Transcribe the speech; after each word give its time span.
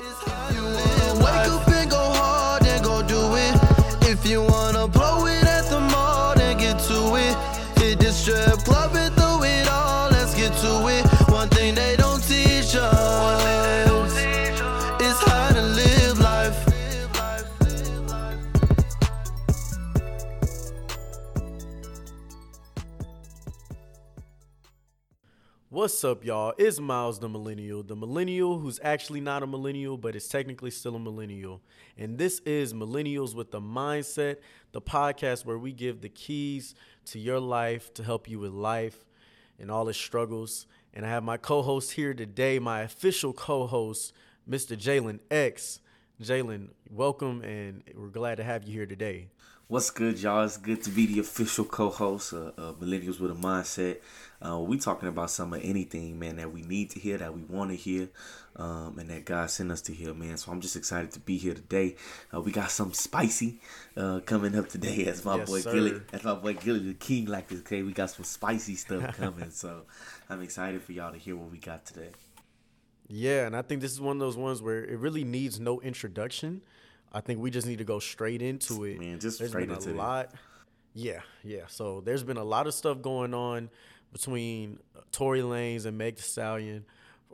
You 0.00 0.06
wanna 0.26 0.76
wake 0.76 0.79
What's 26.00 26.16
up, 26.16 26.24
y'all? 26.24 26.54
It's 26.56 26.80
Miles 26.80 27.20
the 27.20 27.28
Millennial, 27.28 27.82
the 27.82 27.94
millennial 27.94 28.58
who's 28.58 28.80
actually 28.82 29.20
not 29.20 29.42
a 29.42 29.46
millennial, 29.46 29.98
but 29.98 30.16
is 30.16 30.28
technically 30.28 30.70
still 30.70 30.96
a 30.96 30.98
millennial. 30.98 31.60
And 31.98 32.16
this 32.16 32.38
is 32.46 32.72
Millennials 32.72 33.34
with 33.34 33.50
the 33.50 33.60
Mindset, 33.60 34.36
the 34.72 34.80
podcast 34.80 35.44
where 35.44 35.58
we 35.58 35.74
give 35.74 36.00
the 36.00 36.08
keys 36.08 36.74
to 37.04 37.18
your 37.18 37.38
life 37.38 37.92
to 37.92 38.02
help 38.02 38.30
you 38.30 38.38
with 38.38 38.52
life 38.52 39.04
and 39.58 39.70
all 39.70 39.90
its 39.90 39.98
struggles. 39.98 40.66
And 40.94 41.04
I 41.04 41.10
have 41.10 41.22
my 41.22 41.36
co 41.36 41.60
host 41.60 41.92
here 41.92 42.14
today, 42.14 42.58
my 42.58 42.80
official 42.80 43.34
co 43.34 43.66
host, 43.66 44.14
Mr. 44.48 44.78
Jalen 44.78 45.20
X. 45.30 45.80
Jalen, 46.22 46.68
welcome, 46.88 47.42
and 47.42 47.82
we're 47.94 48.08
glad 48.08 48.36
to 48.36 48.44
have 48.44 48.64
you 48.64 48.72
here 48.72 48.86
today. 48.86 49.28
What's 49.70 49.92
good, 49.92 50.20
y'all? 50.20 50.42
It's 50.42 50.56
good 50.56 50.82
to 50.82 50.90
be 50.90 51.06
the 51.06 51.20
official 51.20 51.64
co-host 51.64 52.32
of, 52.32 52.58
of 52.58 52.80
Millennials 52.80 53.20
with 53.20 53.30
a 53.30 53.34
Mindset. 53.34 53.98
Uh, 54.44 54.58
we 54.58 54.76
talking 54.76 55.08
about 55.08 55.30
some 55.30 55.52
of 55.52 55.60
anything, 55.62 56.18
man, 56.18 56.38
that 56.38 56.52
we 56.52 56.62
need 56.62 56.90
to 56.90 56.98
hear, 56.98 57.18
that 57.18 57.32
we 57.32 57.42
want 57.42 57.70
to 57.70 57.76
hear, 57.76 58.08
um, 58.56 58.98
and 58.98 59.08
that 59.10 59.24
God 59.24 59.48
sent 59.48 59.70
us 59.70 59.80
to 59.82 59.94
hear, 59.94 60.12
man. 60.12 60.38
So 60.38 60.50
I'm 60.50 60.60
just 60.60 60.74
excited 60.74 61.12
to 61.12 61.20
be 61.20 61.36
here 61.36 61.54
today. 61.54 61.94
Uh, 62.34 62.40
we 62.40 62.50
got 62.50 62.72
some 62.72 62.92
spicy 62.92 63.60
uh, 63.96 64.18
coming 64.26 64.56
up 64.56 64.68
today, 64.68 65.06
as 65.06 65.24
my 65.24 65.36
Yes, 65.36 65.48
boy 65.48 65.60
sir. 65.60 65.72
Gillie, 65.72 66.00
as 66.12 66.24
my 66.24 66.34
boy 66.34 66.54
Gillie, 66.54 66.80
the 66.80 66.94
king, 66.94 67.26
like 67.26 67.46
this. 67.46 67.60
Okay, 67.60 67.84
we 67.84 67.92
got 67.92 68.10
some 68.10 68.24
spicy 68.24 68.74
stuff 68.74 69.16
coming, 69.16 69.50
so 69.52 69.82
I'm 70.28 70.42
excited 70.42 70.82
for 70.82 70.90
y'all 70.90 71.12
to 71.12 71.18
hear 71.18 71.36
what 71.36 71.48
we 71.48 71.58
got 71.58 71.86
today. 71.86 72.10
Yeah, 73.12 73.44
and 73.46 73.56
I 73.56 73.62
think 73.62 73.80
this 73.80 73.90
is 73.90 74.00
one 74.00 74.16
of 74.16 74.20
those 74.20 74.36
ones 74.36 74.62
where 74.62 74.84
it 74.84 74.96
really 74.96 75.24
needs 75.24 75.58
no 75.58 75.80
introduction. 75.80 76.62
I 77.12 77.20
think 77.20 77.40
we 77.40 77.50
just 77.50 77.66
need 77.66 77.78
to 77.78 77.84
go 77.84 77.98
straight 77.98 78.42
into 78.42 78.84
it. 78.84 78.98
Man, 78.98 79.18
just 79.18 79.38
there's 79.38 79.50
straight 79.50 79.68
been 79.68 79.76
into 79.76 79.90
a 79.90 79.92
it. 79.92 79.96
lot. 79.96 80.32
Yeah, 80.94 81.20
yeah. 81.42 81.62
So 81.68 82.00
there's 82.00 82.22
been 82.22 82.36
a 82.36 82.44
lot 82.44 82.66
of 82.66 82.74
stuff 82.74 83.00
going 83.02 83.34
on 83.34 83.70
between 84.12 84.78
Tory 85.12 85.40
Lanez 85.40 85.86
and 85.86 85.96
Meg 85.98 86.16
Thee 86.16 86.22
Stallion 86.22 86.84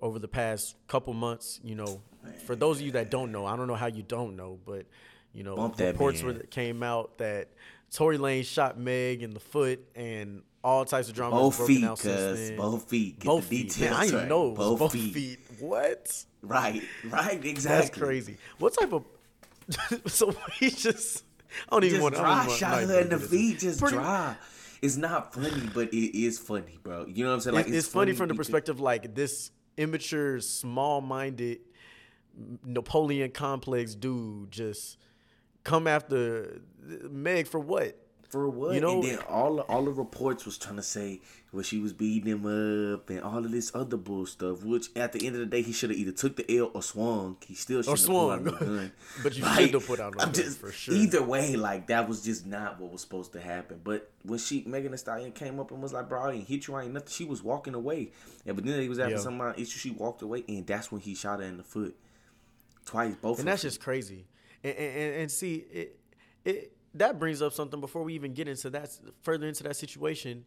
over 0.01 0.19
the 0.19 0.29
past 0.29 0.77
couple 0.89 1.13
months. 1.15 1.61
You 1.63 1.75
know, 1.75 2.01
for 2.47 2.57
those 2.57 2.79
of 2.79 2.87
you 2.87 2.93
that 2.93 3.11
don't 3.11 3.33
know, 3.33 3.47
I 3.47 3.57
don't 3.57 3.67
know 3.67 3.75
how 3.75 3.87
you 3.87 4.03
don't 4.03 4.37
know, 4.37 4.59
but 4.65 4.87
you 5.33 5.43
know, 5.43 5.57
Bump 5.57 5.79
reports 5.79 6.23
were 6.23 6.33
that 6.35 6.51
came 6.51 6.83
out 6.83 7.19
that 7.19 7.49
Tory 7.91 8.19
Lanez 8.19 8.47
shot 8.47 8.79
Meg 8.79 9.23
in 9.23 9.33
the 9.33 9.41
foot 9.41 9.81
and 9.95 10.43
all 10.65 10.85
types 10.85 11.09
of 11.09 11.15
drama. 11.15 11.37
Both 11.37 11.67
feet, 11.67 11.85
out 11.85 12.01
cuz. 12.01 12.51
Both 12.53 12.89
feet. 12.89 13.21
Get 13.21 13.27
both 13.27 13.45
feet. 13.45 13.79
Man, 13.79 13.93
I 13.93 14.05
didn't 14.07 14.21
right. 14.21 14.29
know 14.29 14.49
it 14.49 14.55
Both 14.57 14.79
both, 14.79 14.93
feet. 14.93 15.15
feet. 15.15 15.39
What? 15.61 16.25
Right, 16.43 16.83
right, 17.05 17.45
exactly. 17.45 17.87
That's 17.87 17.91
crazy. 17.99 18.37
What 18.59 18.75
type 18.75 18.93
of? 18.93 19.05
so 20.07 20.35
he 20.59 20.71
just. 20.71 21.25
I 21.69 21.77
don't 21.77 21.85
even 21.85 22.01
just 22.01 22.03
want 22.03 22.15
to. 22.17 22.21
dry 22.21 22.49
shot 22.49 22.83
her 22.85 23.01
in 23.01 23.09
the 23.09 23.19
feet, 23.33 23.61
just 23.61 23.81
Pretty- 23.81 23.97
dry. 23.97 24.37
It's 24.83 24.97
not 24.97 25.33
funny, 25.33 25.71
but 25.73 25.93
it 25.93 26.19
is 26.19 26.39
funny, 26.39 26.79
bro. 26.83 27.07
You 27.07 27.25
know 27.25 27.31
what 27.31 27.37
I'm 27.37 27.41
saying? 27.41 27.57
Like, 27.57 27.69
it's, 27.69 27.89
funny, 27.89 28.13
from 28.13 28.29
the 28.29 28.35
perspective 28.35 28.79
like 28.79 29.15
this 29.15 29.51
immature, 29.79 30.39
small-minded, 30.41 31.61
Napoleon 32.63 33.31
complex 33.31 33.95
dude 33.95 34.51
just 34.51 34.99
come 35.65 35.87
after 35.87 36.61
Meg 37.11 37.47
for 37.47 37.59
what? 37.59 37.99
For 38.29 38.49
what? 38.49 38.75
You 38.75 38.81
know- 38.81 38.95
and 38.95 39.03
then 39.05 39.19
all 39.29 39.61
all 39.61 39.85
the 39.85 39.93
reports 39.93 40.45
was 40.45 40.59
trying 40.59 40.77
to 40.77 40.83
say 40.83 41.21
well 41.53 41.63
she 41.63 41.79
was 41.79 41.93
beating 41.93 42.29
him 42.29 42.45
up 42.45 43.09
and 43.09 43.21
all 43.21 43.39
of 43.39 43.51
this 43.51 43.71
other 43.75 43.97
bull 43.97 44.27
stuff. 44.27 44.63
Which 44.65 44.89
at 44.97 45.13
the 45.13 45.25
end 45.27 45.37
of 45.37 45.41
the 45.41 45.47
day, 45.47 45.63
he 45.63 45.73
should 45.73 45.91
have 45.91 45.99
either 45.99 46.13
took 46.13 46.37
the 46.37 46.59
L 46.59 46.71
or 46.75 46.83
swung. 46.83 47.37
He 47.47 47.55
still 47.55 47.83
should 47.83 47.91
have 47.91 47.99
swung. 48.01 48.45
Put 48.45 48.55
out 48.55 48.61
no 48.63 48.67
gun. 48.67 48.93
But 49.23 49.37
you 49.37 49.45
Like, 49.45 49.61
should 49.61 49.75
have 49.75 49.87
put 49.87 50.01
out 50.01 50.15
I'm 50.19 50.27
gun, 50.27 50.33
just- 50.35 50.59
for 50.59 50.73
sure. 50.73 50.95
Either 50.95 51.23
way, 51.23 51.57
like 51.57 51.87
that 51.87 52.09
was 52.09 52.23
just 52.23 52.47
not 52.47 52.81
what 52.81 52.91
was 52.93 53.01
supposed 53.01 53.33
to 53.35 53.41
happen. 53.41 53.81
But 53.85 54.11
when 54.25 54.39
she 54.39 54.65
Megan 54.67 54.91
Thee 54.93 54.99
Stallion 54.99 55.33
came 55.33 55.61
up 55.61 55.71
and 55.71 55.81
was 55.81 55.93
like, 55.93 56.09
"Bro, 56.09 56.23
I 56.23 56.37
hit 56.39 56.67
you, 56.67 56.75
I 56.75 56.83
ain't 56.85 56.93
nothing," 56.95 57.09
she 57.11 57.25
was 57.25 57.43
walking 57.43 57.75
away. 57.75 58.11
And 58.45 58.57
but 58.57 58.65
then 58.65 58.81
he 58.81 58.89
was 58.89 58.99
having 58.99 59.15
Yeah. 59.15 59.21
some 59.23 59.41
uh, 59.41 59.53
issue. 59.53 59.79
She 59.79 59.91
walked 59.91 60.23
away, 60.23 60.45
and 60.49 60.67
that's 60.67 60.91
when 60.91 61.01
he 61.01 61.15
shot 61.15 61.39
her 61.39 61.45
in 61.47 61.59
the 61.59 61.63
foot 61.63 61.97
twice. 62.85 63.15
Both. 63.23 63.39
and 63.39 63.49
that's 63.49 63.63
them. 63.63 63.69
just 63.71 63.81
crazy. 63.81 64.27
And, 64.65 64.75
and, 64.77 64.97
and- 64.97 65.15
and 65.23 65.31
see, 65.31 65.55
it, 65.73 65.99
it 66.45 66.73
that 66.99 67.19
brings 67.19 67.43
up 67.43 67.53
something 67.53 67.81
before 67.81 68.03
we 68.03 68.15
even 68.15 68.33
get 68.33 68.49
into 68.49 68.71
that 68.71 68.91
further 69.23 69.47
into 69.47 69.63
that 69.65 69.77
situation. 69.77 70.45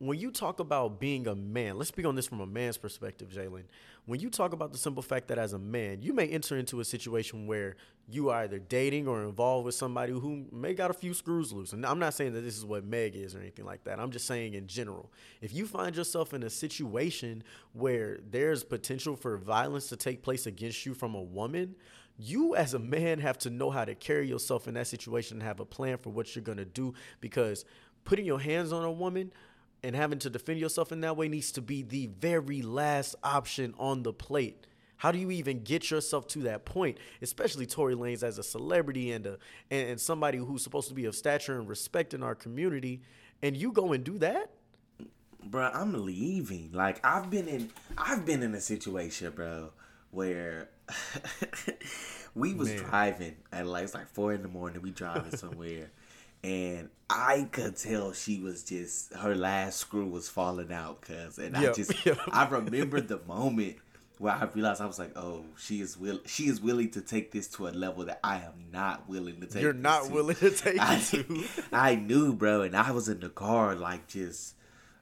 When 0.00 0.16
you 0.16 0.30
talk 0.30 0.60
about 0.60 1.00
being 1.00 1.26
a 1.26 1.34
man, 1.34 1.76
let's 1.76 1.88
speak 1.88 2.06
on 2.06 2.14
this 2.14 2.28
from 2.28 2.40
a 2.40 2.46
man's 2.46 2.78
perspective, 2.78 3.30
Jalen. 3.30 3.64
When 4.06 4.20
you 4.20 4.30
talk 4.30 4.52
about 4.52 4.70
the 4.70 4.78
simple 4.78 5.02
fact 5.02 5.26
that 5.26 5.38
as 5.38 5.54
a 5.54 5.58
man, 5.58 6.02
you 6.02 6.12
may 6.12 6.28
enter 6.28 6.56
into 6.56 6.78
a 6.78 6.84
situation 6.84 7.48
where 7.48 7.74
you 8.08 8.30
are 8.30 8.42
either 8.42 8.60
dating 8.60 9.08
or 9.08 9.24
involved 9.24 9.66
with 9.66 9.74
somebody 9.74 10.12
who 10.12 10.46
may 10.52 10.72
got 10.72 10.90
a 10.90 10.94
few 10.94 11.12
screws 11.12 11.52
loose. 11.52 11.72
And 11.72 11.84
I'm 11.84 11.98
not 11.98 12.14
saying 12.14 12.32
that 12.34 12.42
this 12.42 12.56
is 12.56 12.64
what 12.64 12.84
Meg 12.84 13.16
is 13.16 13.34
or 13.34 13.40
anything 13.40 13.64
like 13.64 13.84
that. 13.84 13.98
I'm 13.98 14.12
just 14.12 14.26
saying 14.26 14.54
in 14.54 14.68
general. 14.68 15.10
If 15.42 15.52
you 15.52 15.66
find 15.66 15.96
yourself 15.96 16.32
in 16.32 16.44
a 16.44 16.50
situation 16.50 17.42
where 17.72 18.20
there's 18.30 18.62
potential 18.62 19.16
for 19.16 19.36
violence 19.36 19.88
to 19.88 19.96
take 19.96 20.22
place 20.22 20.46
against 20.46 20.86
you 20.86 20.94
from 20.94 21.16
a 21.16 21.22
woman, 21.22 21.74
you 22.18 22.56
as 22.56 22.74
a 22.74 22.78
man 22.78 23.20
have 23.20 23.38
to 23.38 23.50
know 23.50 23.70
how 23.70 23.84
to 23.84 23.94
carry 23.94 24.28
yourself 24.28 24.66
in 24.66 24.74
that 24.74 24.88
situation 24.88 25.38
and 25.38 25.42
have 25.44 25.60
a 25.60 25.64
plan 25.64 25.98
for 25.98 26.10
what 26.10 26.34
you're 26.34 26.42
going 26.42 26.58
to 26.58 26.64
do 26.64 26.92
because 27.20 27.64
putting 28.04 28.26
your 28.26 28.40
hands 28.40 28.72
on 28.72 28.84
a 28.84 28.90
woman 28.90 29.32
and 29.82 29.94
having 29.94 30.18
to 30.18 30.30
defend 30.30 30.58
yourself 30.58 30.90
in 30.90 31.00
that 31.02 31.16
way 31.16 31.28
needs 31.28 31.52
to 31.52 31.62
be 31.62 31.82
the 31.82 32.06
very 32.18 32.62
last 32.62 33.14
option 33.22 33.74
on 33.78 34.02
the 34.02 34.12
plate. 34.12 34.66
How 34.96 35.12
do 35.12 35.18
you 35.18 35.30
even 35.30 35.62
get 35.62 35.92
yourself 35.92 36.26
to 36.28 36.40
that 36.40 36.64
point? 36.64 36.98
Especially 37.22 37.66
Tory 37.66 37.94
Lanez 37.94 38.24
as 38.24 38.38
a 38.38 38.42
celebrity 38.42 39.12
and 39.12 39.26
a 39.26 39.38
and, 39.70 39.90
and 39.90 40.00
somebody 40.00 40.38
who's 40.38 40.64
supposed 40.64 40.88
to 40.88 40.94
be 40.94 41.04
of 41.04 41.14
stature 41.14 41.56
and 41.56 41.68
respect 41.68 42.14
in 42.14 42.22
our 42.24 42.34
community, 42.34 43.02
and 43.40 43.56
you 43.56 43.70
go 43.70 43.92
and 43.92 44.02
do 44.02 44.18
that? 44.18 44.50
Bro, 45.44 45.70
I'm 45.72 46.04
leaving. 46.04 46.70
Like 46.72 46.98
I've 47.06 47.30
been 47.30 47.46
in 47.46 47.70
I've 47.96 48.26
been 48.26 48.42
in 48.42 48.52
a 48.56 48.60
situation, 48.60 49.30
bro, 49.30 49.70
where 50.10 50.68
we 52.34 52.54
was 52.54 52.74
driving 52.74 53.36
at 53.52 53.66
like 53.66 53.84
it's 53.84 53.94
like 53.94 54.08
four 54.08 54.32
in 54.32 54.42
the 54.42 54.48
morning, 54.48 54.82
we 54.82 54.90
driving 54.90 55.36
somewhere. 55.36 55.90
And 56.44 56.88
I 57.10 57.48
could 57.50 57.76
tell 57.76 58.12
she 58.12 58.38
was 58.38 58.62
just 58.62 59.12
her 59.14 59.34
last 59.34 59.78
screw 59.78 60.06
was 60.06 60.28
falling 60.28 60.72
out, 60.72 61.00
cuz 61.02 61.38
and 61.38 61.56
I 61.56 61.72
just 61.72 61.92
yep. 62.06 62.18
I 62.30 62.46
remember 62.48 63.00
the 63.00 63.18
moment 63.26 63.76
where 64.18 64.34
I 64.34 64.44
realized 64.52 64.80
I 64.80 64.86
was 64.86 64.98
like, 64.98 65.16
oh, 65.16 65.44
she 65.56 65.80
is 65.80 65.96
will 65.96 66.20
she 66.26 66.44
is 66.44 66.60
willing 66.60 66.90
to 66.92 67.00
take 67.00 67.32
this 67.32 67.48
to 67.48 67.66
a 67.68 67.70
level 67.70 68.04
that 68.04 68.20
I 68.22 68.36
am 68.36 68.70
not 68.72 69.08
willing 69.08 69.40
to 69.40 69.46
take. 69.46 69.62
You're 69.62 69.72
not 69.72 70.04
to. 70.06 70.12
willing 70.12 70.36
to 70.36 70.50
take 70.50 70.78
I, 70.80 70.96
it 70.96 71.04
to. 71.06 71.44
I 71.72 71.96
knew, 71.96 72.32
bro, 72.32 72.62
and 72.62 72.76
I 72.76 72.92
was 72.92 73.08
in 73.08 73.18
the 73.20 73.28
car, 73.30 73.74
like 73.74 74.06
just, 74.06 74.54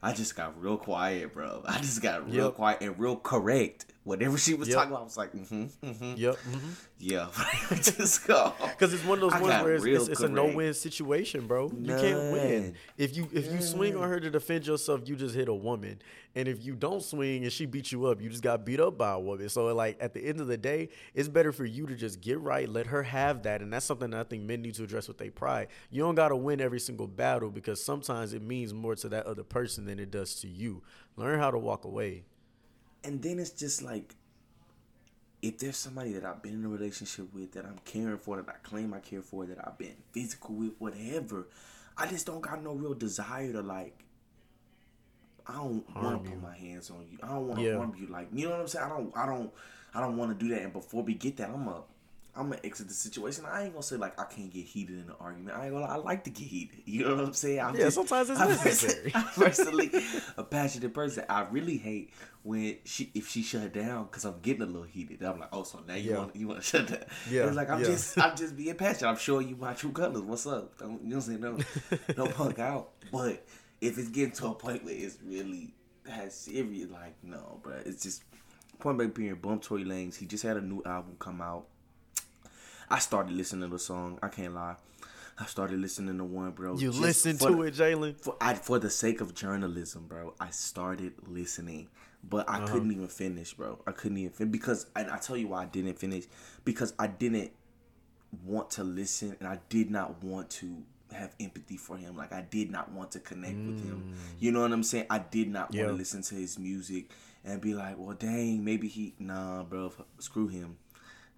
I 0.03 0.12
just 0.12 0.37
got 0.37 0.61
real 0.61 0.77
quiet, 0.78 1.33
bro. 1.34 1.62
I 1.67 1.78
just 1.78 2.00
got 2.03 2.27
real 2.31 2.47
Yep. 2.47 2.55
quiet 2.55 2.78
and 2.83 2.99
real 2.99 3.17
correct. 3.17 3.87
Whatever 4.06 4.39
she 4.39 4.55
was 4.55 4.69
Yep. 4.69 4.77
talking 4.77 4.93
about, 4.93 5.00
I 5.00 5.05
was 5.05 5.17
like, 5.17 5.33
mm-hmm, 5.33 5.65
mm-hmm, 5.84 6.15
Yep. 6.17 6.37
hmm 6.37 6.71
yeah. 6.99 7.28
just 7.75 8.25
go. 8.27 8.55
Because 8.61 8.94
it's 8.94 9.05
one 9.05 9.19
of 9.19 9.33
those 9.33 9.43
ones 9.43 9.62
where 9.65 9.75
it's, 9.75 9.84
it's, 9.84 10.09
it's 10.09 10.21
a 10.21 10.28
no-win 10.28 10.75
situation, 10.75 11.47
bro. 11.49 11.72
You 11.77 11.94
can't 11.97 12.31
win. 12.31 12.75
If 12.97 13.17
you 13.17 13.28
if 13.33 13.53
you 13.53 13.61
swing 13.61 13.97
on 13.97 14.09
her 14.09 14.21
to 14.21 14.31
defend 14.31 14.65
yourself, 14.67 15.09
you 15.09 15.17
just 15.17 15.34
hit 15.34 15.49
a 15.49 15.55
woman. 15.55 16.00
And 16.37 16.47
if 16.47 16.65
you 16.65 16.75
don't 16.77 17.03
swing 17.03 17.43
and 17.43 17.53
she 17.53 17.67
beat 17.67 17.91
you 17.91 18.06
up, 18.06 18.22
you 18.22 18.28
just 18.28 18.43
got 18.44 18.65
beat 18.65 18.78
up 18.78 18.97
by 18.97 19.11
a 19.12 19.19
woman. 19.19 19.49
So 19.49 19.67
like 19.75 19.97
at 20.00 20.15
the 20.15 20.25
end 20.25 20.41
of 20.41 20.47
the 20.47 20.56
day, 20.56 20.88
it's 21.12 21.28
better 21.28 21.50
for 21.50 21.65
you 21.65 21.87
to 21.88 21.97
just 21.97 22.20
get 22.20 22.38
right, 22.41 22.69
let 22.69 22.87
her 22.87 23.02
have 23.02 23.43
that, 23.43 23.61
and 23.61 23.73
that's 23.73 23.85
something 23.87 24.11
that 24.11 24.20
I 24.20 24.23
think 24.23 24.44
men 24.44 24.62
need 24.62 24.75
to 24.76 24.85
address 24.85 25.09
with 25.09 25.19
their 25.19 25.32
pride. 25.32 25.67
You 25.91 26.02
don't 26.02 26.14
got 26.14 26.29
to 26.29 26.37
win 26.37 26.61
every 26.61 26.81
single 26.81 27.09
battle 27.09 27.50
because 27.50 27.82
sometimes 27.85 28.32
it 28.35 28.41
means 28.43 28.73
more 28.73 28.94
to 28.94 29.09
that 29.09 29.26
other 29.26 29.43
person 29.43 29.85
than 29.85 29.99
it 29.99 30.12
does 30.12 30.37
to 30.43 30.49
you. 30.49 30.82
Learn 31.17 31.41
how 31.41 31.50
to 31.50 31.59
walk 31.59 31.85
away. 31.85 32.23
And 33.06 33.23
then 33.23 33.38
it's 33.38 33.50
just 33.50 33.82
like, 33.82 34.14
if 35.41 35.58
there's 35.58 35.76
somebody 35.76 36.12
that 36.14 36.25
I've 36.25 36.43
been 36.43 36.55
in 36.55 36.64
a 36.64 36.69
relationship 36.69 37.32
with 37.32 37.53
that 37.53 37.64
I'm 37.64 37.79
caring 37.85 38.19
for, 38.19 38.37
that 38.37 38.49
I 38.49 38.58
claim 38.69 38.93
I 38.93 38.99
care 38.99 39.23
for, 39.23 39.47
that 39.47 39.58
I've 39.64 39.79
been 39.79 39.94
physical 40.11 40.56
with, 40.56 40.73
whatever, 40.79 41.47
I 41.97 42.06
just 42.08 42.26
don't 42.26 42.41
got 42.41 42.62
no 42.64 42.73
real 42.73 42.94
desire 42.94 43.53
to 43.53 43.62
like. 43.62 43.97
I 45.47 45.55
don't 45.55 45.85
want 45.94 46.25
to 46.25 46.31
put 46.32 46.43
my 46.43 46.56
hands 46.56 46.91
on 46.91 47.06
you. 47.08 47.19
I 47.23 47.29
don't 47.29 47.47
want 47.47 47.61
to 47.61 47.67
Yeah. 47.67 47.76
harm 47.76 47.94
you. 47.97 48.08
Like 48.08 48.29
you 48.32 48.47
know 48.47 48.50
what 48.53 48.61
I'm 48.62 48.67
saying. 48.69 48.85
I 48.85 48.88
don't. 48.88 49.17
I 49.17 49.26
don't. 49.26 49.52
I 49.94 50.00
don't 50.00 50.17
want 50.17 50.37
to 50.37 50.44
do 50.44 50.52
that. 50.52 50.62
And 50.62 50.73
before 50.73 51.05
we 51.05 51.14
get 51.14 51.37
that, 51.37 51.50
I'm 51.50 51.69
a. 51.69 51.85
I'm 52.37 52.50
gonna 52.50 52.61
exit 52.65 52.88
the 52.88 52.94
situation. 52.94 53.44
I 53.47 53.65
ain't 53.65 53.73
gonna 53.73 53.83
say 53.83 53.97
like 53.97 54.21
I 54.21 54.25
can't 54.25 54.50
get 54.53 54.65
heated 54.67 54.97
in 54.97 55.09
an 55.09 55.17
argument. 55.19 55.56
I 55.56 55.65
ain't 55.67 55.75
gonna. 55.75 55.87
I 55.87 55.97
like 55.97 56.25
to 56.25 56.31
get 56.31 56.44
heated. 56.47 56.83
You 56.85 57.05
know 57.05 57.17
what 57.17 57.25
I'm 57.25 57.33
saying? 57.33 57.61
I'm 57.61 57.75
yeah, 57.77 57.88
sometimes 57.88 58.31
it's 58.31 58.41
I'm 58.41 58.49
necessary. 58.49 59.12
I'm 59.15 59.25
personally 59.25 59.91
a 60.37 60.44
passionate 60.44 60.93
person. 60.94 61.25
I 61.29 61.43
really 61.50 61.79
hate 61.79 62.12
when 62.43 62.77
she 62.85 63.11
if 63.15 63.29
she 63.29 63.43
shut 63.43 63.73
down 63.73 64.05
because 64.05 64.25
I'm 64.25 64.41
getting 64.41 64.62
a 64.62 64.67
little 64.67 64.83
heated. 64.83 65.23
I'm 65.23 65.41
like, 65.41 65.49
oh, 65.53 65.62
so 65.62 65.81
now 65.87 65.94
you 65.94 66.11
Yeah. 66.11 66.19
want 66.19 66.37
you 66.37 66.49
want 66.49 66.61
to 66.61 66.67
shut 66.67 66.87
down? 66.87 67.05
Yeah, 67.31 67.47
it's 67.47 67.56
like 67.56 67.71
I'm 67.71 67.81
yeah. 67.81 67.87
just 67.87 68.19
I'm 68.19 68.37
just 68.37 68.56
being 68.56 68.75
passionate. 68.75 69.11
I'm 69.11 69.17
showing 69.17 69.49
you 69.49 69.56
my 69.56 69.73
true 69.73 69.93
colors. 69.93 70.21
What's 70.23 70.47
up? 70.47 70.79
Don't, 70.79 71.03
you 71.03 71.09
know 71.11 71.17
what 71.17 71.29
I'm 71.29 71.41
saying? 71.56 71.99
No, 72.17 72.25
no 72.27 72.33
punk 72.33 72.59
out. 72.59 72.91
But 73.11 73.44
if 73.81 73.99
it's 73.99 74.09
getting 74.09 74.33
to 74.33 74.49
a 74.49 74.55
point 74.55 74.85
where 74.85 74.94
it's 74.94 75.19
really 75.25 75.75
has 76.09 76.35
serious, 76.35 76.91
like 76.91 77.15
no, 77.23 77.61
bro, 77.62 77.75
it's 77.85 78.03
just 78.03 78.23
point 78.79 78.99
blank 78.99 79.15
period. 79.15 79.41
Bump 79.41 79.62
Tory 79.62 79.85
Lanez. 79.85 80.17
He 80.17 80.27
just 80.27 80.43
had 80.43 80.56
a 80.56 80.61
new 80.61 80.83
album 80.85 81.17
come 81.19 81.41
out. 81.41 81.67
I 82.91 82.99
started 82.99 83.33
listening 83.37 83.69
to 83.69 83.75
the 83.75 83.79
song. 83.79 84.19
I 84.23 84.29
can't 84.29 84.55
lie. 84.55 84.77
I 85.38 85.44
started 85.47 85.81
listening 85.81 86.17
to 86.19 86.25
one, 86.25 86.53
bro. 86.53 86.79
You 86.79 86.91
listen 86.93 87.37
to 87.38 87.44
the- 87.47 87.61
it, 87.62 87.75
Jalen. 87.75 88.19
for 88.21 88.37
I, 88.41 88.55
for 88.55 88.79
the 88.79 88.88
sake 88.91 89.21
of 89.21 89.35
journalism, 89.35 90.06
bro. 90.06 90.35
I 90.41 90.50
started 90.50 91.12
listening, 91.27 91.88
but 92.25 92.49
I 92.49 92.56
uh-huh. 92.56 92.67
couldn't 92.69 92.93
even 92.93 93.09
finish, 93.09 93.53
bro. 93.53 93.79
I 93.87 93.93
couldn't 93.93 94.17
even 94.19 94.31
fin- 94.33 94.50
because 94.50 94.87
and 94.97 95.11
I 95.11 95.19
tell 95.19 95.37
you 95.37 95.49
why 95.49 95.62
I 95.62 95.67
didn't 95.67 95.99
finish 95.99 96.25
because 96.65 96.94
I 96.99 97.06
didn't 97.09 97.53
want 98.44 98.71
to 98.71 98.85
listen 98.85 99.37
and 99.41 99.49
I 99.49 99.59
did 99.69 99.91
not 99.91 100.23
want 100.23 100.49
to 100.50 100.83
have 101.12 101.35
empathy 101.38 101.77
for 101.77 101.97
him. 101.97 102.17
Like 102.17 102.33
I 102.33 102.41
did 102.43 102.71
not 102.71 102.91
want 102.93 103.12
to 103.12 103.21
connect 103.21 103.56
with 103.56 103.85
him. 103.85 104.15
Mm. 104.15 104.17
You 104.41 104.53
know 104.53 104.61
what 104.62 104.73
I'm 104.73 104.83
saying? 104.83 105.06
I 105.11 105.19
did 105.19 105.49
not 105.49 105.73
Yeah. 105.73 105.83
want 105.85 105.94
to 105.94 105.99
listen 105.99 106.23
to 106.23 106.35
his 106.35 106.59
music 106.59 107.11
and 107.44 107.61
be 107.61 107.75
like, 107.75 107.97
well, 107.99 108.17
dang, 108.17 108.65
maybe 108.65 108.88
he 108.88 109.15
nah, 109.19 109.62
bro. 109.65 109.87
f- 109.87 110.05
Screw 110.19 110.49
him. 110.49 110.79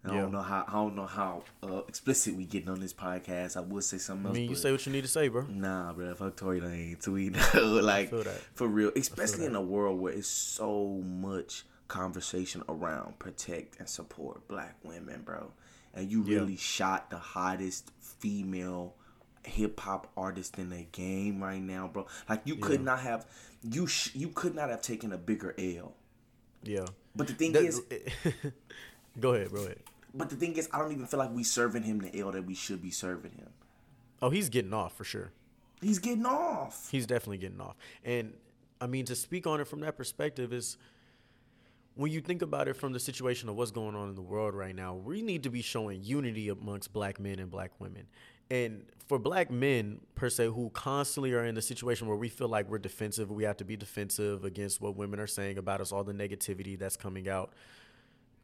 I 0.04 0.14
Yeah. 0.14 0.20
don't 0.22 0.32
know 0.32 0.42
how 0.42 0.64
I 0.68 0.72
don't 0.72 0.94
know 0.96 1.06
how 1.06 1.42
uh, 1.62 1.78
explicit 1.88 2.34
we 2.36 2.44
getting 2.44 2.68
on 2.68 2.80
this 2.80 2.92
podcast. 2.94 3.56
I 3.56 3.60
would 3.60 3.82
say 3.84 3.98
something 3.98 4.26
I 4.26 4.28
else. 4.30 4.36
mean, 4.36 4.50
you 4.50 4.56
say 4.56 4.70
what 4.72 4.84
you 4.86 4.92
need 4.92 5.02
to 5.02 5.08
say, 5.08 5.28
bro. 5.28 5.42
Nah, 5.42 5.92
bro, 5.92 6.14
fuck 6.14 6.36
Tory 6.36 6.60
Lanez. 6.60 7.06
We 7.08 7.30
know, 7.30 7.80
like 7.82 8.10
for 8.54 8.68
real, 8.68 8.92
especially 8.96 9.46
in 9.46 9.54
a 9.56 9.60
world 9.62 10.00
where 10.00 10.12
it's 10.12 10.28
so 10.28 11.02
much 11.04 11.64
conversation 11.88 12.62
around 12.68 13.18
protect 13.18 13.78
and 13.80 13.88
support 13.88 14.46
black 14.46 14.76
women, 14.84 15.22
bro. 15.24 15.52
And 15.94 16.10
you 16.12 16.22
Yeah. 16.22 16.38
really 16.40 16.56
shot 16.56 17.10
the 17.10 17.18
hottest 17.18 17.90
female 18.00 18.94
hip 19.44 19.80
hop 19.80 20.12
artist 20.16 20.58
in 20.58 20.68
the 20.70 20.82
game 20.92 21.42
right 21.42 21.60
now, 21.62 21.88
bro. 21.88 22.06
Like 22.28 22.42
you 22.44 22.56
could 22.56 22.80
Yeah. 22.80 22.84
not 22.86 23.00
have 23.00 23.26
you 23.62 23.86
sh- 23.88 24.14
you 24.14 24.28
could 24.28 24.54
not 24.54 24.70
have 24.70 24.82
taken 24.82 25.12
a 25.12 25.18
bigger 25.18 25.54
L. 25.58 25.94
Yeah. 26.62 26.86
But 27.16 27.26
the 27.26 27.32
thing 27.34 27.54
is, 27.56 27.80
go 29.20 29.34
ahead, 29.34 29.52
go 29.52 29.60
ahead. 29.60 29.78
but 30.14 30.30
the 30.30 30.36
thing 30.36 30.56
is, 30.56 30.68
I 30.72 30.78
don't 30.78 30.92
even 30.92 31.06
feel 31.06 31.18
like 31.18 31.32
we 31.32 31.44
serving 31.44 31.82
him 31.82 31.98
the 31.98 32.18
L 32.18 32.32
that 32.32 32.44
we 32.44 32.54
should 32.54 32.82
be 32.82 32.90
serving 32.90 33.32
him. 33.32 33.48
Oh, 34.20 34.30
he's 34.30 34.48
getting 34.48 34.72
off 34.72 34.96
for 34.96 35.04
sure. 35.04 35.30
He's 35.80 35.98
getting 35.98 36.26
off. 36.26 36.88
He's 36.90 37.06
definitely 37.06 37.38
getting 37.38 37.60
off. 37.60 37.76
And 38.04 38.32
I 38.80 38.86
mean, 38.86 39.04
to 39.06 39.14
speak 39.14 39.46
on 39.46 39.60
it 39.60 39.68
from 39.68 39.80
that 39.80 39.96
perspective 39.96 40.52
is 40.52 40.76
when 41.94 42.12
you 42.12 42.20
think 42.20 42.42
about 42.42 42.68
it 42.68 42.74
from 42.76 42.92
the 42.92 43.00
situation 43.00 43.48
of 43.48 43.56
what's 43.56 43.70
going 43.70 43.94
on 43.94 44.08
in 44.08 44.14
the 44.14 44.22
world 44.22 44.54
right 44.54 44.74
now, 44.74 44.94
we 44.94 45.22
need 45.22 45.42
to 45.44 45.50
be 45.50 45.62
showing 45.62 46.02
unity 46.02 46.48
amongst 46.48 46.92
black 46.92 47.18
men 47.18 47.38
and 47.38 47.50
black 47.50 47.72
women. 47.80 48.06
And 48.50 48.84
for 49.06 49.18
black 49.18 49.50
men, 49.50 50.00
per 50.14 50.30
se, 50.30 50.46
who 50.46 50.70
constantly 50.70 51.32
are 51.32 51.44
in 51.44 51.54
the 51.54 51.62
situation 51.62 52.06
where 52.08 52.16
we 52.16 52.28
feel 52.28 52.48
like 52.48 52.68
we're 52.68 52.78
defensive, 52.78 53.30
we 53.30 53.44
have 53.44 53.56
to 53.58 53.64
be 53.64 53.76
defensive 53.76 54.44
against 54.44 54.80
what 54.80 54.96
women 54.96 55.20
are 55.20 55.26
saying 55.26 55.58
about 55.58 55.80
us, 55.80 55.92
all 55.92 56.04
the 56.04 56.12
negativity 56.12 56.78
that's 56.78 56.96
coming 56.96 57.28
out. 57.28 57.52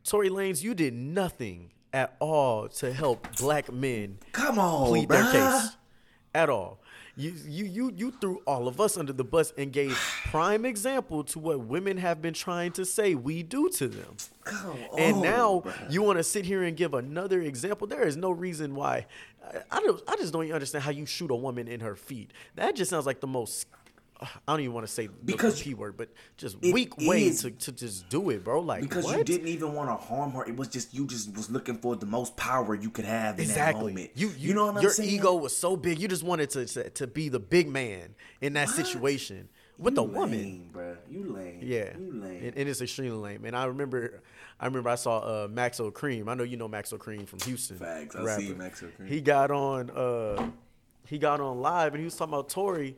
Tory 0.05 0.29
Lanez, 0.31 0.63
you 0.63 0.75
did 0.75 0.95
nothing 0.95 1.71
at 1.93 2.17
all 2.21 2.69
to 2.69 2.93
help 2.93 3.27
black 3.39 3.73
men 3.73 4.19
Come 4.33 4.59
on, 4.59 4.89
plead 4.89 5.09
their 5.09 5.31
case 5.31 5.77
at 6.35 6.51
all. 6.51 6.81
You, 7.17 7.33
you 7.47 7.65
you 7.65 7.93
you 7.97 8.11
threw 8.21 8.43
all 8.45 8.67
of 8.67 8.81
us 8.81 8.97
under 8.99 9.13
the 9.13 9.23
bus 9.23 9.53
and 9.57 9.73
gave 9.73 9.93
prime 10.31 10.65
example 10.65 11.23
to 11.25 11.39
what 11.39 11.61
women 11.61 11.97
have 11.99 12.21
been 12.21 12.35
trying 12.35 12.73
to 12.73 12.85
say 12.85 13.15
we 13.15 13.45
do 13.45 13.69
to 13.71 13.87
them. 13.87 14.17
Come 14.43 14.77
And 14.99 15.17
on, 15.19 15.23
now 15.23 15.63
bruh. 15.65 15.93
you 15.93 16.03
want 16.03 16.19
to 16.19 16.25
sit 16.25 16.45
here 16.45 16.65
and 16.65 16.77
give 16.77 16.93
another 16.93 17.41
example. 17.41 17.87
There 17.87 18.03
is 18.05 18.17
no 18.17 18.33
reason 18.33 18.75
why. 18.75 19.07
I, 19.47 19.59
I 19.71 19.81
don't. 19.81 20.03
I 20.09 20.17
just 20.17 20.33
don't 20.33 20.43
even 20.43 20.55
understand 20.57 20.83
how 20.83 20.91
you 20.91 21.07
shoot 21.07 21.31
a 21.31 21.37
woman 21.37 21.69
in 21.69 21.79
her 21.81 21.95
feet. 21.95 22.33
That 22.57 22.75
just 22.75 22.91
sounds 22.91 23.07
like 23.07 23.21
the 23.21 23.29
most. 23.29 23.67
I 24.47 24.53
don't 24.53 24.61
even 24.61 24.73
want 24.75 24.87
to 24.87 24.93
say 24.93 25.07
the- 25.07 25.13
Because 25.25 25.59
the 25.59 25.65
p 25.65 25.75
word, 25.75 25.97
but 25.97 26.11
just 26.37 26.61
weak 26.61 26.97
way 26.99 27.31
to, 27.31 27.51
to 27.51 27.73
just 27.73 28.09
do 28.09 28.31
it, 28.31 28.45
bro. 28.45 28.61
Like 28.61 28.83
because 28.83 29.05
what? 29.05 29.19
you 29.19 29.25
didn't 29.25 29.49
even 29.49 29.73
want 29.73 29.89
to 29.89 29.97
harm 29.97 30.33
her. 30.33 30.45
It 30.45 30.57
was 30.57 30.69
just 30.69 30.95
you 30.95 31.07
just 31.07 31.35
was 31.35 31.51
looking 31.51 31.77
for 31.79 31.97
the 31.97 32.07
most 32.07 32.37
power 32.37 32.75
you 32.75 32.91
could 32.91 33.05
have 33.05 33.39
in 33.39 33.47
that 33.47 33.53
Exactly. 33.53 33.93
moment. 33.93 34.11
You, 34.15 34.33
you, 34.39 34.55
know 34.55 34.67
what 34.67 34.85
I'm 34.85 34.91
saying? 34.91 35.09
Your 35.09 35.19
ego 35.21 35.35
was 35.35 35.57
so 35.57 35.77
big. 35.77 35.99
You 35.99 36.09
just 36.09 36.23
wanted 36.23 36.51
to 36.51 36.67
to, 36.67 36.91
to 36.91 37.07
be 37.07 37.29
the 37.29 37.41
big 37.41 37.69
man 37.69 38.15
in 38.41 38.55
that 38.55 38.69
What? 38.69 38.77
situation 38.77 39.49
with 39.79 39.95
you 39.95 40.01
a 40.01 40.05
woman. 40.05 40.31
lame, 40.31 40.71
bruh. 40.73 40.97
You 41.11 41.25
lame. 41.33 41.59
Yeah, 41.63 41.97
you 41.99 42.13
lame. 42.13 42.45
And, 42.45 42.57
and 42.57 42.69
it's 42.69 42.81
extremely 42.81 43.19
lame. 43.19 43.45
And 43.45 43.57
I 43.57 43.65
remember, 43.65 44.23
I 44.61 44.67
remember 44.67 44.91
I 44.91 44.95
saw 44.95 45.19
uh, 45.19 45.49
Maxo 45.49 45.93
Kream. 45.93 46.29
I 46.29 46.35
know 46.35 46.45
you 46.45 46.57
know 46.57 46.69
Maxo 46.69 46.97
Kream 46.99 47.27
from 47.27 47.41
Houston. 47.41 47.79
Facts. 47.79 48.15
I 48.17 48.37
see 48.39 48.53
rapper. 48.53 48.63
Maxo 48.63 48.91
Kream. 48.93 49.09
He 49.09 49.21
got 49.21 49.51
on. 49.51 49.91
Uh, 49.91 50.51
he 51.07 51.19
got 51.19 51.41
on 51.41 51.61
live 51.61 51.93
and 51.93 52.01
he 52.01 52.05
was 52.07 52.17
talking 52.17 52.33
about 52.33 52.49
Tory. 52.49 52.97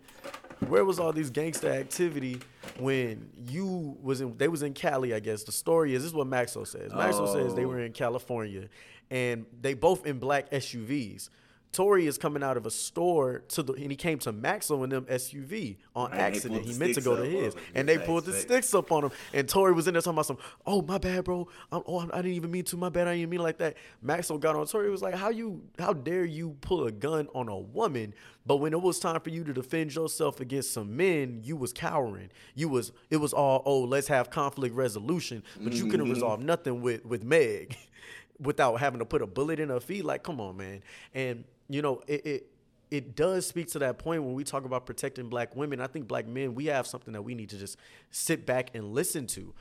Where 0.68 0.84
was 0.84 0.98
all 0.98 1.12
these 1.12 1.30
gangster 1.30 1.70
activity 1.70 2.40
when 2.78 3.28
you 3.46 3.96
was 4.02 4.20
in? 4.20 4.36
They 4.36 4.48
was 4.48 4.62
in 4.62 4.72
Cali, 4.72 5.12
I 5.14 5.20
guess. 5.20 5.42
The 5.44 5.52
story 5.52 5.94
is 5.94 6.02
this 6.02 6.10
is 6.10 6.14
what 6.14 6.26
Maxo 6.28 6.66
says. 6.66 6.92
Maxo 6.92 7.30
says 7.32 7.54
they 7.54 7.64
Oh. 7.64 7.68
were 7.68 7.80
in 7.80 7.92
California, 7.92 8.68
and 9.10 9.44
they 9.60 9.74
both 9.74 10.06
in 10.06 10.18
black 10.18 10.50
SUVs. 10.50 11.28
Tory 11.76 12.06
is 12.06 12.16
coming 12.16 12.42
out 12.42 12.56
of 12.56 12.64
a 12.64 12.70
store 12.70 13.40
to 13.48 13.62
the, 13.62 13.74
and 13.74 13.90
he 13.90 13.96
came 13.96 14.18
to 14.20 14.32
Maxo 14.32 14.82
in 14.82 14.88
them 14.88 15.04
SUV 15.04 15.76
on 15.94 16.10
Right, 16.10 16.20
accident. 16.20 16.64
He 16.64 16.72
meant 16.72 16.94
to 16.94 17.02
go 17.02 17.16
to 17.16 17.24
his, 17.24 17.54
like, 17.54 17.64
and 17.74 17.86
they 17.86 17.98
pulled 17.98 18.24
the 18.24 18.32
sticks 18.32 18.72
up 18.74 18.90
on 18.90 19.04
him. 19.04 19.10
And 19.34 19.46
Tory 19.46 19.72
was 19.74 19.86
in 19.86 19.92
there 19.92 20.00
talking 20.00 20.14
about 20.14 20.24
some, 20.24 20.38
oh 20.66 20.80
my 20.80 20.96
bad, 20.96 21.24
bro. 21.24 21.46
I'm, 21.70 21.82
oh, 21.86 22.00
I 22.12 22.16
didn't 22.22 22.32
even 22.32 22.50
mean 22.50 22.64
to. 22.64 22.78
My 22.78 22.88
bad. 22.88 23.08
I 23.08 23.16
didn't 23.16 23.28
mean 23.28 23.40
like 23.42 23.58
that. 23.58 23.76
Maxwell 24.00 24.38
got 24.38 24.56
on 24.56 24.66
Tory 24.66 24.88
was 24.90 25.02
like, 25.02 25.14
how 25.14 25.28
you, 25.28 25.60
how 25.78 25.92
dare 25.92 26.24
you 26.24 26.56
pull 26.62 26.86
a 26.86 26.90
gun 26.92 27.28
on 27.34 27.48
a 27.48 27.58
woman? 27.58 28.14
But 28.46 28.56
when 28.56 28.72
it 28.72 28.80
was 28.80 28.98
time 28.98 29.20
for 29.20 29.28
you 29.30 29.44
to 29.44 29.52
defend 29.52 29.94
yourself 29.94 30.40
against 30.40 30.72
some 30.72 30.96
men, 30.96 31.40
you 31.44 31.56
was 31.56 31.74
cowering. 31.74 32.30
You 32.54 32.70
was, 32.70 32.92
it 33.10 33.18
was 33.18 33.34
all, 33.34 33.62
oh, 33.66 33.80
let's 33.80 34.08
have 34.08 34.30
conflict 34.30 34.74
resolution. 34.74 35.42
But 35.62 35.74
you 35.74 35.80
Mm-hmm. 35.82 35.90
couldn't 35.90 36.08
resolve 36.10 36.40
nothing 36.40 36.80
with 36.80 37.04
with 37.04 37.22
Meg, 37.22 37.76
without 38.40 38.76
having 38.80 39.00
to 39.00 39.04
put 39.04 39.20
a 39.20 39.26
bullet 39.26 39.60
in 39.60 39.68
her 39.68 39.80
feet. 39.80 40.04
Like, 40.06 40.22
come 40.22 40.40
on, 40.40 40.56
man. 40.56 40.82
And 41.14 41.44
you 41.68 41.82
know, 41.82 42.02
it. 42.06 42.26
it 42.26 42.46
it 42.90 43.16
does 43.16 43.46
speak 43.46 43.68
to 43.72 43.80
that 43.80 43.98
point 43.98 44.22
when 44.22 44.34
we 44.34 44.44
talk 44.44 44.64
about 44.64 44.86
protecting 44.86 45.28
black 45.28 45.56
women. 45.56 45.80
I 45.80 45.88
think 45.88 46.06
black 46.06 46.26
men, 46.26 46.54
we 46.54 46.66
have 46.66 46.86
something 46.86 47.12
that 47.14 47.22
we 47.22 47.34
need 47.34 47.48
to 47.50 47.58
just 47.58 47.76
sit 48.10 48.46
back 48.46 48.70
and 48.74 48.92
listen 48.92 49.26
to. 49.28 49.52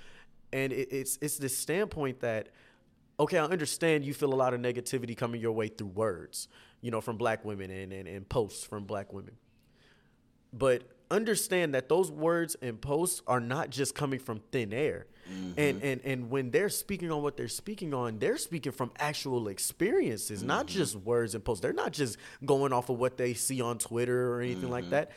And 0.54 0.72
it, 0.72 0.90
it's 0.92 1.18
it's 1.22 1.38
this 1.38 1.58
standpoint 1.58 2.20
that, 2.20 2.50
okay, 3.20 3.40
I 3.40 3.46
understand 3.46 4.06
you 4.06 4.14
feel 4.14 4.34
a 4.34 4.36
lot 4.36 4.54
of 4.54 4.60
negativity 4.60 5.18
coming 5.18 5.42
your 5.42 5.54
way 5.54 5.70
through 5.70 5.88
words, 5.88 6.48
you 6.82 6.92
know, 6.92 7.02
from 7.02 7.18
black 7.18 7.44
women 7.44 7.72
and, 7.72 7.92
and, 7.92 8.08
and 8.08 8.30
posts 8.30 8.64
from 8.64 8.86
black 8.86 9.12
women. 9.12 9.36
But 10.54 10.84
understand 11.10 11.74
that 11.74 11.90
those 11.90 12.12
words 12.12 12.56
and 12.62 12.80
posts 12.80 13.22
are 13.26 13.40
not 13.40 13.70
just 13.72 13.96
coming 13.96 14.20
from 14.20 14.40
thin 14.52 14.72
air. 14.72 15.08
And, 15.58 15.82
and 15.82 16.02
and 16.04 16.30
when 16.30 16.52
they're 16.52 16.70
speaking 16.70 17.12
on 17.12 17.24
what 17.24 17.36
they're 17.38 17.48
speaking 17.48 17.94
on, 17.94 18.20
they're 18.20 18.38
speaking 18.38 18.72
from 18.72 18.92
actual 19.00 19.48
experiences, 19.48 20.44
not 20.44 20.68
just 20.68 20.96
words 20.96 21.34
and 21.36 21.44
posts. 21.44 21.62
They're 21.62 21.74
not 21.74 21.94
just 21.94 22.18
going 22.46 22.74
off 22.74 22.90
of 22.90 23.00
what 23.00 23.18
they 23.18 23.34
see 23.34 23.62
on 23.62 23.78
Twitter 23.80 24.32
or 24.34 24.42
anything 24.42 24.70
like 24.70 24.90
that. 24.92 25.12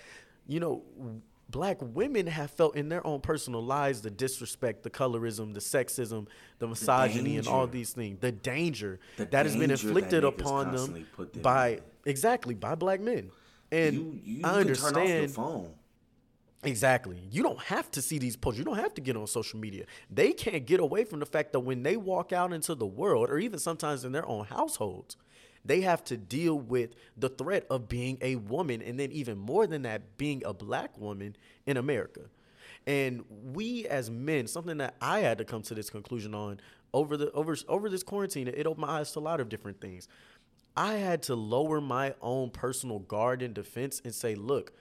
You 0.47 0.61
know, 0.61 0.83
black 1.51 1.79
women 1.81 2.27
have 2.27 2.51
felt 2.51 2.77
in 2.77 2.89
their 2.89 3.07
own 3.07 3.21
personal 3.21 3.63
lives 3.63 4.01
the 4.03 4.11
disrespect, 4.11 4.83
the 4.83 4.91
colorism, 4.91 5.55
the 5.55 5.61
sexism, 5.61 6.27
the 6.59 6.69
misogyny, 6.69 7.37
and 7.37 7.47
all 7.47 7.67
these 7.67 7.93
things. 7.93 8.19
The 8.21 8.33
danger 8.33 9.01
The 9.17 9.27
that 9.27 9.47
has 9.47 9.57
been 9.57 9.71
inflicted 9.71 10.25
upon 10.25 10.73
them 10.75 11.07
them 11.17 11.43
by 11.43 11.69
in. 11.69 11.81
exactly 12.07 12.55
by 12.55 12.75
black 12.75 13.01
men. 13.01 13.31
And 13.71 13.95
you 13.95 14.21
you, 14.25 14.41
I 14.45 14.61
understand 14.61 14.95
turn 14.95 15.03
off 15.03 15.09
your 15.09 15.29
phone. 15.29 15.75
Exactly. 16.69 17.27
You 17.31 17.43
don't 17.43 17.61
have 17.61 17.91
to 17.93 18.03
see 18.03 18.19
these 18.19 18.37
posts. 18.37 18.59
You 18.59 18.65
don't 18.65 18.77
have 18.77 18.93
to 18.95 19.01
get 19.01 19.17
on 19.17 19.27
social 19.27 19.59
media. 19.59 19.87
They 20.11 20.33
can't 20.33 20.67
get 20.67 20.81
away 20.81 21.05
from 21.05 21.19
the 21.19 21.27
fact 21.27 21.53
that 21.53 21.61
when 21.61 21.83
they 21.83 21.97
walk 21.97 22.31
out 22.33 22.53
into 22.53 22.75
the 22.75 22.87
world, 22.87 23.31
or 23.31 23.39
even 23.39 23.59
sometimes 23.59 24.05
in 24.05 24.13
their 24.13 24.27
own 24.27 24.45
households, 24.45 25.17
they 25.65 25.81
have 25.81 26.05
to 26.05 26.17
deal 26.19 26.59
with 26.59 26.91
the 27.17 27.31
threat 27.31 27.67
of 27.71 27.89
being 27.89 28.19
a 28.21 28.37
woman, 28.37 28.83
and 28.83 29.01
then 29.01 29.11
even 29.13 29.39
more 29.39 29.67
than 29.67 29.83
that, 29.83 30.19
being 30.19 30.43
a 30.45 30.53
black 30.53 30.99
woman 30.99 31.37
in 31.67 31.79
America. 31.79 32.23
And 32.87 33.25
we 33.31 33.87
as 33.87 34.11
men, 34.11 34.47
something 34.47 34.77
that 34.79 34.95
I 35.01 35.21
had 35.21 35.39
to 35.39 35.45
come 35.45 35.63
to 35.63 35.75
this 35.75 35.89
conclusion 35.91 36.35
on 36.35 36.61
over 36.93 37.17
the 37.17 37.31
over 37.33 37.57
over 37.67 37.89
this 37.89 38.03
quarantine, 38.03 38.47
it 38.49 38.67
opened 38.67 38.87
my 38.87 39.01
eyes 39.01 39.13
to 39.13 39.19
a 39.19 39.21
lot 39.21 39.41
of 39.41 39.49
different 39.49 39.81
things. 39.81 40.07
I 40.77 40.95
had 40.95 41.23
to 41.25 41.35
lower 41.35 41.81
my 41.81 42.15
own 42.21 42.51
personal 42.51 42.99
guard 43.01 43.43
and 43.43 43.55
defense 43.55 44.01
and 44.05 44.15
say, 44.15 44.35
look, 44.35 44.73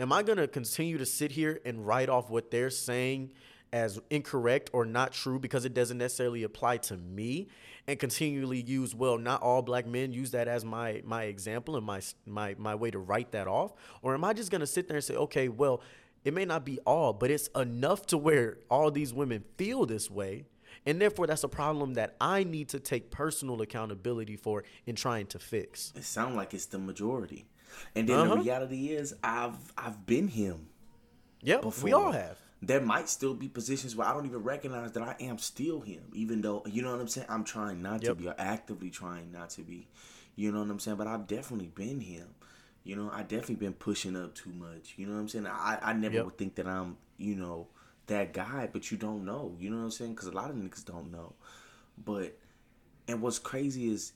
am 0.00 0.12
I 0.12 0.22
gonna 0.22 0.48
continue 0.48 0.98
to 0.98 1.06
sit 1.06 1.32
here 1.32 1.60
and 1.64 1.86
write 1.86 2.08
off 2.08 2.30
what 2.30 2.50
they're 2.50 2.70
saying 2.70 3.32
as 3.72 4.00
incorrect 4.10 4.70
or 4.72 4.84
not 4.84 5.12
true 5.12 5.38
because 5.38 5.64
it 5.64 5.74
doesn't 5.74 5.98
necessarily 5.98 6.42
apply 6.42 6.78
to 6.78 6.96
me 6.96 7.48
and 7.86 7.98
continually 7.98 8.60
use 8.60 8.94
well 8.94 9.18
not 9.18 9.42
all 9.42 9.62
black 9.62 9.86
men 9.86 10.12
use 10.12 10.32
that 10.32 10.48
as 10.48 10.64
my 10.64 11.00
my 11.04 11.24
example 11.24 11.76
and 11.76 11.86
my 11.86 12.00
my 12.26 12.54
my 12.58 12.74
way 12.74 12.90
to 12.90 12.98
write 12.98 13.30
that 13.32 13.46
off 13.46 13.72
or 14.02 14.14
am 14.14 14.24
I 14.24 14.32
just 14.32 14.50
going 14.50 14.60
to 14.60 14.66
sit 14.66 14.88
there 14.88 14.96
and 14.96 15.04
say 15.04 15.14
okay 15.14 15.48
well 15.48 15.82
it 16.24 16.34
may 16.34 16.44
not 16.44 16.64
be 16.64 16.78
all 16.80 17.12
but 17.12 17.30
it's 17.30 17.48
enough 17.48 18.06
to 18.06 18.18
where 18.18 18.58
all 18.70 18.90
these 18.90 19.12
women 19.12 19.44
feel 19.56 19.86
this 19.86 20.10
way 20.10 20.44
and 20.86 21.00
therefore 21.00 21.26
that's 21.26 21.44
a 21.44 21.48
problem 21.48 21.94
that 21.94 22.16
I 22.20 22.44
need 22.44 22.70
to 22.70 22.80
take 22.80 23.10
personal 23.10 23.60
accountability 23.60 24.36
for 24.36 24.64
in 24.86 24.96
trying 24.96 25.26
to 25.26 25.38
fix. 25.38 25.92
It 25.94 26.04
sounds 26.04 26.36
like 26.36 26.54
it's 26.54 26.66
the 26.66 26.78
majority. 26.78 27.44
And 27.94 28.08
then 28.08 28.18
uh-huh. 28.18 28.34
the 28.36 28.40
reality 28.40 28.88
is 28.88 29.14
I've 29.22 29.56
I've 29.76 30.06
been 30.06 30.28
him. 30.28 30.68
Yeah, 31.42 31.60
we 31.82 31.92
all 31.92 32.12
have 32.12 32.38
there 32.62 32.80
might 32.80 33.08
still 33.08 33.34
be 33.34 33.48
positions 33.48 33.96
where 33.96 34.06
I 34.06 34.12
don't 34.12 34.26
even 34.26 34.42
recognize 34.42 34.92
that 34.92 35.02
I 35.02 35.16
am 35.20 35.38
still 35.38 35.80
him, 35.80 36.02
even 36.12 36.42
though 36.42 36.62
you 36.66 36.82
know 36.82 36.92
what 36.92 37.00
I'm 37.00 37.08
saying. 37.08 37.26
I'm 37.30 37.44
trying 37.44 37.80
not 37.80 38.02
yep. 38.02 38.10
to 38.10 38.14
be, 38.14 38.28
or 38.28 38.34
actively 38.38 38.90
trying 38.90 39.32
not 39.32 39.50
to 39.50 39.62
be. 39.62 39.88
You 40.36 40.52
know 40.52 40.60
what 40.60 40.70
I'm 40.70 40.78
saying? 40.78 40.98
But 40.98 41.06
I've 41.06 41.26
definitely 41.26 41.68
been 41.68 42.00
him. 42.00 42.28
You 42.84 42.96
know, 42.96 43.10
I 43.12 43.22
definitely 43.22 43.56
been 43.56 43.74
pushing 43.74 44.16
up 44.16 44.34
too 44.34 44.52
much. 44.52 44.94
You 44.96 45.06
know 45.06 45.14
what 45.14 45.20
I'm 45.20 45.28
saying? 45.28 45.46
I 45.46 45.78
I 45.82 45.92
never 45.94 46.16
yep. 46.16 46.24
would 46.26 46.38
think 46.38 46.56
that 46.56 46.66
I'm 46.66 46.98
you 47.16 47.34
know 47.34 47.68
that 48.08 48.34
guy, 48.34 48.68
but 48.70 48.90
you 48.90 48.98
don't 48.98 49.24
know. 49.24 49.56
You 49.58 49.70
know 49.70 49.78
what 49.78 49.84
I'm 49.84 49.90
saying? 49.90 50.14
Because 50.14 50.28
a 50.28 50.32
lot 50.32 50.50
of 50.50 50.56
niggas 50.56 50.84
don't 50.84 51.10
know. 51.10 51.34
But 52.04 52.36
and 53.08 53.22
what's 53.22 53.38
crazy 53.38 53.90
is 53.90 54.12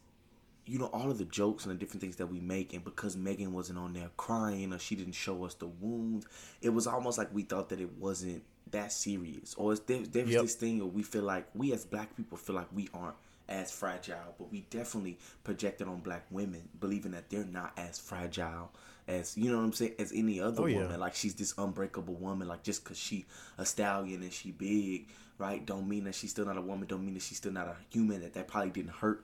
you 0.66 0.78
know 0.78 0.86
all 0.86 1.10
of 1.10 1.18
the 1.18 1.24
jokes 1.24 1.64
and 1.64 1.74
the 1.74 1.78
different 1.78 2.00
things 2.00 2.16
that 2.16 2.26
we 2.26 2.40
make 2.40 2.72
and 2.72 2.84
because 2.84 3.16
megan 3.16 3.52
wasn't 3.52 3.78
on 3.78 3.92
there 3.92 4.10
crying 4.16 4.72
or 4.72 4.78
she 4.78 4.94
didn't 4.94 5.14
show 5.14 5.44
us 5.44 5.54
the 5.54 5.66
wounds 5.66 6.26
it 6.62 6.70
was 6.70 6.86
almost 6.86 7.18
like 7.18 7.32
we 7.34 7.42
thought 7.42 7.68
that 7.68 7.80
it 7.80 7.90
wasn't 7.98 8.42
that 8.70 8.92
serious 8.92 9.54
or 9.54 9.74
there, 9.76 10.02
there's 10.02 10.30
yep. 10.30 10.42
this 10.42 10.54
thing 10.54 10.78
where 10.78 10.88
we 10.88 11.02
feel 11.02 11.22
like 11.22 11.46
we 11.54 11.72
as 11.72 11.84
black 11.84 12.16
people 12.16 12.38
feel 12.38 12.56
like 12.56 12.68
we 12.74 12.88
aren't 12.94 13.16
as 13.48 13.70
fragile 13.70 14.34
but 14.38 14.50
we 14.50 14.60
definitely 14.70 15.18
projected 15.44 15.86
on 15.86 16.00
black 16.00 16.24
women 16.30 16.66
believing 16.80 17.12
that 17.12 17.28
they're 17.28 17.44
not 17.44 17.72
as 17.76 17.98
fragile 17.98 18.70
as 19.06 19.36
you 19.36 19.50
know 19.50 19.58
what 19.58 19.64
i'm 19.64 19.72
saying 19.72 19.92
as 19.98 20.12
any 20.14 20.40
other 20.40 20.62
oh, 20.62 20.64
woman 20.64 20.90
yeah. 20.90 20.96
like 20.96 21.14
she's 21.14 21.34
this 21.34 21.52
unbreakable 21.58 22.14
woman 22.14 22.48
like 22.48 22.62
just 22.62 22.82
because 22.82 22.98
she 22.98 23.26
a 23.58 23.66
stallion 23.66 24.22
and 24.22 24.32
she 24.32 24.50
big 24.50 25.06
right 25.36 25.66
don't 25.66 25.86
mean 25.86 26.04
that 26.04 26.14
she's 26.14 26.30
still 26.30 26.46
not 26.46 26.56
a 26.56 26.60
woman 26.60 26.86
don't 26.88 27.04
mean 27.04 27.14
that 27.14 27.22
she's 27.22 27.36
still 27.36 27.52
not 27.52 27.66
a 27.66 27.76
human 27.90 28.22
that 28.22 28.32
that 28.32 28.48
probably 28.48 28.70
didn't 28.70 28.92
hurt 28.92 29.22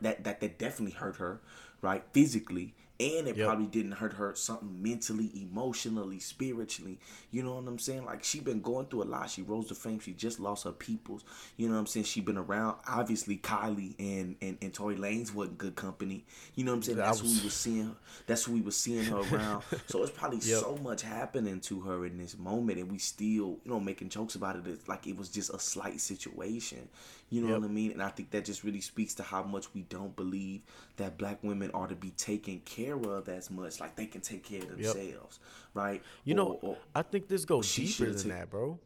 that 0.00 0.24
that 0.24 0.40
that 0.40 0.58
definitely 0.58 0.96
hurt 0.96 1.16
her, 1.16 1.40
right? 1.82 2.04
Physically, 2.12 2.74
and 2.98 3.28
it 3.28 3.36
yep. 3.36 3.46
probably 3.46 3.66
didn't 3.66 3.92
hurt 3.92 4.14
her 4.14 4.34
something 4.34 4.82
mentally, 4.82 5.30
emotionally, 5.34 6.18
spiritually. 6.18 6.98
You 7.30 7.42
know 7.42 7.54
what 7.54 7.68
I'm 7.68 7.78
saying? 7.78 8.06
Like 8.06 8.24
she 8.24 8.40
been 8.40 8.62
going 8.62 8.86
through 8.86 9.02
a 9.02 9.04
lot. 9.04 9.28
She 9.28 9.42
rose 9.42 9.68
to 9.68 9.74
fame. 9.74 9.98
She 9.98 10.12
just 10.12 10.40
lost 10.40 10.64
her 10.64 10.72
peoples. 10.72 11.22
You 11.58 11.68
know 11.68 11.74
what 11.74 11.80
I'm 11.80 11.86
saying? 11.86 12.04
She 12.04 12.22
been 12.22 12.38
around. 12.38 12.78
Obviously, 12.88 13.36
Kylie 13.36 13.94
and 13.98 14.36
and, 14.40 14.56
and 14.62 14.72
Tory 14.72 14.96
Lanez 14.96 15.34
wasn't 15.34 15.58
good 15.58 15.74
company. 15.74 16.24
You 16.54 16.64
know 16.64 16.72
what 16.72 16.76
I'm 16.76 16.82
saying? 16.84 16.98
That's 16.98 17.22
was... 17.22 17.32
who 17.32 17.38
we 17.38 17.44
was 17.44 17.54
seeing. 17.54 17.96
That's 18.26 18.44
who 18.44 18.52
we 18.52 18.60
was 18.62 18.76
seeing 18.76 19.04
her 19.04 19.16
around. 19.34 19.62
so 19.86 20.02
it's 20.02 20.12
probably 20.12 20.38
yep. 20.38 20.60
so 20.60 20.78
much 20.82 21.02
happening 21.02 21.60
to 21.60 21.80
her 21.80 22.06
in 22.06 22.16
this 22.16 22.38
moment, 22.38 22.78
and 22.78 22.90
we 22.90 22.98
still, 22.98 23.26
you 23.26 23.60
know, 23.66 23.78
making 23.78 24.08
jokes 24.08 24.36
about 24.36 24.56
it. 24.56 24.66
It's 24.66 24.88
like 24.88 25.06
it 25.06 25.16
was 25.16 25.28
just 25.28 25.52
a 25.52 25.58
slight 25.58 26.00
situation. 26.00 26.88
You 27.28 27.40
know 27.40 27.48
yep. 27.48 27.60
what 27.60 27.70
I 27.70 27.72
mean? 27.72 27.90
And 27.92 28.02
I 28.02 28.08
think 28.08 28.30
that 28.30 28.44
just 28.44 28.62
really 28.62 28.80
speaks 28.80 29.14
to 29.14 29.22
how 29.24 29.42
much 29.42 29.74
we 29.74 29.82
don't 29.82 30.14
believe 30.14 30.60
that 30.96 31.18
black 31.18 31.42
women 31.42 31.70
are 31.72 31.88
to 31.88 31.96
be 31.96 32.10
taken 32.10 32.60
care 32.60 32.96
of 32.96 33.28
as 33.28 33.50
much. 33.50 33.80
Like 33.80 33.96
they 33.96 34.06
can 34.06 34.20
take 34.20 34.44
care 34.44 34.62
of 34.62 34.68
themselves, 34.68 35.40
yep. 35.40 35.74
right? 35.74 36.02
You 36.24 36.34
or, 36.34 36.36
know, 36.36 36.58
or, 36.62 36.76
I 36.94 37.02
think 37.02 37.26
this 37.26 37.44
goes 37.44 37.74
deeper 37.74 38.10
than 38.12 38.28
that, 38.28 38.50
bro. 38.50 38.78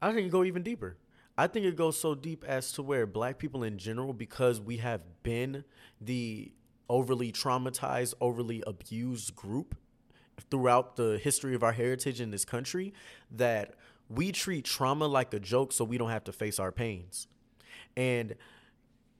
I 0.00 0.12
think 0.12 0.28
it 0.28 0.30
go 0.30 0.44
even 0.44 0.62
deeper. 0.62 0.96
I 1.36 1.46
think 1.46 1.66
it 1.66 1.76
goes 1.76 1.98
so 1.98 2.14
deep 2.14 2.44
as 2.44 2.72
to 2.72 2.82
where 2.82 3.06
black 3.06 3.38
people 3.38 3.64
in 3.64 3.78
general, 3.78 4.12
because 4.12 4.60
we 4.60 4.76
have 4.76 5.00
been 5.22 5.64
the 6.00 6.52
overly 6.88 7.32
traumatized, 7.32 8.14
overly 8.20 8.62
abused 8.66 9.34
group 9.34 9.74
throughout 10.50 10.96
the 10.96 11.18
history 11.22 11.54
of 11.54 11.62
our 11.62 11.72
heritage 11.72 12.20
in 12.20 12.30
this 12.30 12.44
country, 12.44 12.92
that 13.30 13.74
we 14.10 14.32
treat 14.32 14.64
trauma 14.64 15.06
like 15.06 15.32
a 15.32 15.40
joke 15.40 15.72
so 15.72 15.84
we 15.84 15.96
don't 15.96 16.10
have 16.10 16.24
to 16.24 16.32
face 16.32 16.58
our 16.58 16.72
pains. 16.72 17.28
And 17.96 18.34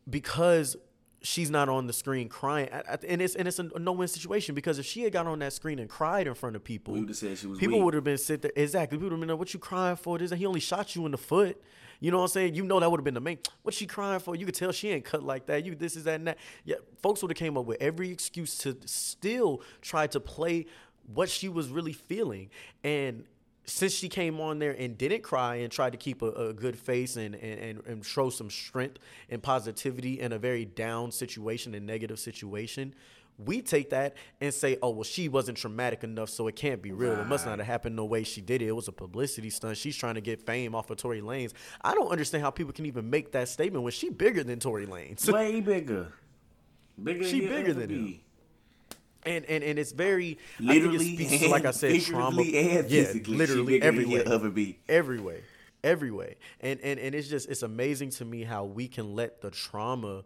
because 0.09 0.76
she's 1.23 1.50
not 1.50 1.68
on 1.68 1.87
the 1.87 1.92
screen 1.92 2.28
crying, 2.28 2.68
and 2.68 3.23
it's 3.23 3.35
and 3.35 3.47
it's 3.47 3.59
a 3.59 3.78
no-win 3.78 4.09
situation 4.09 4.54
because 4.54 4.78
if 4.78 4.87
she 4.87 5.02
had 5.02 5.12
got 5.12 5.26
on 5.26 5.38
that 5.38 5.52
screen 5.52 5.78
and 5.78 5.88
cried 5.88 6.26
in 6.26 6.35
front 6.35 6.56
of 6.56 6.64
people, 6.64 6.94
we 6.94 7.00
would 7.00 7.09
have 7.09 7.16
said 7.16 7.38
she 7.38 7.47
was. 7.47 7.59
People 7.59 7.80
would 7.82 7.94
have 7.94 8.04
been 8.04 8.18
sit 8.18 8.42
there 8.42 8.52
exactly. 8.56 8.99
People 8.99 9.11
would 9.11 9.12
have 9.12 9.20
been, 9.20 9.28
like, 9.28 9.38
"What 9.38 9.54
you 9.54 9.61
crying 9.61 9.97
for?" 9.97 10.18
This 10.18 10.32
he 10.32 10.47
only 10.47 10.61
shot 10.61 10.97
you 10.97 11.06
in 11.06 11.12
the 11.12 11.18
foot. 11.18 11.61
You 12.02 12.11
know 12.11 12.16
what 12.16 12.25
I'm 12.25 12.28
saying? 12.30 12.54
You 12.54 12.64
know 12.64 12.80
that 12.80 12.90
would 12.90 12.99
have 12.99 13.04
been 13.04 13.14
the 13.14 13.20
main. 13.20 13.38
What 13.62 13.75
she 13.75 13.87
crying 13.87 14.20
for? 14.20 14.35
You 14.35 14.47
could 14.47 14.54
tell 14.54 14.73
she 14.73 14.88
ain't 14.88 15.04
cut 15.04 15.23
like 15.23 15.47
that. 15.47 15.64
You 15.64 15.75
this 15.75 15.97
is 15.97 16.04
that 16.04 16.14
and 16.14 16.28
that. 16.28 16.38
Yeah, 16.64 16.76
folks 17.02 17.23
would 17.23 17.30
have 17.30 17.37
came 17.37 17.59
up 17.59 17.66
with 17.66 17.76
every 17.80 18.11
excuse 18.11 18.56
to 18.59 18.76
still 18.87 19.62
try 19.82 20.06
to 20.09 20.18
play 20.18 20.66
what 21.12 21.28
she 21.28 21.49
was 21.49 21.68
really 21.68 21.92
feeling, 21.92 22.50
and 22.82 23.25
since 23.64 23.93
she 23.93 24.09
came 24.09 24.40
on 24.40 24.59
there 24.59 24.73
and 24.73 24.99
didn't 24.99 25.23
cry 25.23 25.57
and 25.57 25.71
tried 25.71 25.93
to 25.93 25.99
keep 25.99 26.23
a, 26.23 26.31
a 26.31 26.52
good 26.52 26.76
face 26.76 27.17
and, 27.17 27.35
and, 27.35 27.81
and 27.87 28.05
show 28.05 28.31
some 28.31 28.50
strength 28.50 28.99
and 29.29 29.43
positivity 29.43 30.21
in 30.21 30.33
a 30.33 30.38
very 30.38 30.64
down 30.64 31.12
situation 31.12 31.75
and 31.75 31.87
negative 31.87 32.19
situation, 32.19 32.95
we 33.38 33.62
take 33.62 33.90
that 33.90 34.17
and 34.40 34.52
say, 34.52 34.76
oh, 34.83 34.90
well, 34.90 35.05
she 35.05 35.29
wasn't 35.29 35.57
traumatic 35.57 36.05
enough, 36.05 36.29
so 36.29 36.47
it 36.47 36.57
can't 36.57 36.83
be 36.83 36.93
real. 36.93 37.12
Right. 37.12 37.21
It 37.21 37.26
must 37.26 37.47
not 37.47 37.59
have 37.59 37.67
happened 37.67 37.97
the 37.97 38.05
way 38.05 38.23
she 38.23 38.40
did 38.40 38.61
it. 38.61 38.69
It 38.69 38.76
was 38.76 38.88
a 38.88 38.93
publicity 38.93 39.50
stunt. 39.50 39.76
She's 39.76 39.97
trying 39.97 40.17
to 40.17 40.21
get 40.21 40.45
fame 40.45 40.75
off 40.75 40.90
of 40.90 40.99
Tory 40.99 41.23
Lanez. 41.23 41.52
I 41.81 41.95
don't 41.95 42.11
understand 42.11 42.43
how 42.45 42.50
people 42.50 42.73
can 42.73 42.87
even 42.87 43.09
make 43.09 43.33
that 43.33 43.49
statement 43.49 43.83
when 43.83 43.93
she 43.93 44.11
bigger 44.11 44.45
than 44.45 44.59
Tory 44.59 44.87
Lanez. 44.87 45.33
Way 45.33 45.61
bigger. 45.61 46.12
Bigger 47.02 47.25
she 47.25 47.47
bigger 47.47 47.73
than 47.73 47.88
him 47.88 48.21
and 49.25 49.45
and 49.47 49.62
and 49.62 49.79
it's 49.79 49.93
very 49.93 50.39
literally, 50.59 51.17
speaks, 51.17 51.43
and 51.43 51.50
like 51.50 51.65
I 51.65 51.71
said, 51.73 52.00
trauma. 52.03 52.43
And 52.43 52.91
yeah, 52.91 53.12
literally 53.27 53.83
every 53.83 54.05
way, 54.05 54.25
every 54.89 55.21
way, 55.21 55.43
every 55.85 56.11
way, 56.11 56.37
and 56.61 56.81
and 56.81 56.99
and 56.99 57.15
it's 57.15 57.29
just 57.29 57.49
it's 57.49 57.62
amazing 57.62 58.11
to 58.11 58.25
me 58.25 58.45
how 58.45 58.65
we 58.65 58.89
can 58.89 59.15
let 59.15 59.41
the 59.41 59.50
trauma 59.50 60.25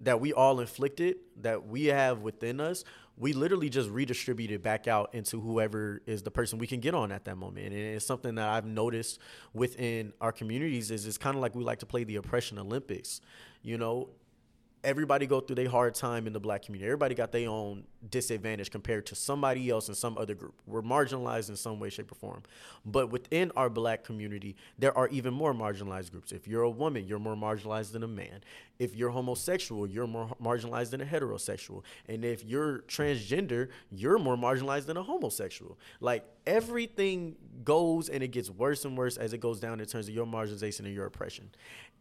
that 0.00 0.20
we 0.20 0.32
all 0.32 0.60
inflicted, 0.60 1.16
that 1.40 1.66
we 1.66 1.86
have 1.86 2.20
within 2.20 2.60
us, 2.60 2.84
we 3.18 3.32
literally 3.32 3.70
just 3.70 3.88
redistribute 3.88 4.50
it 4.50 4.62
back 4.62 4.86
out 4.86 5.14
into 5.14 5.40
whoever 5.40 6.02
is 6.06 6.22
the 6.22 6.30
person 6.30 6.58
we 6.58 6.66
can 6.66 6.80
get 6.80 6.94
on 6.94 7.10
at 7.10 7.24
that 7.24 7.36
moment. 7.36 7.66
And 7.66 7.74
it's 7.74 8.04
something 8.04 8.34
that 8.34 8.48
I've 8.48 8.66
noticed 8.66 9.18
within 9.54 10.12
our 10.20 10.32
communities 10.32 10.90
is 10.90 11.06
it's 11.06 11.16
kind 11.16 11.34
of 11.34 11.40
like 11.40 11.54
we 11.54 11.64
like 11.64 11.78
to 11.78 11.86
play 11.86 12.04
the 12.04 12.16
oppression 12.16 12.58
Olympics. 12.58 13.20
You 13.62 13.78
know, 13.78 14.10
everybody 14.86 15.26
go 15.26 15.40
through 15.40 15.56
their 15.56 15.68
hard 15.68 15.94
time 15.94 16.28
in 16.28 16.32
the 16.32 16.38
black 16.38 16.62
community. 16.62 16.86
Everybody 16.86 17.16
got 17.16 17.32
their 17.32 17.48
own 17.48 17.84
disadvantage 18.08 18.70
compared 18.70 19.04
to 19.06 19.16
somebody 19.16 19.68
else 19.68 19.88
in 19.88 19.96
some 19.96 20.16
other 20.16 20.34
group. 20.34 20.54
We're 20.64 20.80
marginalized 20.80 21.48
in 21.50 21.56
some 21.56 21.80
way, 21.80 21.90
shape, 21.90 22.12
or 22.12 22.14
form. 22.14 22.44
But 22.84 23.10
within 23.10 23.50
our 23.56 23.68
black 23.68 24.04
community, 24.04 24.54
there 24.78 24.96
are 24.96 25.08
even 25.08 25.34
more 25.34 25.52
marginalized 25.52 26.12
groups. 26.12 26.30
If 26.30 26.46
you're 26.46 26.62
a 26.62 26.70
woman, 26.70 27.04
you're 27.06 27.18
more 27.18 27.34
marginalized 27.34 27.92
than 27.92 28.04
a 28.04 28.08
man. 28.08 28.42
If 28.78 28.94
you're 28.94 29.10
homosexual, 29.10 29.86
you're 29.86 30.06
more 30.06 30.28
marginalized 30.42 30.90
than 30.90 31.00
a 31.00 31.04
heterosexual. 31.04 31.82
And 32.08 32.24
if 32.24 32.44
you're 32.44 32.80
transgender, 32.80 33.68
you're 33.90 34.18
more 34.18 34.36
marginalized 34.36 34.86
than 34.86 34.96
a 34.96 35.02
homosexual. 35.02 35.78
Like 36.00 36.24
everything 36.46 37.36
goes 37.64 38.08
and 38.08 38.22
it 38.22 38.28
gets 38.28 38.50
worse 38.50 38.84
and 38.84 38.96
worse 38.96 39.16
as 39.16 39.32
it 39.32 39.38
goes 39.38 39.60
down 39.60 39.80
in 39.80 39.86
terms 39.86 40.08
of 40.08 40.14
your 40.14 40.26
marginalization 40.26 40.80
and 40.80 40.94
your 40.94 41.06
oppression. 41.06 41.50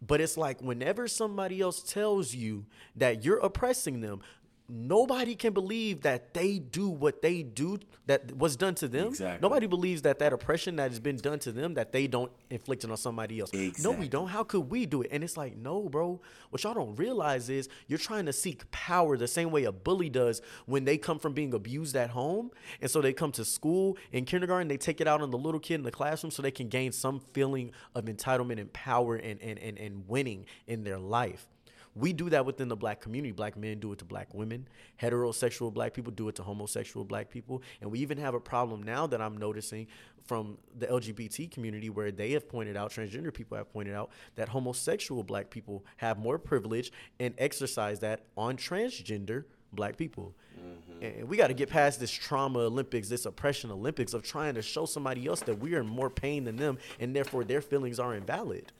But 0.05 0.22
it's 0.22 0.38
like 0.38 0.62
whenever 0.62 1.08
somebody 1.08 1.62
else 1.62 1.82
tells 1.82 2.34
you 2.36 2.65
that 2.96 3.24
you're 3.24 3.38
oppressing 3.38 4.01
them, 4.01 4.22
nobody 4.67 5.36
can 5.36 5.53
believe 5.53 6.01
that 6.01 6.34
they 6.34 6.60
do 6.60 6.89
what 6.89 7.22
they 7.22 7.43
do 7.43 7.77
that 8.07 8.36
was 8.36 8.55
done 8.55 8.75
to 8.75 8.88
them. 8.88 9.07
Exactly. 9.07 9.39
Nobody 9.41 9.67
believes 9.67 10.01
that 10.03 10.19
that 10.19 10.34
oppression 10.34 10.75
that 10.77 10.91
has 10.91 11.00
been 11.00 11.17
done 11.17 11.39
to 11.39 11.51
them 11.51 11.75
that 11.75 11.91
they 11.91 12.07
don't 12.07 12.31
inflict 12.50 12.84
it 12.84 12.91
on 12.91 12.98
somebody 12.98 13.39
else. 13.39 13.51
Exactly. 13.53 13.84
No, 13.84 14.00
we 14.00 14.07
don't. 14.07 14.27
How 14.27 14.43
could 14.43 14.72
we 14.72 14.86
do 14.86 15.01
it? 15.01 15.10
And 15.12 15.24
it's 15.24 15.38
like, 15.38 15.55
no, 15.55 15.88
bro. 15.89 16.22
What 16.50 16.63
y'all 16.63 16.74
don't 16.74 16.95
realize 16.95 17.50
is 17.50 17.69
you're 17.88 18.00
trying 18.00 18.25
to 18.25 18.34
seek 18.34 18.69
power 18.72 19.17
the 19.17 19.27
same 19.27 19.51
way 19.51 19.65
a 19.65 19.72
bully 19.72 20.10
does 20.10 20.41
when 20.65 20.86
they 20.86 20.98
come 20.98 21.19
from 21.19 21.34
being 21.34 21.53
abused 21.53 21.95
at 21.95 22.10
home, 22.12 22.51
and 22.81 22.89
so 22.89 23.01
they 23.01 23.13
come 23.13 23.31
to 23.34 23.45
school 23.45 23.98
in 24.12 24.25
kindergarten. 24.25 24.67
They 24.67 24.77
take 24.77 25.01
it 25.01 25.07
out 25.07 25.22
on 25.22 25.31
the 25.31 25.38
little 25.38 25.60
kid 25.60 25.75
in 25.75 25.84
the 25.84 25.91
classroom 25.91 26.31
so 26.31 26.41
they 26.41 26.51
can 26.51 26.69
gain 26.69 26.91
some 26.91 27.19
feeling 27.34 27.72
of 27.93 28.05
entitlement 28.05 28.60
and 28.60 28.72
power 28.74 29.15
and 29.15 29.41
and 29.41 29.60
and, 29.60 29.77
and 29.77 30.07
winning 30.07 30.45
in 30.67 30.84
their 30.84 30.98
life. 30.98 31.48
We 31.95 32.11
do 32.11 32.29
that 32.29 32.45
within 32.45 32.67
the 32.67 32.75
black 32.75 32.99
community. 32.99 33.31
Black 33.31 33.55
men 33.55 33.79
do 33.79 33.93
it 33.93 33.99
to 33.99 34.05
black 34.05 34.33
women. 34.33 34.67
Heterosexual 35.01 35.73
black 35.73 35.93
people 35.93 36.11
do 36.11 36.27
it 36.27 36.35
to 36.35 36.43
homosexual 36.43 37.05
black 37.05 37.29
people. 37.29 37.61
And 37.81 37.89
we 37.89 37.99
even 37.99 38.17
have 38.17 38.33
a 38.33 38.39
problem 38.39 38.83
now 38.83 39.07
that 39.07 39.21
I'm 39.21 39.37
noticing 39.37 39.87
from 40.25 40.57
the 40.77 40.87
LGBT 40.87 41.49
community 41.51 41.89
where 41.89 42.11
they 42.11 42.31
have 42.31 42.49
pointed 42.49 42.75
out, 42.75 42.91
transgender 42.91 43.33
people 43.33 43.57
have 43.57 43.71
pointed 43.71 43.95
out, 43.95 44.11
that 44.35 44.49
homosexual 44.49 45.23
black 45.23 45.49
people 45.49 45.85
have 45.97 46.17
more 46.17 46.37
privilege 46.37 46.91
and 47.19 47.33
exercise 47.37 47.99
that 47.99 48.25
on 48.35 48.57
transgender 48.57 49.45
black 49.71 49.95
people. 49.95 50.35
Mm-hmm. 50.59 51.03
And 51.03 51.29
we 51.29 51.37
got 51.37 51.47
to 51.47 51.53
get 51.53 51.69
past 51.69 51.99
this 51.99 52.11
trauma 52.11 52.59
Olympics, 52.59 53.07
this 53.07 53.25
oppression 53.25 53.71
Olympics 53.71 54.13
of 54.13 54.23
trying 54.23 54.55
to 54.55 54.61
show 54.61 54.85
somebody 54.85 55.27
else 55.27 55.41
that 55.41 55.59
we 55.59 55.75
are 55.75 55.81
in 55.81 55.87
more 55.87 56.09
pain 56.09 56.43
than 56.43 56.55
them, 56.55 56.77
and 56.99 57.15
therefore 57.15 57.43
their 57.43 57.61
feelings 57.61 57.99
are 57.99 58.15
invalid. 58.15 58.71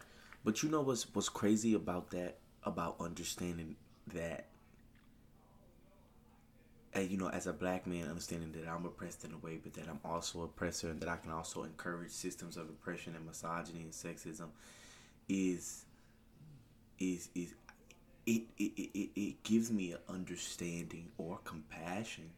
But 0.43 0.63
you 0.63 0.69
know 0.69 0.81
what's 0.81 1.13
what's 1.13 1.29
crazy 1.29 1.74
about 1.74 2.12
that? 2.12 2.38
About 2.65 2.95
understanding 3.00 3.75
that, 4.13 4.48
and 6.93 7.10
you 7.10 7.17
know, 7.17 7.29
as 7.29 7.45
a 7.45 7.53
black 7.53 7.86
man, 7.86 8.10
understanding 8.10 8.51
that 8.53 8.67
I'm 8.67 8.86
oppressed 8.86 9.24
in 9.24 9.31
a 9.31 9.38
way, 9.38 9.60
but 9.62 9.74
that 9.75 9.88
I'm 9.88 10.00
also 10.03 10.43
oppressor, 10.43 10.89
and 10.89 11.00
that 11.01 11.10
I 11.10 11.17
can 11.17 11.31
also 11.31 11.63
encourage 11.63 12.12
systems 12.12 12.57
of 12.57 12.67
oppression 12.69 13.15
and 13.15 13.25
misogyny 13.25 13.81
and 13.81 13.91
sexism, 13.91 14.48
is 15.29 15.86
is 17.00 17.29
is 17.36 17.53
it 18.25 18.43
it, 18.57 18.72
it, 18.77 19.10
it 19.15 19.43
gives 19.43 19.72
me 19.72 19.91
an 19.91 20.00
understanding 20.10 21.12
or 21.19 21.39
compassion 21.43 22.31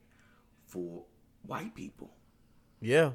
for 0.66 1.04
white 1.46 1.74
people. 1.74 2.10
Yeah. 2.82 3.12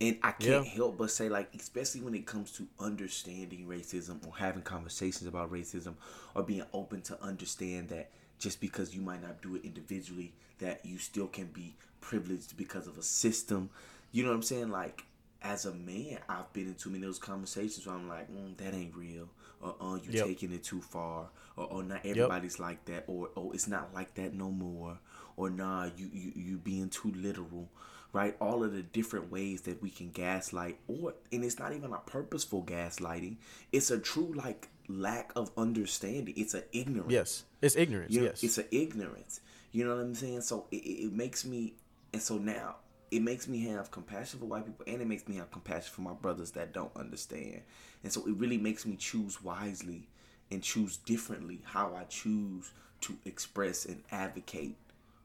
And 0.00 0.16
I 0.22 0.30
can't 0.30 0.64
yeah. 0.64 0.74
help 0.74 0.96
but 0.96 1.10
say, 1.10 1.28
like, 1.28 1.52
especially 1.58 2.02
when 2.02 2.14
it 2.14 2.24
comes 2.24 2.52
to 2.52 2.68
understanding 2.78 3.66
racism 3.68 4.24
or 4.26 4.36
having 4.36 4.62
conversations 4.62 5.26
about 5.26 5.50
racism 5.50 5.94
or 6.36 6.44
being 6.44 6.62
open 6.72 7.02
to 7.02 7.20
understand 7.20 7.88
that 7.88 8.10
just 8.38 8.60
because 8.60 8.94
you 8.94 9.02
might 9.02 9.20
not 9.20 9.42
do 9.42 9.56
it 9.56 9.64
individually, 9.64 10.32
that 10.60 10.84
you 10.84 10.98
still 10.98 11.26
can 11.26 11.46
be 11.46 11.74
privileged 12.00 12.56
because 12.56 12.86
of 12.86 12.96
a 12.96 13.02
system. 13.02 13.70
You 14.12 14.22
know 14.22 14.30
what 14.30 14.36
I'm 14.36 14.42
saying? 14.42 14.70
Like, 14.70 15.02
as 15.42 15.66
a 15.66 15.74
man, 15.74 16.18
I've 16.28 16.52
been 16.52 16.66
in 16.66 16.74
too 16.74 16.90
many 16.90 17.04
of 17.04 17.08
those 17.08 17.18
conversations 17.18 17.86
where 17.86 17.96
I'm 17.96 18.08
like, 18.08 18.30
mm, 18.30 18.56
that 18.58 18.74
ain't 18.74 18.94
real, 18.94 19.28
or 19.60 19.74
oh, 19.80 19.96
you're 19.96 20.14
yep. 20.14 20.26
taking 20.26 20.52
it 20.52 20.64
too 20.64 20.80
far, 20.80 21.28
or 21.56 21.68
oh, 21.70 21.80
not 21.80 22.04
everybody's 22.04 22.54
yep. 22.54 22.60
like 22.60 22.84
that, 22.86 23.04
or 23.06 23.30
oh, 23.36 23.52
it's 23.52 23.68
not 23.68 23.94
like 23.94 24.14
that 24.14 24.34
no 24.34 24.50
more, 24.50 24.98
or 25.36 25.50
nah, 25.50 25.88
you 25.96 26.10
you 26.12 26.32
you 26.34 26.56
being 26.56 26.88
too 26.88 27.12
literal, 27.16 27.68
right? 28.12 28.36
All 28.40 28.64
of 28.64 28.72
the 28.72 28.82
different 28.82 29.30
ways 29.30 29.62
that 29.62 29.82
we 29.82 29.90
can 29.90 30.10
gaslight, 30.10 30.78
or 30.88 31.14
and 31.32 31.44
it's 31.44 31.58
not 31.58 31.72
even 31.72 31.92
a 31.92 31.98
purposeful 31.98 32.62
gaslighting. 32.64 33.36
It's 33.72 33.90
a 33.90 33.98
true 33.98 34.32
like 34.34 34.68
lack 34.88 35.32
of 35.36 35.50
understanding. 35.56 36.34
It's 36.36 36.54
an 36.54 36.64
ignorance. 36.72 37.12
Yes, 37.12 37.44
it's 37.60 37.76
ignorance. 37.76 38.12
You 38.12 38.20
know, 38.20 38.26
yes, 38.26 38.42
it's 38.42 38.58
an 38.58 38.66
ignorance. 38.70 39.40
You 39.72 39.84
know 39.84 39.94
what 39.94 40.02
I'm 40.02 40.14
saying? 40.14 40.40
So 40.42 40.66
it, 40.70 40.76
it 40.76 41.12
makes 41.12 41.44
me, 41.44 41.74
and 42.12 42.22
so 42.22 42.38
now 42.38 42.76
it 43.10 43.22
makes 43.22 43.48
me 43.48 43.64
have 43.66 43.90
compassion 43.90 44.38
for 44.38 44.46
white 44.46 44.66
people 44.66 44.84
and 44.86 45.00
it 45.00 45.06
makes 45.06 45.26
me 45.28 45.36
have 45.36 45.50
compassion 45.50 45.90
for 45.92 46.02
my 46.02 46.12
brothers 46.12 46.50
that 46.52 46.72
don't 46.72 46.94
understand. 46.96 47.62
And 48.02 48.12
so 48.12 48.26
it 48.26 48.36
really 48.36 48.58
makes 48.58 48.86
me 48.86 48.96
choose 48.96 49.42
wisely 49.42 50.08
and 50.50 50.62
choose 50.62 50.96
differently 50.98 51.60
how 51.64 51.94
I 51.94 52.04
choose 52.04 52.70
to 53.02 53.16
express 53.24 53.84
and 53.84 54.02
advocate 54.10 54.76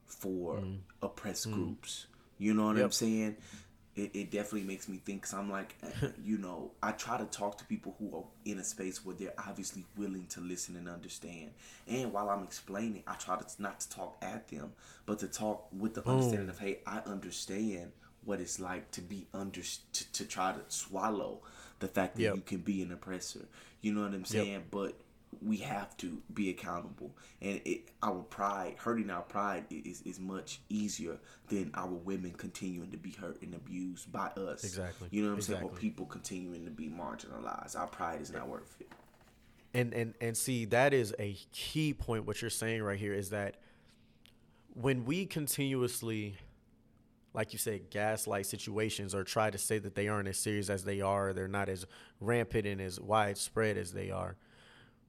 for 0.06 0.58
mm. 0.58 0.78
oppressed 1.02 1.48
mm. 1.48 1.54
groups. 1.54 2.06
You 2.38 2.54
know 2.54 2.66
what 2.66 2.76
yep. 2.76 2.86
I'm 2.86 2.92
saying? 2.92 3.36
It, 3.96 4.10
it 4.12 4.30
definitely 4.32 4.64
makes 4.64 4.88
me 4.88 4.96
think 4.96 5.22
because 5.22 5.34
I'm 5.34 5.50
like, 5.50 5.76
eh, 5.82 6.08
you 6.24 6.38
know, 6.38 6.72
I 6.82 6.92
try 6.92 7.16
to 7.16 7.26
talk 7.26 7.58
to 7.58 7.64
people 7.64 7.94
who 7.98 8.16
are 8.16 8.24
in 8.44 8.58
a 8.58 8.64
space 8.64 9.04
where 9.04 9.14
they're 9.14 9.34
obviously 9.38 9.84
willing 9.96 10.26
to 10.30 10.40
listen 10.40 10.76
and 10.76 10.88
understand. 10.88 11.52
And 11.86 12.12
while 12.12 12.28
I'm 12.28 12.42
explaining, 12.42 13.04
I 13.06 13.14
try 13.14 13.36
to 13.36 13.44
not 13.58 13.80
to 13.80 13.88
talk 13.90 14.16
at 14.20 14.48
them, 14.48 14.72
but 15.06 15.20
to 15.20 15.28
talk 15.28 15.68
with 15.72 15.94
the 15.94 16.08
understanding 16.08 16.48
of, 16.48 16.58
hey, 16.58 16.78
I 16.86 16.98
understand 17.06 17.92
what 18.24 18.40
it's 18.40 18.58
like 18.58 18.90
to 18.92 19.00
be 19.00 19.26
under 19.32 19.60
to, 19.60 20.12
to 20.12 20.24
try 20.24 20.52
to 20.52 20.60
swallow 20.68 21.40
the 21.80 21.88
fact 21.88 22.16
that 22.16 22.22
yep. 22.22 22.36
you 22.36 22.42
can 22.42 22.58
be 22.58 22.82
an 22.82 22.92
oppressor. 22.92 23.46
You 23.80 23.92
know 23.92 24.02
what 24.02 24.14
I'm 24.14 24.24
saying? 24.24 24.52
Yep. 24.52 24.64
But 24.70 24.94
we 25.42 25.58
have 25.58 25.96
to 25.98 26.20
be 26.32 26.50
accountable. 26.50 27.16
And 27.40 27.60
it, 27.64 27.90
our 28.02 28.22
pride 28.22 28.74
hurting 28.78 29.10
our 29.10 29.22
pride 29.22 29.64
is, 29.70 30.02
is 30.02 30.20
much 30.20 30.60
easier 30.68 31.18
than 31.48 31.70
our 31.74 31.88
women 31.88 32.32
continuing 32.32 32.90
to 32.90 32.96
be 32.96 33.10
hurt 33.10 33.40
and 33.42 33.54
abused 33.54 34.10
by 34.12 34.28
us. 34.28 34.64
Exactly. 34.64 35.08
You 35.10 35.22
know 35.22 35.28
what 35.28 35.32
i'm 35.34 35.38
exactly. 35.38 35.66
saying? 35.66 35.76
Or 35.76 35.78
people 35.78 36.06
continuing 36.06 36.64
to 36.64 36.70
be 36.70 36.88
marginalized. 36.88 37.78
Our 37.78 37.86
pride 37.86 38.20
is 38.20 38.32
not 38.32 38.48
worth 38.48 38.76
it. 38.80 38.88
And 39.72 39.92
and 39.92 40.14
and 40.20 40.36
see 40.36 40.66
that 40.66 40.94
is 40.94 41.14
a 41.18 41.36
key 41.52 41.94
point 41.94 42.26
what 42.26 42.40
you're 42.40 42.50
saying 42.50 42.82
right 42.82 42.98
here 42.98 43.12
is 43.12 43.30
that 43.30 43.56
when 44.74 45.04
we 45.04 45.26
continuously 45.26 46.36
like 47.34 47.52
you 47.52 47.58
said, 47.58 47.90
gaslight 47.90 48.46
situations 48.46 49.12
or 49.12 49.24
try 49.24 49.50
to 49.50 49.58
say 49.58 49.78
that 49.80 49.96
they 49.96 50.06
aren't 50.06 50.28
as 50.28 50.38
serious 50.38 50.70
as 50.70 50.84
they 50.84 51.00
are, 51.00 51.32
they're 51.32 51.48
not 51.48 51.68
as 51.68 51.84
rampant 52.20 52.64
and 52.64 52.80
as 52.80 53.00
widespread 53.00 53.76
as 53.76 53.92
they 53.92 54.12
are 54.12 54.36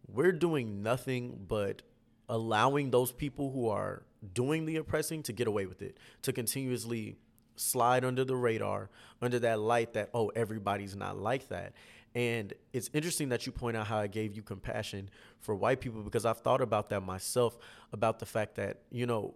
we're 0.07 0.31
doing 0.31 0.83
nothing 0.83 1.45
but 1.47 1.81
allowing 2.29 2.91
those 2.91 3.11
people 3.11 3.51
who 3.51 3.69
are 3.69 4.03
doing 4.33 4.65
the 4.65 4.77
oppressing 4.77 5.23
to 5.23 5.33
get 5.33 5.47
away 5.47 5.65
with 5.65 5.81
it, 5.81 5.97
to 6.23 6.33
continuously 6.33 7.17
slide 7.55 8.03
under 8.03 8.23
the 8.23 8.35
radar, 8.35 8.89
under 9.21 9.39
that 9.39 9.59
light 9.59 9.93
that, 9.93 10.09
oh, 10.13 10.29
everybody's 10.35 10.95
not 10.95 11.17
like 11.17 11.47
that. 11.49 11.73
And 12.13 12.53
it's 12.71 12.89
interesting 12.93 13.29
that 13.29 13.45
you 13.45 13.51
point 13.51 13.75
out 13.75 13.87
how 13.87 13.97
I 13.97 14.07
gave 14.07 14.35
you 14.35 14.41
compassion 14.41 15.09
for 15.39 15.53
white 15.53 15.81
people 15.81 16.01
because 16.01 16.25
I've 16.25 16.39
thought 16.39 16.61
about 16.61 16.89
that 16.89 17.01
myself 17.01 17.57
about 17.91 18.19
the 18.19 18.25
fact 18.25 18.55
that, 18.55 18.79
you 18.89 19.05
know, 19.05 19.35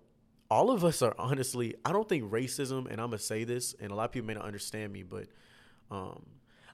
all 0.49 0.71
of 0.71 0.84
us 0.84 1.01
are 1.01 1.13
honestly, 1.19 1.75
I 1.86 1.91
don't 1.91 2.08
think 2.08 2.32
racism, 2.32 2.89
and 2.89 2.99
I'm 2.99 3.10
going 3.10 3.19
to 3.19 3.23
say 3.23 3.43
this, 3.43 3.75
and 3.79 3.91
a 3.91 3.95
lot 3.95 4.05
of 4.05 4.12
people 4.12 4.27
may 4.27 4.34
not 4.34 4.45
understand 4.45 4.91
me, 4.91 5.03
but 5.03 5.27
um, 5.91 6.25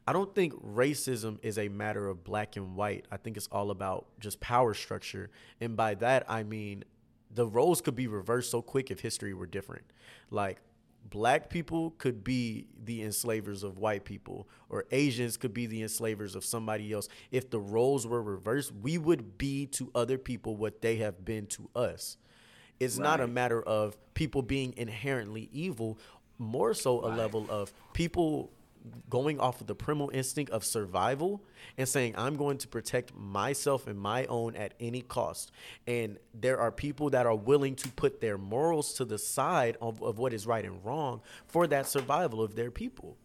I 0.08 0.14
don't 0.14 0.34
think 0.36 0.54
racism 0.64 1.40
is 1.42 1.58
a 1.58 1.68
matter 1.68 2.08
of 2.08 2.24
black 2.24 2.58
and 2.58 2.76
white. 2.76 3.06
I 3.12 3.18
think 3.18 3.38
it's 3.38 3.50
all 3.52 3.72
about 3.72 4.06
just 4.20 4.40
power 4.40 4.74
structure. 4.74 5.32
And 5.60 5.76
by 5.76 5.96
that, 5.96 6.26
I 6.30 6.44
mean 6.44 6.84
the 7.34 7.48
roles 7.48 7.82
could 7.82 7.96
be 7.96 8.08
reversed 8.08 8.52
so 8.52 8.62
quick 8.62 8.92
if 8.92 9.00
history 9.00 9.34
were 9.34 9.48
different. 9.48 9.86
Like, 10.30 10.62
black 11.10 11.50
people 11.50 11.92
could 11.98 12.24
be 12.24 12.68
the 12.84 13.04
enslavers 13.04 13.64
of 13.64 13.78
white 13.78 14.06
people, 14.06 14.48
or 14.70 14.86
Asians 14.92 15.38
could 15.38 15.54
be 15.54 15.66
the 15.66 15.82
enslavers 15.82 16.36
of 16.36 16.46
somebody 16.46 16.92
else. 16.94 17.08
If 17.32 17.50
the 17.50 17.60
roles 17.60 18.08
were 18.08 18.22
reversed, 18.22 18.74
we 18.82 18.98
would 18.98 19.38
be 19.38 19.66
to 19.68 19.92
other 19.94 20.18
people 20.18 20.56
what 20.56 20.82
they 20.82 20.98
have 20.98 21.26
been 21.26 21.48
to 21.48 21.70
us. 21.76 22.18
It's 22.80 22.98
right. 22.98 23.04
not 23.04 23.22
a 23.22 23.28
matter 23.28 23.62
of 23.62 23.98
people 24.14 24.42
being 24.42 24.74
inherently 24.78 25.50
evil, 25.52 25.98
more 26.38 26.74
so 26.74 27.02
a 27.02 27.10
right. 27.10 27.18
level 27.18 27.46
of 27.50 27.74
people 27.94 28.52
going 29.10 29.40
off 29.40 29.62
of 29.62 29.68
the 29.68 29.76
primal 29.76 30.10
instinct 30.14 30.52
of 30.52 30.64
survival 30.64 31.44
and 31.78 31.88
saying 31.88 32.14
i'm 32.18 32.36
going 32.36 32.58
to 32.58 32.68
protect 32.68 33.14
myself 33.16 33.88
and 33.88 34.00
my 34.00 34.26
own 34.26 34.56
at 34.56 34.74
any 34.80 35.02
cost. 35.02 35.52
And 35.88 36.18
there 36.34 36.60
are 36.60 36.72
people 36.72 37.10
that 37.12 37.26
are 37.26 37.36
willing 37.36 37.76
to 37.76 37.90
put 37.90 38.22
their 38.22 38.38
morals 38.38 38.94
to 38.96 39.06
the 39.06 39.18
side 39.18 39.78
of, 39.82 40.02
of 40.02 40.18
what 40.18 40.34
is 40.34 40.46
right 40.46 40.66
and 40.66 40.84
wrong 40.84 41.22
for 41.48 41.68
that 41.68 41.88
survival 41.88 42.42
of 42.42 42.56
their 42.56 42.72
people. 42.72 43.18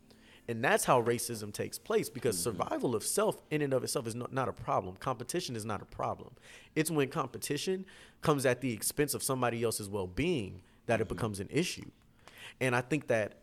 And 0.49 0.65
that's 0.65 0.85
how 0.85 1.01
racism 1.01 1.53
takes 1.53 1.79
place 1.79 2.09
because 2.09 2.37
mm-hmm. 2.37 2.59
survival 2.59 2.97
of 2.97 3.05
self 3.05 3.43
in 3.51 3.63
and 3.63 3.73
of 3.73 3.85
itself 3.85 4.07
is 4.07 4.15
not, 4.15 4.33
not 4.33 4.49
a 4.49 4.53
problem. 4.53 4.97
Competition 4.97 5.55
is 5.55 5.65
not 5.65 5.81
a 5.81 5.85
problem. 5.85 6.31
It's 6.75 6.91
when 6.91 7.09
competition 7.09 7.87
comes 8.21 8.45
at 8.45 8.61
the 8.61 8.73
expense 8.73 9.15
of 9.15 9.23
somebody 9.23 9.63
else's 9.63 9.89
well-being 9.89 10.63
that 10.87 10.95
mm-hmm. 10.95 11.03
it 11.03 11.09
becomes 11.09 11.41
an 11.41 11.49
issue. 11.51 11.91
And 12.61 12.75
i 12.75 12.81
think 12.81 13.07
that 13.07 13.40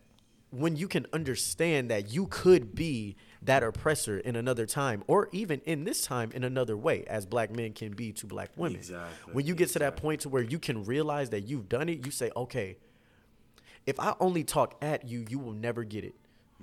when 0.50 0.76
you 0.76 0.88
can 0.88 1.06
understand 1.12 1.90
that 1.90 2.12
you 2.12 2.26
could 2.26 2.74
be 2.74 3.16
that 3.42 3.62
oppressor 3.62 4.18
in 4.18 4.34
another 4.34 4.66
time 4.66 5.04
or 5.06 5.28
even 5.32 5.60
in 5.64 5.84
this 5.84 6.02
time 6.02 6.30
in 6.32 6.42
another 6.42 6.76
way 6.76 7.04
as 7.06 7.26
black 7.26 7.54
men 7.54 7.72
can 7.72 7.92
be 7.92 8.12
to 8.12 8.26
black 8.26 8.50
women 8.56 8.78
exactly. 8.78 9.32
when 9.32 9.46
you 9.46 9.54
get 9.54 9.64
exactly. 9.64 9.86
to 9.86 9.92
that 9.92 10.02
point 10.02 10.20
to 10.22 10.28
where 10.28 10.42
you 10.42 10.58
can 10.58 10.84
realize 10.84 11.30
that 11.30 11.42
you've 11.42 11.68
done 11.68 11.88
it 11.88 12.04
you 12.04 12.10
say 12.10 12.30
okay 12.34 12.76
if 13.86 14.00
i 14.00 14.14
only 14.20 14.42
talk 14.42 14.76
at 14.82 15.06
you 15.06 15.24
you 15.28 15.38
will 15.38 15.52
never 15.52 15.84
get 15.84 16.02
it 16.02 16.14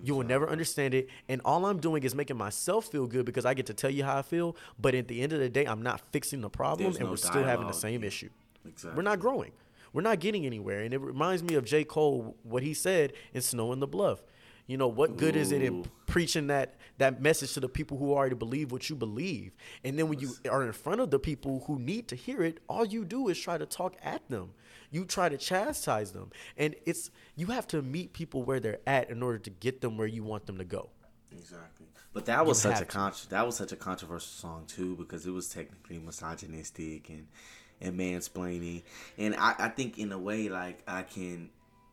you 0.03 0.13
will 0.13 0.25
never 0.25 0.49
understand 0.49 0.93
it 0.93 1.07
and 1.29 1.39
all 1.45 1.65
i'm 1.65 1.79
doing 1.79 2.03
is 2.03 2.13
making 2.13 2.37
myself 2.37 2.85
feel 2.85 3.07
good 3.07 3.25
because 3.25 3.45
i 3.45 3.53
get 3.53 3.65
to 3.67 3.73
tell 3.73 3.89
you 3.89 4.03
how 4.03 4.17
i 4.17 4.21
feel 4.21 4.55
but 4.79 4.93
at 4.93 5.07
the 5.07 5.21
end 5.21 5.31
of 5.31 5.39
the 5.39 5.47
day 5.47 5.65
i'm 5.65 5.81
not 5.81 6.01
fixing 6.11 6.41
the 6.41 6.49
problem 6.49 6.83
There's 6.83 6.97
and 6.97 7.05
no 7.05 7.11
we're 7.11 7.17
still 7.17 7.43
having 7.43 7.67
the 7.67 7.73
same 7.73 8.03
issue 8.03 8.29
exactly. 8.67 8.97
we're 8.97 9.03
not 9.03 9.19
growing 9.19 9.51
we're 9.95 10.01
not 10.01 10.19
getting 10.19 10.45
anywhere. 10.45 10.81
And 10.81 10.93
it 10.93 10.99
reminds 10.99 11.41
me 11.41 11.55
of 11.55 11.63
J. 11.63 11.85
Cole, 11.85 12.35
what 12.43 12.63
he 12.63 12.73
said 12.73 13.13
in 13.33 13.41
Snow 13.41 13.71
in 13.71 13.79
the 13.79 13.87
Bluff. 13.87 14.21
You 14.67 14.75
know, 14.77 14.89
what 14.89 15.15
good 15.15 15.37
Ooh. 15.37 15.39
is 15.39 15.53
it 15.53 15.61
in 15.61 15.85
preaching 16.05 16.47
that 16.47 16.75
that 16.97 17.21
message 17.21 17.53
to 17.53 17.61
the 17.61 17.69
people 17.69 17.97
who 17.97 18.11
already 18.11 18.35
believe 18.35 18.73
what 18.73 18.89
you 18.89 18.95
believe? 18.95 19.55
And 19.85 19.97
then 19.97 20.09
when 20.09 20.19
you 20.19 20.33
are 20.49 20.65
in 20.65 20.73
front 20.73 20.99
of 20.99 21.11
the 21.11 21.19
people 21.19 21.63
who 21.67 21.79
need 21.79 22.09
to 22.09 22.15
hear 22.15 22.43
it, 22.43 22.59
all 22.67 22.85
you 22.85 23.05
do 23.05 23.29
is 23.29 23.39
try 23.39 23.57
to 23.57 23.65
talk 23.65 23.95
at 24.03 24.27
them. 24.27 24.51
You 24.91 25.05
try 25.05 25.29
to 25.29 25.37
chastise 25.37 26.11
them. 26.11 26.31
And 26.57 26.75
it's 26.85 27.09
you 27.37 27.47
have 27.47 27.67
to 27.67 27.81
meet 27.81 28.11
people 28.11 28.43
where 28.43 28.59
they're 28.59 28.79
at 28.85 29.09
in 29.09 29.23
order 29.23 29.37
to 29.37 29.49
get 29.49 29.79
them 29.79 29.97
where 29.97 30.07
you 30.07 30.23
want 30.23 30.45
them 30.45 30.57
to 30.57 30.65
go. 30.65 30.89
Exactly. 31.31 31.85
But 32.11 32.25
that 32.25 32.45
was 32.45 32.65
you 32.65 32.71
such 32.71 32.81
a 32.81 32.85
con- 32.85 33.13
that 33.29 33.45
was 33.45 33.55
such 33.55 33.71
a 33.71 33.77
controversial 33.77 34.27
song 34.27 34.65
too 34.67 34.95
because 34.95 35.25
it 35.25 35.31
was 35.31 35.47
technically 35.47 35.99
misogynistic 35.99 37.07
and 37.09 37.27
and 37.85 37.99
mansplaining. 37.99 38.83
And 39.17 39.35
I, 39.35 39.55
I 39.57 39.69
think 39.69 39.97
in 39.97 40.11
a 40.11 40.17
way 40.17 40.49
like 40.49 40.81
I 40.87 41.03
can 41.03 41.49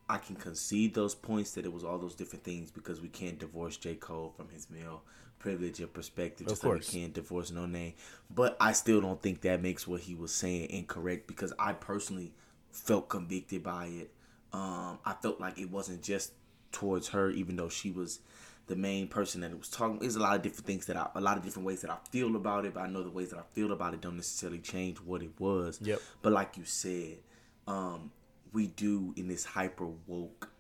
I 0.09 0.19
can 0.19 0.37
concede 0.37 0.95
those 0.95 1.15
points 1.15 1.53
that 1.53 1.65
it 1.65 1.73
was 1.73 1.85
all 1.85 1.99
those 1.99 2.15
different 2.15 2.45
things 2.45 2.71
because 2.71 3.01
we 3.01 3.09
can't 3.09 3.39
divorce 3.39 3.77
J. 3.77 3.95
Cole 3.95 4.33
from 4.37 4.49
his 4.49 4.69
male 4.71 5.03
privilege 5.39 5.81
and 5.81 5.93
perspective. 5.93 6.47
Just 6.47 6.65
like 6.65 6.75
we 6.75 6.81
can't 6.81 7.13
divorce 7.13 7.51
Noname. 7.51 7.95
But 8.31 8.57
I 8.61 8.73
still 8.73 9.01
don't 9.01 9.21
think 9.21 9.43
that 9.43 9.63
makes 9.63 9.87
what 9.87 10.01
he 10.01 10.15
was 10.15 10.33
saying 10.33 10.71
incorrect 10.71 11.27
because 11.27 11.53
I 11.59 11.73
personally 11.73 12.33
felt 12.71 13.09
convicted 13.09 13.63
by 13.63 13.87
it. 13.87 14.11
Um, 14.53 14.99
I 15.05 15.15
felt 15.21 15.41
like 15.41 15.59
it 15.59 15.71
wasn't 15.71 16.03
just 16.03 16.33
towards 16.73 17.09
her, 17.09 17.31
even 17.31 17.57
though 17.57 17.69
she 17.69 17.91
was 17.91 18.21
the 18.67 18.77
main 18.77 19.09
person 19.09 19.41
that 19.41 19.57
was 19.57 19.69
talking. 19.69 19.99
There's 19.99 20.17
a 20.17 20.21
lot 20.21 20.37
of 20.37 20.43
different 20.43 20.67
things 20.67 20.87
that 20.87 20.97
I, 20.97 21.09
a 21.15 21.21
lot 21.21 21.37
of 21.37 21.45
different 21.45 21.67
ways 21.67 21.81
that 21.83 21.91
I 21.91 21.97
feel 22.11 22.37
about 22.37 22.65
it, 22.65 22.75
but 22.75 22.81
I 22.81 22.87
know 22.89 23.03
the 23.03 23.11
ways 23.11 23.31
that 23.31 23.39
I 23.39 23.43
feel 23.55 23.73
about 23.73 23.95
it 23.95 24.01
don't 24.01 24.17
necessarily 24.17 24.61
change 24.61 24.99
what 24.99 25.23
it 25.23 25.33
was. 25.39 25.79
Yep. 25.83 26.01
But 26.23 26.33
like 26.33 26.57
you 26.57 26.65
said, 26.65 27.19
um, 27.67 28.11
we 28.53 28.69
do 28.69 29.13
in 29.17 29.29
this 29.29 29.45
hyper 29.45 29.89
woke 30.07 30.51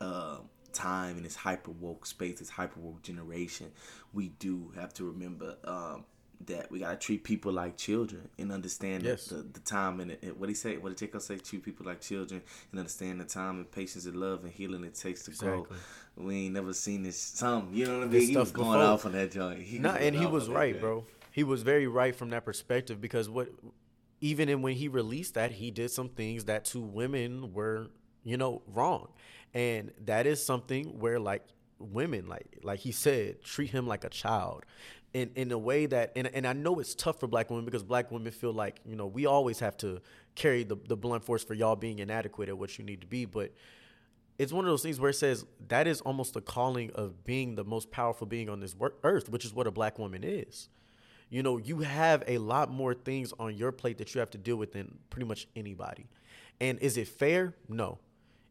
uh, 0.00 0.38
time, 0.72 1.16
in 1.16 1.22
this 1.22 1.36
hyper 1.36 1.72
woke 1.72 2.06
space, 2.06 2.38
this 2.38 2.50
hyper 2.50 2.80
woke 2.80 3.02
generation, 3.02 3.70
we 4.12 4.28
do 4.38 4.72
have 4.76 4.92
to 4.94 5.04
remember 5.04 5.56
um, 5.64 6.04
that 6.46 6.70
we 6.70 6.80
gotta 6.80 6.96
treat 6.96 7.24
people 7.24 7.50
like 7.52 7.76
children 7.76 8.28
and 8.38 8.52
understand 8.52 9.02
Yes. 9.04 9.26
the, 9.26 9.36
the 9.36 9.60
time 9.60 10.00
and 10.00 10.12
it, 10.12 10.36
what 10.38 10.48
he 10.48 10.54
say, 10.54 10.76
what 10.76 10.90
did 10.90 10.98
J. 10.98 11.06
Cole 11.08 11.20
say? 11.20 11.38
Treat 11.38 11.64
people 11.64 11.86
like 11.86 12.00
children 12.00 12.42
and 12.70 12.78
understand 12.78 13.20
the 13.20 13.24
time 13.24 13.56
and 13.56 13.70
patience 13.70 14.04
and 14.06 14.16
love 14.16 14.44
and 14.44 14.52
healing 14.52 14.84
it 14.84 14.94
takes 14.94 15.24
to 15.24 15.30
grow. 15.32 15.66
We 16.16 16.44
ain't 16.46 16.54
never 16.54 16.72
seen 16.72 17.02
this. 17.02 17.18
Some, 17.18 17.70
you 17.72 17.86
know 17.86 17.98
what 17.98 18.04
I 18.08 18.10
This 18.10 18.20
mean? 18.22 18.30
He 18.30 18.36
was 18.36 18.52
going 18.52 18.68
before. 18.78 18.82
off 18.82 19.06
on 19.06 19.12
that 19.12 19.30
joint. 19.32 19.60
He 19.62 19.78
Nah, 19.78 19.94
and 19.94 20.14
he 20.14 20.26
was 20.26 20.48
right, 20.48 20.78
bro. 20.80 21.04
He 21.32 21.42
was 21.44 21.62
very 21.62 21.86
right 21.86 22.14
from 22.14 22.30
that 22.30 22.44
perspective 22.44 23.00
because 23.00 23.28
what, 23.28 23.48
even 24.20 24.48
in 24.48 24.62
when 24.62 24.74
he 24.74 24.88
released 24.88 25.34
that, 25.34 25.52
he 25.52 25.70
did 25.70 25.90
some 25.90 26.08
things 26.08 26.44
that 26.46 26.64
to 26.66 26.80
women 26.80 27.52
were, 27.52 27.88
you 28.24 28.36
know, 28.38 28.62
wrong, 28.66 29.08
and 29.52 29.92
that 30.06 30.26
is 30.26 30.42
something 30.44 30.98
where 30.98 31.20
like 31.20 31.44
women, 31.78 32.26
like 32.26 32.46
like 32.62 32.80
he 32.80 32.90
said, 32.92 33.42
treat 33.42 33.68
him 33.70 33.86
like 33.86 34.04
a 34.04 34.08
child. 34.08 34.64
In, 35.14 35.30
in 35.34 35.50
a 35.50 35.56
way 35.56 35.86
that 35.86 36.12
and, 36.14 36.26
and 36.34 36.46
I 36.46 36.52
know 36.52 36.78
it's 36.78 36.94
tough 36.94 37.20
for 37.20 37.26
black 37.26 37.48
women 37.48 37.64
because 37.64 37.82
black 37.82 38.10
women 38.10 38.30
feel 38.32 38.52
like 38.52 38.80
you 38.84 38.96
know 38.96 39.06
we 39.06 39.24
always 39.24 39.60
have 39.60 39.74
to 39.78 40.02
carry 40.34 40.62
the, 40.62 40.76
the 40.88 40.96
blunt 40.96 41.24
force 41.24 41.42
for 41.42 41.54
y'all 41.54 41.74
being 41.74 42.00
inadequate 42.00 42.50
at 42.50 42.58
what 42.58 42.76
you 42.76 42.84
need 42.84 43.00
to 43.00 43.06
be 43.06 43.24
but 43.24 43.52
it's 44.38 44.52
one 44.52 44.64
of 44.64 44.70
those 44.70 44.82
things 44.82 45.00
where 45.00 45.10
it 45.10 45.14
says 45.14 45.46
that 45.68 45.86
is 45.86 46.00
almost 46.02 46.34
the 46.34 46.40
calling 46.40 46.90
of 46.94 47.24
being 47.24 47.54
the 47.54 47.64
most 47.64 47.90
powerful 47.90 48.26
being 48.26 48.48
on 48.48 48.60
this 48.60 48.74
earth, 49.02 49.28
which 49.28 49.44
is 49.44 49.54
what 49.54 49.66
a 49.66 49.70
black 49.70 49.98
woman 49.98 50.22
is. 50.22 50.68
You 51.30 51.42
know, 51.42 51.56
you 51.56 51.78
have 51.80 52.22
a 52.26 52.38
lot 52.38 52.70
more 52.70 52.94
things 52.94 53.32
on 53.38 53.56
your 53.56 53.72
plate 53.72 53.98
that 53.98 54.14
you 54.14 54.20
have 54.20 54.30
to 54.30 54.38
deal 54.38 54.56
with 54.56 54.72
than 54.72 54.98
pretty 55.10 55.26
much 55.26 55.48
anybody. 55.56 56.06
And 56.60 56.78
is 56.80 56.96
it 56.96 57.08
fair? 57.08 57.54
No. 57.68 57.98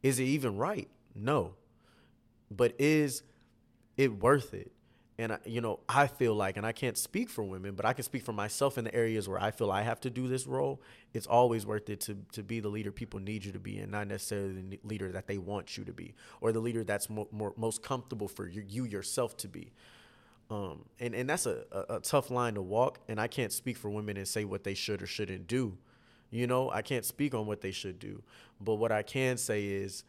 Is 0.04 0.20
it 0.20 0.26
even 0.26 0.58
right? 0.58 0.89
No. 1.13 1.54
But 2.52 2.76
is 2.80 3.24
it 3.96 4.20
worth 4.20 4.54
it? 4.54 4.72
And 5.17 5.38
you 5.45 5.62
know, 5.62 5.80
I 5.88 6.08
feel 6.08 6.36
like, 6.36 6.58
and 6.58 6.65
I 6.65 6.73
can't 6.73 6.97
speak 6.97 7.30
for 7.30 7.43
women, 7.43 7.75
but 7.75 7.86
I 7.86 7.93
can 7.93 8.04
speak 8.04 8.23
for 8.23 8.34
myself 8.34 8.78
in 8.78 8.84
the 8.84 8.93
areas 8.93 9.30
where 9.30 9.41
I 9.41 9.51
feel 9.51 9.71
I 9.71 9.82
have 9.82 10.01
to 10.01 10.10
do 10.10 10.28
this 10.28 10.45
role. 10.45 10.82
It's 11.13 11.25
always 11.25 11.65
worth 11.65 11.89
it 11.89 12.01
to 12.01 12.17
to 12.34 12.43
be 12.43 12.60
the 12.60 12.67
leader 12.67 12.91
people 12.91 13.21
need 13.21 13.45
you 13.45 13.54
to 13.54 13.60
be, 13.60 13.78
and 13.78 13.91
not 13.91 14.08
necessarily 14.08 14.62
the 14.62 14.80
leader 14.84 15.12
that 15.13 15.28
they 15.28 15.38
want 15.38 15.78
you 15.78 15.86
to 15.86 15.93
be, 15.93 16.15
or 16.41 16.51
the 16.51 16.60
leader 16.60 16.84
that's 16.84 17.10
mo- 17.10 17.30
more 17.32 17.54
most 17.56 17.82
comfortable 17.82 18.28
for 18.28 18.47
you, 18.47 18.63
you 18.67 18.84
yourself 18.84 19.38
to 19.38 19.47
be. 19.47 19.71
Um, 20.49 20.84
and 20.99 21.15
and 21.15 21.30
that's 21.30 21.45
a, 21.45 21.63
a, 21.71 21.95
a 21.95 21.99
tough 22.01 22.30
line 22.30 22.56
to 22.56 22.62
walk. 22.62 22.99
And 23.08 23.19
I 23.19 23.28
can't 23.28 23.54
speak 23.54 23.78
for 23.78 23.89
women 23.89 24.17
and 24.17 24.28
say 24.28 24.43
what 24.43 24.65
they 24.65 24.73
should 24.73 25.01
or 25.01 25.08
shouldn't 25.08 25.47
do. 25.47 25.78
You 26.30 26.45
know, 26.47 26.69
I 26.69 26.82
can't 26.82 27.06
speak 27.06 27.34
on 27.34 27.45
what 27.45 27.62
they 27.62 27.71
should 27.71 27.99
do. 27.99 28.21
But 28.60 28.75
what 28.75 28.91
I 28.91 29.01
can 29.01 29.38
say 29.38 29.65
is, 29.65 30.04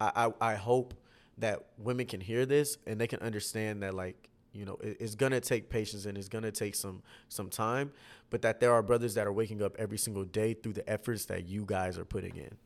I, 0.00 0.32
I, 0.40 0.52
I 0.52 0.54
hope 0.56 0.94
that 1.38 1.64
women 1.78 2.06
can 2.06 2.20
hear 2.20 2.46
this 2.46 2.78
and 2.86 3.00
they 3.00 3.06
can 3.06 3.20
understand 3.20 3.82
that 3.82 3.94
like 3.94 4.28
you 4.52 4.64
know 4.64 4.76
it, 4.82 4.96
it's 5.00 5.14
gonna 5.14 5.40
take 5.40 5.70
patience 5.70 6.06
and 6.06 6.18
it's 6.18 6.28
gonna 6.28 6.50
take 6.50 6.74
some 6.74 7.02
some 7.28 7.48
time 7.48 7.92
but 8.30 8.42
that 8.42 8.60
there 8.60 8.72
are 8.72 8.82
brothers 8.82 9.14
that 9.14 9.26
are 9.26 9.32
waking 9.32 9.62
up 9.62 9.76
every 9.78 9.98
single 9.98 10.24
day 10.24 10.54
through 10.54 10.72
the 10.72 10.88
efforts 10.88 11.26
that 11.26 11.46
you 11.48 11.64
guys 11.64 11.98
are 11.98 12.04
putting 12.04 12.36
in 12.36 12.56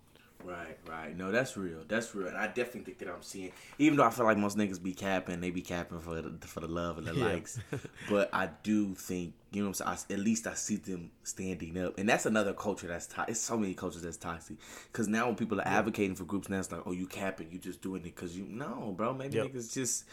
Right, 0.44 0.76
right. 0.88 1.16
No, 1.16 1.30
that's 1.30 1.56
real. 1.56 1.84
That's 1.86 2.14
real. 2.14 2.28
And 2.28 2.36
I 2.36 2.46
definitely 2.48 2.80
think 2.82 2.98
that 2.98 3.08
I'm 3.08 3.22
seeing, 3.22 3.52
even 3.78 3.96
though 3.96 4.04
I 4.04 4.10
feel 4.10 4.24
like 4.24 4.36
most 4.36 4.56
niggas 4.56 4.82
be 4.82 4.92
capping, 4.92 5.40
they 5.40 5.50
be 5.50 5.62
capping 5.62 6.00
for 6.00 6.20
the, 6.20 6.46
for 6.46 6.60
the 6.60 6.66
love 6.68 6.98
and 6.98 7.06
the 7.06 7.14
Yeah. 7.14 7.24
likes. 7.24 7.60
but 8.08 8.28
I 8.32 8.48
do 8.62 8.94
think, 8.94 9.34
you 9.52 9.62
know 9.62 9.68
what 9.70 9.80
I'm 9.82 9.96
saying? 9.98 10.08
I, 10.10 10.14
at 10.14 10.18
least 10.20 10.46
I 10.46 10.54
see 10.54 10.76
them 10.76 11.12
standing 11.22 11.78
up. 11.78 11.98
And 11.98 12.08
that's 12.08 12.26
another 12.26 12.52
culture 12.54 12.88
that's 12.88 13.06
toxic. 13.06 13.30
It's 13.32 13.40
so 13.40 13.56
many 13.56 13.74
cultures 13.74 14.02
that's 14.02 14.16
toxic. 14.16 14.56
Because 14.90 15.06
now 15.08 15.26
when 15.26 15.36
people 15.36 15.60
are 15.60 15.68
advocating 15.68 16.16
for 16.16 16.24
groups, 16.24 16.48
now 16.48 16.58
it's 16.58 16.72
like, 16.72 16.82
oh, 16.86 16.92
you 16.92 17.06
capping, 17.06 17.50
you 17.52 17.58
just 17.58 17.80
doing 17.80 18.00
it 18.02 18.14
because 18.14 18.36
you, 18.36 18.44
no, 18.48 18.94
bro. 18.96 19.14
Maybe 19.14 19.36
Yep. 19.36 19.52
niggas 19.52 19.72
just 19.72 20.04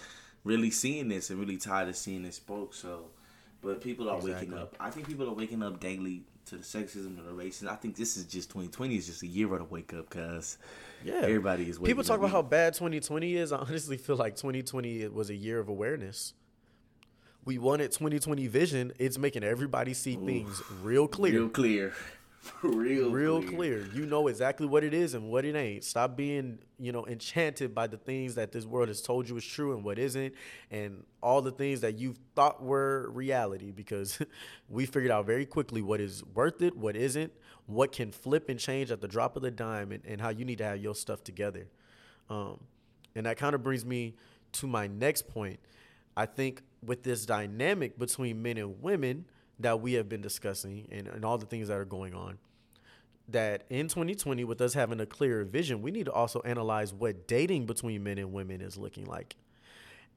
really 0.44 0.70
seeing 0.72 1.08
this 1.08 1.30
and 1.30 1.40
really 1.40 1.58
tired 1.58 1.90
of 1.90 1.96
seeing 1.98 2.24
this 2.24 2.36
spoke. 2.36 2.74
So, 2.74 3.06
but 3.62 3.82
people 3.82 4.10
are 4.10 4.20
waking 4.20 4.54
up. 4.54 4.76
I 4.80 4.90
think 4.90 5.08
people 5.08 5.30
are 5.30 5.34
waking 5.34 5.64
up 5.64 5.80
daily 5.80 6.24
to 6.46 6.58
the 6.58 6.64
sexism 6.64 7.18
and 7.18 7.28
the 7.28 7.32
racism. 7.32 7.68
I 7.68 7.76
think 7.76 7.96
this 7.96 8.18
is 8.18 8.26
just 8.26 8.50
2020 8.50 8.96
is 8.96 9.08
just 9.08 9.24
a 9.24 9.28
year 9.28 9.52
of 9.54 9.60
the 9.60 9.66
wake 9.66 9.94
up 9.94 10.10
because 10.10 10.58
yeah. 11.04 11.22
everybody 11.22 11.70
is 11.70 11.80
waking 11.80 11.96
people 11.96 12.04
talk 12.04 12.20
about 12.20 12.32
how 12.32 12.42
bad 12.42 12.74
2020 12.74 13.36
is. 13.36 13.52
I 13.52 13.58
honestly 13.58 13.98
feel 13.98 14.16
like 14.16 14.36
2020 14.36 15.08
was 15.10 15.30
a 15.30 15.36
year 15.36 15.60
of 15.60 15.70
awareness. 15.70 16.34
We 17.46 17.58
wanted 17.58 17.92
2020 17.92 18.48
vision. 18.48 18.94
It's 19.00 19.18
making 19.18 19.44
everybody 19.44 19.94
see 19.94 20.16
things 20.16 20.62
real 20.84 21.08
clear. 21.08 21.34
Real 21.34 21.50
clear, 21.50 21.94
real 22.64 23.12
real 23.12 23.44
clear. 23.44 23.86
You 23.94 24.06
know 24.06 24.28
exactly 24.28 24.66
what 24.66 24.84
it 24.84 24.94
is 24.94 25.14
and 25.14 25.30
what 25.30 25.46
it 25.46 25.56
ain't. 25.56 25.84
Stop 25.84 26.16
being, 26.16 26.60
you 26.80 26.92
know, 26.92 27.06
enchanted 27.06 27.76
by 27.76 27.88
the 27.88 27.98
things 27.98 28.36
that 28.36 28.52
this 28.52 28.66
world 28.66 28.88
has 28.88 29.02
told 29.02 29.28
you 29.28 29.38
is 29.38 29.46
true 29.46 29.76
and 29.76 29.84
what 29.84 30.00
isn't, 30.00 30.34
and 30.72 31.04
all 31.22 31.42
the 31.42 31.52
things 31.52 31.82
that 31.82 31.98
you 31.98 32.16
thought 32.36 32.64
were 32.64 33.10
reality. 33.12 33.72
Because 33.72 34.20
we 34.70 34.86
figured 34.86 35.12
out 35.12 35.26
very 35.26 35.46
quickly 35.46 35.82
what 35.82 36.00
is 36.00 36.24
worth 36.34 36.62
it, 36.62 36.76
what 36.76 36.96
isn't, 36.96 37.32
what 37.66 37.92
can 37.92 38.12
flip 38.12 38.50
and 38.50 38.60
change 38.60 38.92
at 38.92 39.02
the 39.02 39.08
drop 39.08 39.36
of 39.36 39.42
the 39.42 39.52
dime, 39.52 39.92
and, 39.92 40.04
and 40.06 40.22
how 40.22 40.30
you 40.30 40.46
need 40.46 40.60
to 40.60 40.66
have 40.66 40.80
your 40.80 40.96
stuff 40.96 41.24
together. 41.24 41.68
Um, 42.30 42.60
and 43.16 43.26
that 43.26 43.38
kind 43.38 43.56
of 43.56 43.64
brings 43.64 43.86
me 43.86 44.16
to 44.54 44.68
my 44.68 44.88
next 44.88 45.28
point. 45.28 45.60
I 46.16 46.26
think 46.26 46.62
with 46.84 47.04
this 47.04 47.26
dynamic 47.26 47.98
between 47.98 48.42
men 48.42 48.58
and 48.58 48.82
women 48.82 49.26
that 49.60 49.82
we 49.82 49.94
have 49.94 50.08
been 50.08 50.22
discussing 50.22 50.88
and, 50.92 51.08
and 51.08 51.26
all 51.26 51.38
the 51.38 51.46
things 51.46 51.68
that 51.68 51.78
are 51.78 51.86
going 51.86 52.14
on, 52.14 52.38
that 53.28 53.66
in 53.70 53.88
2020, 53.88 54.44
with 54.44 54.62
us 54.62 54.74
having 54.74 55.00
a 55.00 55.06
clearer 55.06 55.44
vision, 55.44 55.82
we 55.82 55.92
need 55.92 56.06
to 56.06 56.12
also 56.12 56.42
analyze 56.42 56.94
what 56.94 57.28
dating 57.28 57.66
between 57.66 58.04
men 58.04 58.18
and 58.18 58.34
women 58.34 58.62
is 58.62 58.78
looking 58.78 59.06
like. 59.06 59.36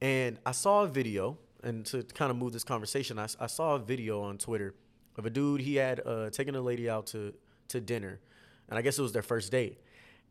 And 0.00 0.38
I 0.46 0.52
saw 0.52 0.82
a 0.82 0.88
video, 0.88 1.36
and 1.62 1.84
to 1.86 2.02
kind 2.02 2.30
of 2.30 2.36
move 2.36 2.52
this 2.52 2.64
conversation, 2.64 3.18
I, 3.18 3.28
I 3.38 3.46
saw 3.46 3.74
a 3.74 3.78
video 3.78 4.22
on 4.22 4.38
Twitter 4.38 4.74
of 5.16 5.26
a 5.26 5.30
dude 5.30 5.60
he 5.60 5.76
had 5.76 6.00
uh, 6.06 6.30
taken 6.30 6.54
a 6.54 6.60
lady 6.60 6.88
out 6.88 7.06
to 7.08 7.34
to 7.68 7.80
dinner, 7.80 8.20
and 8.68 8.78
I 8.78 8.82
guess 8.82 8.98
it 8.98 9.02
was 9.02 9.12
their 9.12 9.22
first 9.22 9.50
date. 9.50 9.78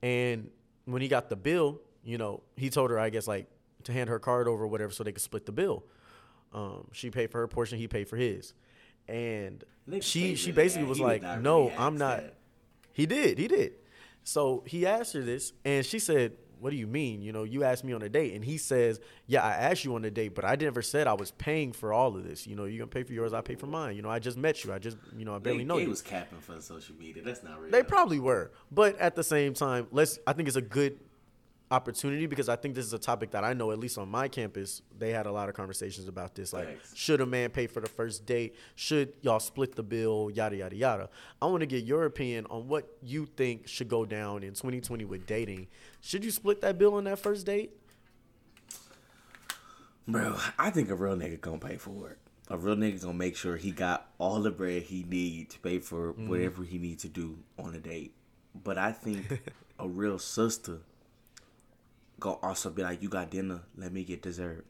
And 0.02 0.50
when 0.86 1.02
he 1.02 1.08
got 1.08 1.30
the 1.30 1.36
bill, 1.36 1.82
you 2.04 2.17
know, 2.17 2.41
he 2.56 2.69
told 2.69 2.91
her, 2.91 3.00
I 3.00 3.10
guess, 3.10 3.28
like 3.28 3.47
to 3.84 3.91
hand 3.91 4.10
her 4.10 4.19
card 4.19 4.47
over 4.47 4.63
or 4.63 4.67
whatever, 4.67 4.91
so 4.91 5.04
they 5.04 5.12
could 5.12 5.21
split 5.21 5.45
the 5.45 5.52
bill. 5.52 5.84
Um, 6.54 6.88
she 6.91 7.10
paid 7.10 7.32
for 7.32 7.39
her 7.39 7.47
portion, 7.47 7.78
he 7.78 7.88
paid 7.88 8.08
for 8.08 8.17
his, 8.17 8.54
and 9.07 9.63
she 10.01 10.35
she 10.35 10.51
basically 10.51 10.87
was 10.87 10.99
like, 10.99 11.21
"No, 11.41 11.71
I'm 11.77 11.97
not." 11.97 12.23
He 12.93 13.05
did. 13.05 13.37
He 13.37 13.47
did. 13.47 13.73
So 14.23 14.63
he 14.67 14.85
asked 14.85 15.13
her 15.13 15.21
this, 15.21 15.53
and 15.65 15.85
she 15.85 15.97
said, 15.97 16.33
"What 16.59 16.69
do 16.69 16.75
you 16.75 16.85
mean? 16.87 17.21
You 17.21 17.31
know, 17.31 17.43
you 17.43 17.63
asked 17.63 17.83
me 17.83 17.93
on 17.93 18.01
a 18.03 18.09
date." 18.09 18.33
And 18.33 18.45
he 18.45 18.57
says, 18.57 18.99
"Yeah, 19.27 19.43
I 19.43 19.51
asked 19.53 19.83
you 19.83 19.95
on 19.95 20.05
a 20.05 20.11
date, 20.11 20.35
but 20.35 20.45
I 20.45 20.55
never 20.55 20.81
said 20.81 21.07
I 21.07 21.13
was 21.13 21.31
paying 21.31 21.71
for 21.71 21.91
all 21.93 22.15
of 22.15 22.23
this. 22.23 22.45
You 22.45 22.55
know, 22.55 22.65
you 22.65 22.77
gonna 22.77 22.87
pay 22.87 23.03
for 23.03 23.13
yours, 23.13 23.33
I 23.33 23.41
pay 23.41 23.55
for 23.55 23.67
mine. 23.67 23.95
You 23.95 24.01
know, 24.03 24.09
I 24.09 24.19
just 24.19 24.37
met 24.37 24.63
you. 24.63 24.71
I 24.71 24.77
just, 24.79 24.97
you 25.17 25.25
know, 25.25 25.33
I 25.35 25.39
barely 25.39 25.59
They, 25.59 25.63
know 25.65 25.77
they 25.77 25.83
you." 25.83 25.89
was 25.89 26.01
capping 26.01 26.39
for 26.39 26.61
social 26.61 26.95
media. 26.95 27.23
That's 27.23 27.41
not 27.43 27.59
real. 27.59 27.71
They 27.71 27.81
probably 27.83 28.19
were, 28.19 28.51
but 28.71 28.97
at 28.99 29.15
the 29.15 29.23
same 29.23 29.53
time, 29.53 29.87
let's. 29.91 30.19
I 30.27 30.33
think 30.33 30.47
it's 30.47 30.57
a 30.57 30.61
good 30.61 30.99
opportunity 31.71 32.25
because 32.27 32.49
I 32.49 32.55
think 32.57 32.75
this 32.75 32.86
is 32.86 32.93
a 32.93 32.99
topic 32.99 33.31
that 33.31 33.43
I 33.43 33.53
know 33.53 33.71
at 33.71 33.79
least 33.79 33.97
on 33.97 34.10
my 34.10 34.27
campus 34.27 34.81
they 34.97 35.12
had 35.12 35.25
a 35.25 35.31
lot 35.31 35.49
of 35.49 35.55
conversations 35.55 36.07
about 36.07 36.36
this. 36.36 36.51
Like, 36.53 36.67
Thanks. 36.67 36.95
should 36.95 37.21
a 37.21 37.25
man 37.25 37.49
pay 37.49 37.65
for 37.67 37.79
the 37.79 37.88
first 37.89 38.25
date? 38.25 38.55
Should 38.75 39.13
y'all 39.21 39.39
split 39.39 39.75
the 39.75 39.84
bill? 39.84 40.29
Yada 40.34 40.57
yada 40.57 40.75
yada. 40.75 41.10
I 41.41 41.45
want 41.47 41.62
to 41.62 41.65
get 41.65 41.84
your 41.86 42.05
opinion 42.05 42.45
on 42.49 42.67
what 42.67 42.88
you 43.01 43.25
think 43.25 43.67
should 43.67 43.88
go 43.88 44.05
down 44.05 44.43
in 44.43 44.49
2020 44.53 45.05
with 45.05 45.25
dating. 45.25 45.67
Should 46.01 46.23
you 46.25 46.31
split 46.31 46.62
that 46.62 46.77
bill 46.77 46.93
on 46.95 47.05
that 47.05 47.17
first 47.19 47.45
date? 47.45 47.71
Bro, 50.07 50.38
I 50.60 50.69
think 50.71 50.89
a 50.89 50.95
real 50.95 51.15
nigga 51.15 51.39
gonna 51.39 51.57
pay 51.60 51.77
for 51.77 52.10
it. 52.10 52.17
A 52.49 52.57
real 52.57 52.75
nigga 52.75 53.01
gonna 53.01 53.13
make 53.13 53.36
sure 53.38 53.55
he 53.55 53.71
got 53.71 54.10
all 54.17 54.41
the 54.41 54.51
bread 54.51 54.84
he 54.84 55.03
need 55.03 55.49
to 55.51 55.60
pay 55.60 55.79
for 55.79 56.12
Mm-hmm. 56.13 56.27
whatever 56.29 56.63
he 56.63 56.77
needs 56.77 57.03
to 57.03 57.10
do 57.10 57.38
on 57.57 57.73
a 57.75 57.79
date. 57.79 58.13
But 58.53 58.77
I 58.77 58.91
think 58.91 59.41
a 59.79 59.88
real 59.88 60.19
sister 60.19 60.79
gonna 62.21 62.38
also 62.41 62.69
be 62.69 62.81
like, 62.84 63.01
"You 63.03 63.10
got 63.10 63.29
dinner, 63.29 63.62
let 63.75 63.91
me 63.91 64.05
get 64.05 64.21
dessert." 64.21 64.65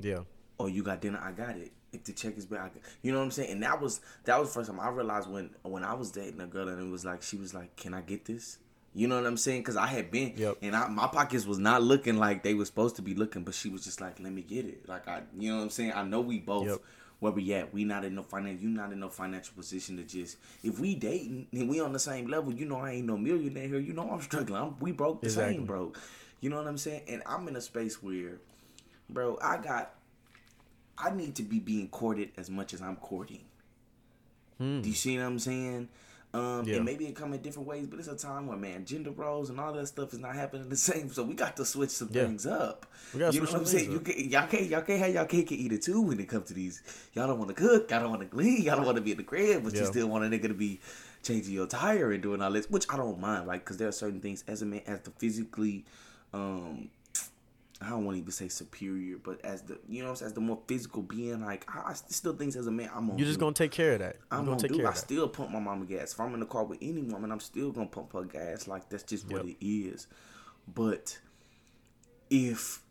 Yeah. 0.00 0.20
or 0.58 0.68
you 0.68 0.82
got 0.82 1.00
dinner, 1.00 1.18
I 1.22 1.32
got 1.32 1.56
it. 1.56 1.72
If 1.92 2.04
the 2.04 2.12
check 2.12 2.36
is 2.36 2.44
back, 2.44 2.60
I 2.60 2.68
got- 2.68 2.82
you 3.02 3.12
know 3.12 3.18
what 3.18 3.24
I'm 3.24 3.30
saying. 3.30 3.50
And 3.50 3.62
that 3.62 3.80
was 3.80 4.00
that 4.24 4.38
was 4.38 4.48
the 4.50 4.54
first 4.54 4.68
time 4.70 4.78
I 4.78 4.90
realized 4.90 5.28
when 5.30 5.50
when 5.62 5.82
I 5.84 5.94
was 5.94 6.10
dating 6.10 6.38
a 6.40 6.46
girl 6.46 6.68
and 6.68 6.78
it 6.80 6.90
was 6.90 7.02
like 7.04 7.22
she 7.22 7.36
was 7.36 7.54
like, 7.54 7.76
"Can 7.76 7.94
I 7.94 8.00
get 8.02 8.26
this?" 8.26 8.58
You 8.92 9.08
know 9.08 9.16
what 9.16 9.26
I'm 9.26 9.36
saying? 9.38 9.60
Because 9.62 9.76
I 9.76 9.86
had 9.86 10.10
been, 10.10 10.34
Yep. 10.36 10.58
and 10.62 10.74
I, 10.76 10.88
my 10.88 11.06
pockets 11.06 11.46
was 11.46 11.58
not 11.58 11.82
looking 11.82 12.16
like 12.18 12.42
they 12.42 12.54
were 12.54 12.64
supposed 12.64 12.96
to 12.96 13.02
be 13.02 13.14
looking, 13.14 13.42
but 13.44 13.54
she 13.54 13.68
was 13.70 13.84
just 13.84 14.00
like, 14.02 14.20
"Let 14.20 14.32
me 14.32 14.42
get 14.42 14.66
it." 14.66 14.86
Like 14.88 15.08
I, 15.08 15.22
you 15.38 15.50
know 15.50 15.56
what 15.58 15.62
I'm 15.64 15.70
saying. 15.70 15.92
I 15.94 16.02
know 16.04 16.20
we 16.20 16.38
both 16.40 16.66
Yep. 16.66 16.78
where 17.20 17.32
we 17.32 17.52
at. 17.54 17.72
We 17.72 17.84
not 17.84 18.04
in 18.04 18.14
no 18.14 18.22
financial. 18.22 18.62
You 18.64 18.68
not 18.70 18.92
in 18.92 19.00
no 19.00 19.08
financial 19.08 19.54
position 19.54 19.96
to 19.96 20.02
just 20.04 20.36
if 20.62 20.78
we 20.78 20.94
dating 20.94 21.46
and 21.52 21.68
we 21.70 21.80
on 21.80 21.92
the 21.94 21.98
same 21.98 22.26
level. 22.26 22.52
You 22.52 22.66
know, 22.66 22.76
I 22.80 22.92
ain't 22.92 23.06
no 23.06 23.16
millionaire 23.16 23.66
here. 23.68 23.78
You 23.78 23.92
know, 23.94 24.10
I'm 24.10 24.20
struggling. 24.20 24.60
I'm, 24.60 24.78
we 24.78 24.92
broke 24.92 25.20
the 25.22 25.26
Exactly. 25.28 25.54
same, 25.56 25.64
bro. 25.66 25.92
You 26.40 26.50
know 26.50 26.56
what 26.56 26.66
I'm 26.66 26.78
saying? 26.78 27.02
And 27.08 27.22
I'm 27.26 27.46
in 27.48 27.56
a 27.56 27.60
space 27.60 28.02
where, 28.02 28.38
bro, 29.08 29.38
I 29.42 29.58
got. 29.58 29.94
I 30.98 31.10
need 31.10 31.34
to 31.36 31.42
be 31.42 31.58
being 31.58 31.88
courted 31.88 32.30
as 32.36 32.50
much 32.50 32.74
as 32.74 32.82
I'm 32.82 32.96
courting. 32.96 33.40
Do 34.58 34.82
you 34.84 34.92
see 34.94 35.16
what 35.16 35.24
I'm 35.24 35.38
saying? 35.38 35.88
Um, 36.34 36.64
Yeah. 36.66 36.76
and 36.76 36.84
maybe 36.84 37.06
it 37.06 37.16
come 37.16 37.32
in 37.32 37.40
different 37.40 37.66
ways, 37.66 37.86
but 37.86 37.98
it's 37.98 38.06
a 38.08 38.14
time 38.16 38.46
where 38.46 38.56
man, 38.58 38.84
gender 38.84 39.10
roles 39.10 39.48
and 39.48 39.58
all 39.58 39.72
that 39.72 39.86
stuff 39.86 40.12
is 40.12 40.18
not 40.20 40.34
happening 40.34 40.68
the 40.68 40.76
same. 40.90 41.10
So 41.10 41.22
we 41.24 41.32
got 41.34 41.56
to 41.56 41.64
switch 41.64 41.90
some 41.90 42.10
Yeah. 42.12 42.26
things 42.26 42.46
up. 42.46 42.86
You 43.34 43.40
know 43.40 43.46
what 43.46 43.54
I'm 43.60 43.64
saying? 43.66 43.90
You 43.90 44.00
can, 44.00 44.30
y'all, 44.30 44.46
can't 44.46 44.66
y'all 44.66 44.82
can't 44.82 44.98
have 45.00 45.14
y'all 45.14 45.24
cake 45.24 45.50
and 45.50 45.58
eat 45.60 45.72
it 45.72 45.82
too 45.82 46.02
when 46.02 46.20
it 46.20 46.28
comes 46.28 46.48
to 46.48 46.54
these. 46.54 46.82
Y'all 47.14 47.26
don't 47.26 47.38
want 47.38 47.48
to 47.48 47.54
cook. 47.54 47.90
Y'all 47.90 48.00
don't 48.00 48.10
want 48.10 48.22
to 48.22 48.28
clean. 48.28 48.62
Y'all 48.62 48.76
don't 48.76 48.84
want 48.84 48.96
to 48.96 49.02
be 49.02 49.12
in 49.12 49.16
the 49.16 49.22
crib, 49.24 49.64
but 49.64 49.72
you 49.72 49.86
still 49.86 50.06
want 50.08 50.22
a 50.24 50.28
nigga 50.28 50.48
to 50.48 50.54
be 50.54 50.78
changing 51.22 51.54
your 51.54 51.66
tire 51.66 52.12
and 52.12 52.22
doing 52.22 52.42
all 52.42 52.52
this, 52.52 52.68
which 52.68 52.84
I 52.90 52.96
don't 52.98 53.18
mind. 53.18 53.46
Like, 53.46 53.64
cause 53.64 53.78
there 53.78 53.88
are 53.88 53.92
certain 53.92 54.20
things 54.20 54.44
as 54.46 54.60
a 54.60 54.66
man, 54.66 54.82
as 54.86 55.00
the 55.00 55.10
physically, 55.12 55.86
um, 56.32 56.88
I 57.82 57.88
don't 57.88 58.04
want 58.04 58.16
to 58.16 58.20
even 58.20 58.30
say 58.32 58.48
superior, 58.48 59.16
but 59.22 59.42
as 59.44 59.62
the 59.62 59.78
you 59.88 60.02
know, 60.04 60.10
as 60.12 60.32
the 60.34 60.40
more 60.40 60.58
physical 60.66 61.02
being, 61.02 61.40
like 61.44 61.64
I, 61.74 61.90
I 61.90 61.92
still 61.94 62.34
think 62.34 62.54
as 62.56 62.66
a 62.66 62.70
man, 62.70 62.90
I'm 62.94 63.10
on. 63.10 63.18
You're 63.18 63.26
just 63.26 63.40
gonna 63.40 63.52
take 63.54 63.70
care 63.70 63.94
of 63.94 64.00
that. 64.00 64.16
You're 64.30 64.40
I'm 64.40 64.44
gonna 64.46 64.58
take 64.58 64.72
do. 64.72 64.76
care 64.78 64.86
I 64.86 64.90
of 64.90 64.94
that. 64.96 65.00
still 65.00 65.28
pump 65.28 65.50
my 65.50 65.60
mama 65.60 65.86
gas. 65.86 66.12
If 66.12 66.20
I'm 66.20 66.34
in 66.34 66.40
the 66.40 66.46
car 66.46 66.64
with 66.64 66.78
any 66.82 67.02
woman, 67.02 67.32
I'm 67.32 67.40
still 67.40 67.72
gonna 67.72 67.86
pump 67.86 68.12
her 68.12 68.24
gas. 68.24 68.68
Like 68.68 68.88
that's 68.90 69.02
just 69.04 69.30
what 69.30 69.46
it 69.46 69.56
is. 69.64 70.06
But 70.72 71.18
if 72.28 72.82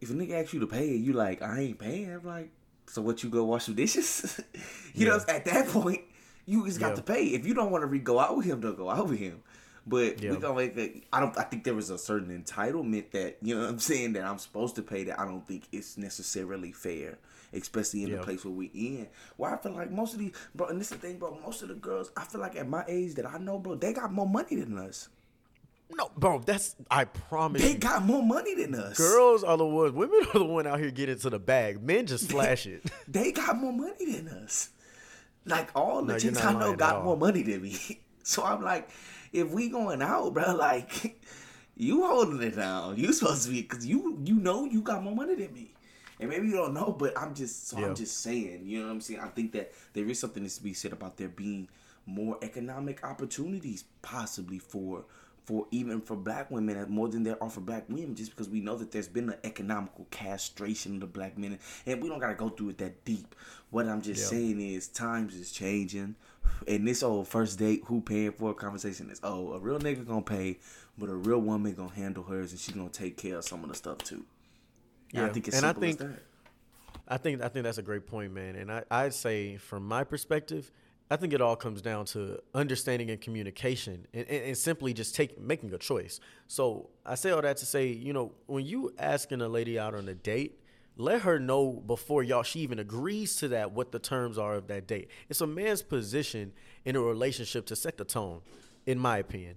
if 0.00 0.10
a 0.10 0.14
nigga 0.14 0.40
asks 0.42 0.54
you 0.54 0.60
to 0.60 0.66
pay, 0.66 0.94
you 0.94 1.12
like 1.12 1.42
I 1.42 1.60
ain't 1.60 1.78
paying. 1.78 2.10
I'm 2.12 2.24
like, 2.24 2.50
so 2.86 3.02
what? 3.02 3.22
You 3.22 3.28
go 3.30 3.44
wash 3.44 3.64
some 3.64 3.74
dishes? 3.74 4.40
you 4.94 5.06
know, 5.06 5.20
at 5.28 5.44
that 5.44 5.68
point, 5.68 6.00
you 6.46 6.64
just 6.66 6.80
got 6.80 6.90
Yeah. 6.90 6.94
to 6.96 7.02
pay. 7.02 7.24
If 7.26 7.46
you 7.46 7.54
don't 7.54 7.70
want 7.70 7.82
to 7.82 7.86
re- 7.86 7.98
go 7.98 8.18
out 8.18 8.36
with 8.36 8.46
him, 8.46 8.60
don't 8.60 8.76
go 8.76 8.88
out 8.90 9.08
with 9.08 9.18
him. 9.18 9.42
But 9.86 10.22
Yeah. 10.22 10.32
we 10.32 10.36
gonna 10.38 10.54
make 10.54 10.76
a, 10.76 11.02
I 11.12 11.20
don't. 11.20 11.36
I 11.38 11.42
think 11.42 11.64
there 11.64 11.74
was 11.74 11.90
a 11.90 11.98
certain 11.98 12.28
entitlement 12.42 13.10
that 13.12 13.38
you 13.42 13.54
know 13.54 13.62
what 13.62 13.70
I'm 13.70 13.78
saying 13.78 14.12
that 14.14 14.24
I'm 14.24 14.38
supposed 14.38 14.76
to 14.76 14.82
pay 14.82 15.04
that 15.04 15.18
I 15.18 15.24
don't 15.24 15.46
think 15.46 15.64
it's 15.72 15.96
necessarily 15.96 16.72
fair, 16.72 17.18
especially 17.52 18.02
in 18.04 18.10
Yeah. 18.10 18.16
the 18.18 18.22
place 18.22 18.44
where 18.44 18.52
we 18.52 18.66
in. 18.66 19.08
Where 19.36 19.52
I 19.52 19.56
feel 19.56 19.72
like 19.72 19.90
most 19.90 20.12
of 20.14 20.18
these, 20.20 20.32
bro, 20.54 20.66
and 20.68 20.80
this 20.80 20.92
is 20.92 20.98
the 20.98 21.06
thing, 21.06 21.18
bro. 21.18 21.38
Most 21.44 21.62
of 21.62 21.68
the 21.68 21.74
girls, 21.74 22.10
I 22.16 22.24
feel 22.24 22.40
like 22.40 22.56
at 22.56 22.68
my 22.68 22.84
age 22.88 23.14
that 23.14 23.26
I 23.26 23.38
know, 23.38 23.58
bro, 23.58 23.74
they 23.74 23.92
got 23.92 24.12
more 24.12 24.28
money 24.28 24.56
than 24.56 24.76
us. 24.78 25.08
No, 25.92 26.08
bro, 26.16 26.38
that's 26.38 26.76
I 26.88 27.04
promise 27.04 27.62
They 27.62 27.72
you. 27.72 27.78
got 27.78 28.04
more 28.04 28.22
money 28.22 28.54
than 28.54 28.76
us. 28.76 28.96
Girls 28.96 29.42
are 29.42 29.56
the 29.56 29.66
ones. 29.66 29.92
Women 29.92 30.20
are 30.34 30.38
the 30.38 30.44
one 30.44 30.66
out 30.66 30.78
here 30.78 30.92
getting 30.92 31.18
to 31.18 31.30
the 31.30 31.40
bag. 31.40 31.82
Men 31.82 32.06
just 32.06 32.30
flash 32.30 32.64
it. 32.66 32.84
they 33.08 33.32
got 33.32 33.56
more 33.56 33.72
money 33.72 34.12
than 34.12 34.28
us. 34.28 34.70
Like 35.46 35.70
all 35.74 36.02
the 36.02 36.12
No, 36.12 36.18
chicks 36.20 36.38
I 36.44 36.52
know 36.52 36.76
got 36.76 37.02
more 37.02 37.16
money 37.16 37.42
than 37.42 37.62
me. 37.62 37.76
So 38.22 38.44
I'm 38.44 38.60
like, 38.62 38.88
if 39.32 39.50
we 39.50 39.68
going 39.68 40.02
out, 40.02 40.32
bro, 40.34 40.54
like 40.56 41.20
you 41.76 42.06
holding 42.06 42.42
it 42.42 42.56
down. 42.56 42.96
You 42.96 43.12
supposed 43.12 43.44
to 43.44 43.50
be 43.50 43.62
because 43.62 43.86
you 43.86 44.18
you 44.24 44.34
know 44.34 44.64
you 44.64 44.82
got 44.82 45.02
more 45.02 45.14
money 45.14 45.34
than 45.34 45.52
me. 45.52 45.74
And 46.18 46.28
maybe 46.28 46.48
you 46.48 46.56
don't 46.56 46.74
know, 46.74 46.94
but 46.98 47.16
I'm 47.18 47.34
just 47.34 47.68
so 47.68 47.78
Yeah. 47.78 47.86
I'm 47.86 47.94
just 47.94 48.18
saying, 48.20 48.64
you 48.66 48.80
know 48.80 48.86
what 48.86 48.92
I'm 48.92 49.00
saying? 49.00 49.20
I 49.20 49.28
think 49.28 49.52
that 49.52 49.72
there 49.94 50.06
is 50.06 50.18
something 50.18 50.42
that's 50.42 50.58
to 50.58 50.62
be 50.62 50.74
said 50.74 50.92
about 50.92 51.16
there 51.16 51.28
being 51.28 51.68
more 52.06 52.38
economic 52.42 53.02
opportunities 53.04 53.84
possibly 54.02 54.58
for 54.58 55.04
for 55.44 55.66
even 55.70 56.00
for 56.00 56.16
black 56.16 56.50
women 56.50 56.84
more 56.90 57.08
than 57.08 57.22
there 57.24 57.42
are 57.42 57.48
for 57.50 57.60
black 57.60 57.84
women 57.88 58.14
just 58.14 58.30
because 58.30 58.48
we 58.48 58.60
know 58.60 58.76
that 58.76 58.90
there's 58.90 59.08
been 59.08 59.30
an 59.30 59.38
economical 59.44 60.06
castration 60.10 60.94
of 60.94 61.00
the 61.00 61.06
black 61.06 61.36
men 61.38 61.58
and 61.86 62.02
we 62.02 62.08
don't 62.08 62.18
gotta 62.18 62.34
go 62.34 62.48
through 62.50 62.70
it 62.70 62.78
that 62.78 63.04
deep 63.04 63.34
what 63.70 63.86
i'm 63.86 64.00
just 64.00 64.20
Yeah. 64.22 64.38
saying 64.38 64.60
is 64.60 64.88
times 64.88 65.34
is 65.34 65.50
changing 65.50 66.14
and 66.68 66.86
this 66.86 67.02
old 67.02 67.26
first 67.28 67.58
date 67.58 67.82
who 67.86 68.00
paying 68.00 68.32
for 68.32 68.50
a 68.50 68.54
conversation 68.54 69.10
is 69.10 69.20
oh 69.22 69.52
a 69.52 69.58
real 69.58 69.78
nigga 69.78 70.06
gonna 70.06 70.22
pay 70.22 70.58
but 70.98 71.08
a 71.08 71.14
real 71.14 71.38
woman 71.40 71.72
gonna 71.74 71.92
handle 71.94 72.22
hers 72.24 72.50
and 72.52 72.60
she 72.60 72.72
gonna 72.72 72.88
take 72.88 73.16
care 73.16 73.36
of 73.38 73.44
some 73.44 73.62
of 73.62 73.68
the 73.70 73.74
stuff 73.76 73.98
too 73.98 74.24
And 75.14 75.24
i 75.26 75.28
think 75.30 75.48
it's 75.48 75.56
And 75.56 75.66
I 75.66 75.72
think- 75.72 75.98
that 75.98 76.22
I 77.08 77.16
think 77.16 77.42
I 77.42 77.48
think 77.48 77.64
that's 77.64 77.78
a 77.78 77.82
great 77.82 78.06
point, 78.06 78.32
man. 78.32 78.54
And 78.54 78.70
I, 78.70 78.84
I'd 78.88 79.12
say 79.14 79.56
from 79.56 79.84
my 79.84 80.04
perspective, 80.04 80.70
I 81.10 81.16
think 81.16 81.32
it 81.32 81.40
all 81.40 81.56
comes 81.56 81.82
down 81.82 82.04
to 82.14 82.38
understanding 82.54 83.10
and 83.10 83.20
communication 83.20 84.06
and, 84.14 84.28
and, 84.28 84.44
and 84.44 84.56
simply 84.56 84.92
just 84.94 85.16
take 85.16 85.36
making 85.40 85.74
a 85.74 85.78
choice. 85.78 86.20
So 86.46 86.88
I 87.04 87.16
say 87.16 87.30
all 87.32 87.42
that 87.42 87.56
to 87.56 87.66
say, 87.66 87.88
you 87.88 88.12
know, 88.12 88.30
when 88.46 88.64
you 88.64 88.94
asking 88.96 89.40
a 89.42 89.48
lady 89.48 89.76
out 89.76 89.92
on 89.96 90.08
a 90.08 90.14
date, 90.14 90.59
let 91.00 91.22
her 91.22 91.38
know 91.38 91.82
before 91.86 92.22
y'all 92.22 92.42
she 92.42 92.60
even 92.60 92.78
agrees 92.78 93.36
to 93.36 93.48
that 93.48 93.72
what 93.72 93.92
the 93.92 93.98
terms 93.98 94.38
are 94.38 94.54
of 94.54 94.66
that 94.68 94.86
date. 94.86 95.08
It's 95.28 95.40
a 95.40 95.46
man's 95.46 95.82
position 95.82 96.52
in 96.84 96.96
a 96.96 97.00
relationship 97.00 97.66
to 97.66 97.76
set 97.76 97.96
the 97.96 98.04
tone, 98.04 98.40
in 98.86 98.98
my 98.98 99.18
opinion. 99.18 99.56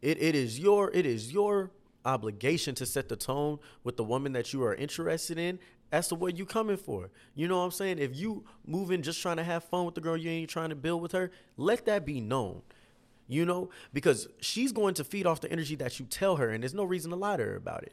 It 0.00 0.20
it 0.22 0.34
is 0.34 0.58
your 0.58 0.90
it 0.92 1.06
is 1.06 1.32
your 1.32 1.70
obligation 2.04 2.74
to 2.76 2.86
set 2.86 3.08
the 3.08 3.16
tone 3.16 3.58
with 3.84 3.96
the 3.96 4.04
woman 4.04 4.32
that 4.32 4.52
you 4.52 4.62
are 4.62 4.74
interested 4.74 5.38
in 5.38 5.58
as 5.92 6.08
to 6.08 6.14
what 6.14 6.36
you 6.36 6.46
coming 6.46 6.76
for. 6.76 7.10
You 7.34 7.48
know 7.48 7.58
what 7.58 7.64
I'm 7.64 7.70
saying? 7.70 7.98
If 7.98 8.16
you 8.16 8.44
moving 8.66 9.02
just 9.02 9.20
trying 9.20 9.38
to 9.38 9.44
have 9.44 9.64
fun 9.64 9.84
with 9.84 9.94
the 9.94 10.00
girl, 10.00 10.16
you 10.16 10.30
ain't 10.30 10.50
trying 10.50 10.70
to 10.70 10.76
build 10.76 11.02
with 11.02 11.12
her, 11.12 11.30
let 11.56 11.86
that 11.86 12.04
be 12.04 12.20
known. 12.20 12.62
You 13.30 13.44
know, 13.44 13.68
because 13.92 14.26
she's 14.40 14.72
going 14.72 14.94
to 14.94 15.04
feed 15.04 15.26
off 15.26 15.42
the 15.42 15.52
energy 15.52 15.74
that 15.76 16.00
you 16.00 16.06
tell 16.06 16.36
her, 16.36 16.48
and 16.48 16.62
there's 16.62 16.72
no 16.72 16.84
reason 16.84 17.10
to 17.10 17.16
lie 17.16 17.36
to 17.36 17.44
her 17.44 17.56
about 17.56 17.82
it. 17.82 17.92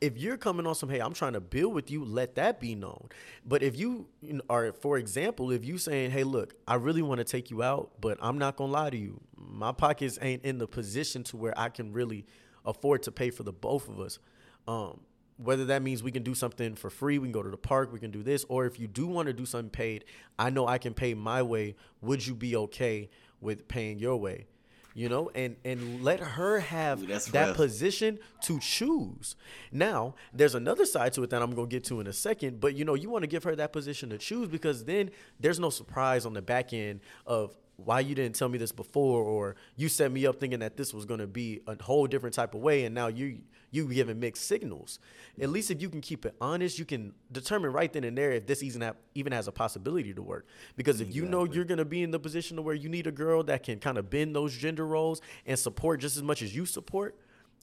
If 0.00 0.18
you're 0.18 0.36
coming 0.36 0.66
on 0.66 0.74
some, 0.74 0.88
hey, 0.88 0.98
I'm 0.98 1.14
trying 1.14 1.34
to 1.34 1.40
build 1.40 1.72
with 1.72 1.88
you, 1.88 2.04
let 2.04 2.34
that 2.34 2.58
be 2.58 2.74
known. 2.74 3.08
But 3.46 3.62
if 3.62 3.78
you 3.78 4.08
are, 4.50 4.72
for 4.72 4.98
example, 4.98 5.52
if 5.52 5.64
you 5.64 5.78
saying, 5.78 6.10
hey, 6.10 6.24
look, 6.24 6.54
I 6.66 6.74
really 6.74 7.00
want 7.00 7.18
to 7.18 7.24
take 7.24 7.48
you 7.48 7.62
out, 7.62 7.92
but 8.00 8.18
I'm 8.20 8.38
not 8.38 8.56
gonna 8.56 8.72
lie 8.72 8.90
to 8.90 8.96
you, 8.96 9.20
my 9.36 9.70
pockets 9.70 10.18
ain't 10.20 10.44
in 10.44 10.58
the 10.58 10.66
position 10.66 11.22
to 11.24 11.36
where 11.36 11.56
I 11.56 11.68
can 11.68 11.92
really 11.92 12.26
afford 12.64 13.04
to 13.04 13.12
pay 13.12 13.30
for 13.30 13.44
the 13.44 13.52
both 13.52 13.88
of 13.88 14.00
us. 14.00 14.18
Um, 14.66 15.00
whether 15.36 15.64
that 15.66 15.82
means 15.82 16.02
we 16.02 16.10
can 16.10 16.24
do 16.24 16.34
something 16.34 16.74
for 16.74 16.90
free, 16.90 17.18
we 17.18 17.28
can 17.28 17.32
go 17.32 17.42
to 17.42 17.50
the 17.50 17.56
park, 17.56 17.92
we 17.92 18.00
can 18.00 18.10
do 18.10 18.22
this, 18.22 18.44
or 18.48 18.66
if 18.66 18.80
you 18.80 18.88
do 18.88 19.06
want 19.06 19.26
to 19.26 19.32
do 19.32 19.46
something 19.46 19.70
paid, 19.70 20.04
I 20.38 20.50
know 20.50 20.66
I 20.66 20.78
can 20.78 20.92
pay 20.92 21.14
my 21.14 21.42
way. 21.42 21.76
Would 22.00 22.26
you 22.26 22.34
be 22.34 22.56
okay 22.56 23.10
with 23.40 23.68
paying 23.68 23.98
your 23.98 24.16
way? 24.16 24.46
You 24.94 25.08
know, 25.08 25.30
and 25.34 25.56
and 25.64 26.02
let 26.04 26.20
her 26.20 26.60
have 26.60 27.02
Ooh, 27.02 27.06
that 27.06 27.32
rough. 27.34 27.56
position 27.56 28.18
to 28.42 28.58
choose. 28.60 29.36
Now, 29.70 30.14
there's 30.32 30.54
another 30.54 30.84
side 30.84 31.12
to 31.14 31.22
it 31.22 31.30
that 31.30 31.40
I'm 31.42 31.54
gonna 31.54 31.66
get 31.66 31.84
to 31.84 32.00
in 32.00 32.06
a 32.06 32.12
second, 32.12 32.60
but 32.60 32.74
you 32.74 32.84
know, 32.84 32.94
you 32.94 33.08
want 33.08 33.22
to 33.22 33.26
give 33.28 33.44
her 33.44 33.56
that 33.56 33.72
position 33.72 34.10
to 34.10 34.18
choose 34.18 34.48
because 34.48 34.84
then 34.84 35.10
there's 35.40 35.58
no 35.58 35.70
surprise 35.70 36.26
on 36.26 36.34
the 36.34 36.42
back 36.42 36.72
end 36.72 37.00
of 37.26 37.56
why 37.84 38.00
you 38.00 38.14
didn't 38.14 38.34
tell 38.34 38.48
me 38.48 38.58
this 38.58 38.72
before, 38.72 39.22
or 39.22 39.56
you 39.76 39.88
set 39.88 40.10
me 40.10 40.26
up 40.26 40.40
thinking 40.40 40.60
that 40.60 40.76
this 40.76 40.92
was 40.92 41.04
gonna 41.04 41.26
be 41.26 41.60
a 41.66 41.82
whole 41.82 42.06
different 42.06 42.34
type 42.34 42.54
of 42.54 42.60
way, 42.60 42.84
and 42.84 42.94
now 42.94 43.08
you 43.08 43.38
you 43.70 43.86
giving 43.88 44.20
mixed 44.20 44.46
signals. 44.46 44.98
At 45.40 45.48
least 45.48 45.70
if 45.70 45.80
you 45.80 45.88
can 45.88 46.02
keep 46.02 46.26
it 46.26 46.34
honest, 46.42 46.78
you 46.78 46.84
can 46.84 47.14
determine 47.32 47.72
right 47.72 47.90
then 47.90 48.04
and 48.04 48.16
there 48.16 48.32
if 48.32 48.46
this 48.46 48.62
even 48.62 48.82
have, 48.82 48.96
even 49.14 49.32
has 49.32 49.48
a 49.48 49.52
possibility 49.52 50.12
to 50.12 50.20
work. 50.20 50.46
Because 50.76 51.00
if 51.00 51.14
you 51.14 51.24
know 51.24 51.44
you're 51.44 51.64
gonna 51.64 51.86
be 51.86 52.02
in 52.02 52.10
the 52.10 52.20
position 52.20 52.56
to 52.56 52.62
where 52.62 52.74
you 52.74 52.90
need 52.90 53.06
a 53.06 53.12
girl 53.12 53.42
that 53.44 53.62
can 53.62 53.78
kind 53.78 53.96
of 53.96 54.10
bend 54.10 54.36
those 54.36 54.54
gender 54.54 54.86
roles 54.86 55.22
and 55.46 55.58
support 55.58 56.00
just 56.00 56.18
as 56.18 56.22
much 56.22 56.42
as 56.42 56.54
you 56.54 56.66
support, 56.66 57.16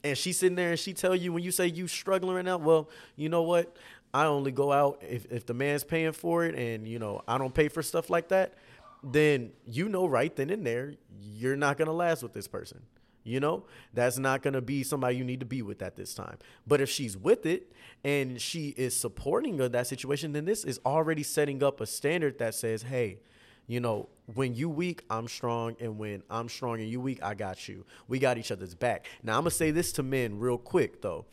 and 0.03 0.17
she's 0.17 0.39
sitting 0.39 0.55
there 0.55 0.71
and 0.71 0.79
she 0.79 0.93
tell 0.93 1.15
you 1.15 1.32
when 1.32 1.43
you 1.43 1.51
say 1.51 1.67
you 1.67 1.88
struggling 1.88 2.36
right 2.36 2.45
now, 2.45 2.58
well, 2.58 2.89
you 3.15 3.29
know 3.29 3.43
what? 3.43 3.75
I 4.13 4.25
only 4.25 4.51
go 4.51 4.71
out 4.71 5.03
if, 5.08 5.32
if 5.32 5.45
the 5.45 5.53
man's 5.53 5.84
paying 5.84 6.13
for 6.13 6.45
it 6.45 6.55
and 6.55 6.88
you 6.88 6.97
know 6.97 7.21
I 7.27 7.38
don't 7.38 7.53
pay 7.53 7.67
for 7.67 7.84
stuff 7.84 8.10
like 8.10 8.29
that, 8.29 8.55
then 9.03 9.51
you 9.65 9.89
know 9.89 10.05
right 10.05 10.35
then 10.35 10.49
and 10.49 10.65
there 10.65 10.93
you're 11.21 11.55
not 11.55 11.77
gonna 11.77 11.93
last 11.93 12.23
with 12.23 12.33
this 12.33 12.47
person. 12.47 12.81
You 13.23 13.39
know, 13.39 13.65
that's 13.93 14.17
not 14.17 14.41
going 14.41 14.53
to 14.53 14.62
be 14.62 14.81
somebody 14.81 15.17
you 15.17 15.23
need 15.23 15.41
to 15.41 15.45
be 15.45 15.62
with 15.62 15.81
at 15.81 15.95
this 15.95 16.15
time. 16.15 16.38
But 16.65 16.81
if 16.81 16.89
she's 16.89 17.17
with 17.17 17.45
it 17.45 17.71
and 18.03 18.41
she 18.41 18.69
is 18.69 18.95
supporting 18.95 19.59
of 19.59 19.73
that 19.73 19.88
situation, 19.88 20.31
then 20.31 20.45
this 20.45 20.63
is 20.63 20.79
already 20.85 21.21
setting 21.21 21.62
up 21.62 21.81
a 21.81 21.85
standard 21.85 22.39
that 22.39 22.55
says, 22.55 22.81
hey, 22.83 23.19
you 23.67 23.79
know, 23.79 24.09
when 24.33 24.55
you 24.55 24.67
weak, 24.67 25.03
I'm 25.12 25.27
strong, 25.27 25.75
and 25.79 25.99
when 25.99 26.23
I'm 26.27 26.49
strong 26.49 26.79
and 26.79 26.89
you 26.89 26.99
weak, 26.99 27.21
I 27.21 27.35
got 27.35 27.67
you. 27.67 27.85
We 28.07 28.17
got 28.17 28.39
each 28.39 28.51
other's 28.51 28.73
back. 28.73 29.05
Now 29.21 29.33
I'm 29.38 29.41
gonna 29.41 29.51
say 29.51 29.69
this 29.69 29.91
to 29.93 30.03
men 30.03 30.39
real 30.39 30.57
quick 30.57 31.01
though. 31.01 31.25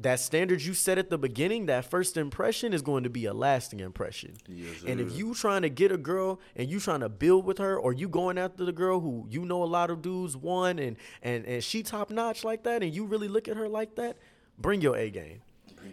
That 0.00 0.20
standard 0.20 0.62
you 0.62 0.74
set 0.74 0.96
at 0.96 1.10
the 1.10 1.18
beginning, 1.18 1.66
that 1.66 1.90
first 1.90 2.16
impression 2.16 2.72
is 2.72 2.82
going 2.82 3.02
to 3.02 3.10
be 3.10 3.24
a 3.24 3.34
lasting 3.34 3.80
impression. 3.80 4.34
Yes, 4.46 4.84
and 4.86 5.00
if 5.00 5.16
you 5.16 5.34
trying 5.34 5.62
to 5.62 5.68
get 5.68 5.90
a 5.90 5.96
girl 5.96 6.40
and 6.54 6.70
you 6.70 6.78
trying 6.78 7.00
to 7.00 7.08
build 7.08 7.44
with 7.44 7.58
her, 7.58 7.76
or 7.76 7.92
you 7.92 8.08
going 8.08 8.38
after 8.38 8.64
the 8.64 8.72
girl 8.72 9.00
who 9.00 9.26
you 9.28 9.44
know 9.44 9.64
a 9.64 9.66
lot 9.66 9.90
of 9.90 10.00
dudes 10.00 10.36
won 10.36 10.78
and 10.78 10.96
and 11.20 11.44
and 11.46 11.64
she 11.64 11.82
top 11.82 12.10
notch 12.10 12.44
like 12.44 12.62
that, 12.62 12.84
and 12.84 12.94
you 12.94 13.06
really 13.06 13.26
look 13.26 13.48
at 13.48 13.56
her 13.56 13.68
like 13.68 13.96
that, 13.96 14.16
bring 14.56 14.80
your 14.80 14.96
A 14.96 15.10
game. 15.10 15.40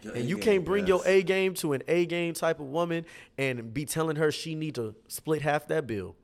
Your 0.04 0.14
And 0.16 0.30
you 0.30 0.38
can't 0.38 0.64
bring 0.64 0.86
your. 0.88 1.02
A 1.06 1.24
game 1.24 1.54
to 1.56 1.74
an 1.74 1.82
A 1.88 2.06
game 2.06 2.34
type 2.34 2.60
of 2.60 2.68
woman 2.68 3.06
and 3.38 3.74
be 3.74 3.86
telling 3.86 4.18
her 4.18 4.32
she 4.32 4.54
need 4.56 4.76
to 4.76 4.96
split 5.08 5.42
half 5.42 5.68
that 5.68 5.88
bill. 5.88 6.16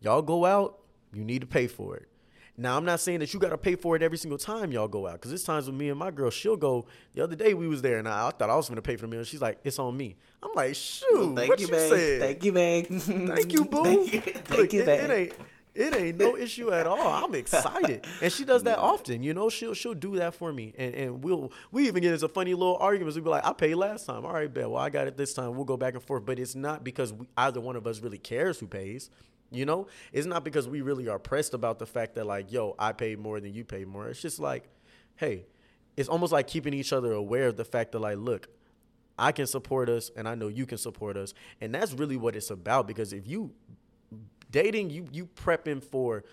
Y'all 0.00 0.22
go 0.22 0.44
out, 0.44 0.78
you 1.12 1.24
need 1.24 1.40
to 1.40 1.46
pay 1.46 1.66
for 1.66 1.96
it. 1.96 2.08
Now 2.56 2.76
I'm 2.76 2.84
not 2.84 3.00
saying 3.00 3.18
that 3.18 3.34
you 3.34 3.40
got 3.40 3.50
to 3.50 3.58
pay 3.58 3.74
for 3.74 3.96
it 3.96 4.02
every 4.02 4.18
single 4.18 4.38
time 4.38 4.70
y'all 4.70 4.86
go 4.86 5.06
out, 5.08 5.14
because 5.14 5.32
it's 5.32 5.42
times 5.42 5.66
with 5.66 5.74
me 5.74 5.88
and 5.88 5.98
my 5.98 6.10
girl, 6.10 6.30
she'll 6.30 6.56
go. 6.56 6.86
The 7.14 7.24
other 7.24 7.34
day 7.34 7.52
we 7.54 7.66
was 7.66 7.82
there, 7.82 7.98
and 7.98 8.08
I, 8.08 8.28
I 8.28 8.30
thought 8.30 8.48
I 8.50 8.56
was 8.56 8.68
gonna 8.68 8.82
pay 8.82 8.96
for 8.96 9.02
the 9.02 9.08
meal. 9.08 9.24
She's 9.24 9.42
like, 9.42 9.58
"It's 9.64 9.78
on 9.78 9.96
me." 9.96 10.16
I'm 10.42 10.50
like, 10.54 10.74
"Shoot, 10.76 11.34
Thank 11.34 11.48
what 11.48 11.58
you, 11.60 11.66
you, 11.66 11.72
babe. 11.72 11.90
said? 11.90 12.20
Thank 12.20 12.44
you, 12.44 12.52
babe. 12.52 12.86
Thank 12.88 13.52
you, 13.52 13.64
boo. 13.70 13.82
Thank 13.82 14.12
you, 14.12 14.20
thank 14.20 14.72
you, 14.72 14.82
it, 14.82 14.86
babe. 14.86 15.10
it 15.10 15.10
ain't 15.10 15.32
it 15.74 15.96
ain't 15.96 16.18
no 16.18 16.36
issue 16.36 16.70
at 16.72 16.86
all. 16.86 17.24
I'm 17.24 17.34
excited, 17.34 18.06
and 18.22 18.32
she 18.32 18.44
does 18.44 18.62
that 18.62 18.78
often. 18.92 19.22
You 19.24 19.34
know, 19.34 19.48
she'll 19.48 19.74
she'll 19.74 19.94
do 19.94 20.16
that 20.16 20.34
for 20.34 20.52
me, 20.52 20.72
and 20.78 20.94
and 20.94 21.24
we'll 21.24 21.50
we 21.72 21.88
even 21.88 22.02
get 22.02 22.12
into 22.12 22.28
funny 22.28 22.54
little 22.54 22.76
arguments. 22.76 23.16
We 23.16 23.22
be 23.22 23.30
like, 23.30 23.44
I 23.44 23.52
paid 23.52 23.74
last 23.74 24.06
time. 24.06 24.24
All 24.24 24.32
right, 24.32 24.52
bet. 24.52 24.70
Well, 24.70 24.80
I 24.80 24.90
got 24.90 25.08
it 25.08 25.16
this 25.16 25.34
time. 25.34 25.56
We'll 25.56 25.64
go 25.64 25.76
back 25.76 25.94
and 25.94 26.02
forth, 26.02 26.24
but 26.24 26.38
it's 26.38 26.54
not 26.54 26.84
because 26.84 27.12
we, 27.12 27.26
either 27.36 27.60
one 27.60 27.74
of 27.74 27.86
us 27.86 28.00
really 28.00 28.18
cares 28.18 28.60
who 28.60 28.68
pays. 28.68 29.10
You 29.54 29.66
know, 29.66 29.86
it's 30.12 30.26
not 30.26 30.44
because 30.44 30.68
we 30.68 30.80
really 30.80 31.08
are 31.08 31.18
pressed 31.18 31.54
about 31.54 31.78
the 31.78 31.86
fact 31.86 32.14
that 32.16 32.26
like, 32.26 32.52
yo, 32.52 32.74
I 32.78 32.92
paid 32.92 33.18
more 33.18 33.40
than 33.40 33.54
you 33.54 33.64
paid 33.64 33.86
more. 33.86 34.08
It's 34.08 34.20
just 34.20 34.38
like, 34.38 34.68
hey, 35.16 35.46
it's 35.96 36.08
almost 36.08 36.32
like 36.32 36.46
keeping 36.46 36.74
each 36.74 36.92
other 36.92 37.12
aware 37.12 37.46
of 37.46 37.56
the 37.56 37.64
fact 37.64 37.92
that 37.92 38.00
like, 38.00 38.18
look, 38.18 38.48
I 39.18 39.32
can 39.32 39.46
support 39.46 39.88
us 39.88 40.10
and 40.16 40.28
I 40.28 40.34
know 40.34 40.48
you 40.48 40.66
can 40.66 40.78
support 40.78 41.16
us. 41.16 41.34
And 41.60 41.74
that's 41.74 41.92
really 41.92 42.16
what 42.16 42.34
it's 42.34 42.50
about 42.50 42.88
because 42.88 43.12
if 43.12 43.26
you 43.26 43.52
dating, 44.50 44.90
you 44.90 45.08
you 45.12 45.26
prepping 45.26 45.82
for 45.82 46.24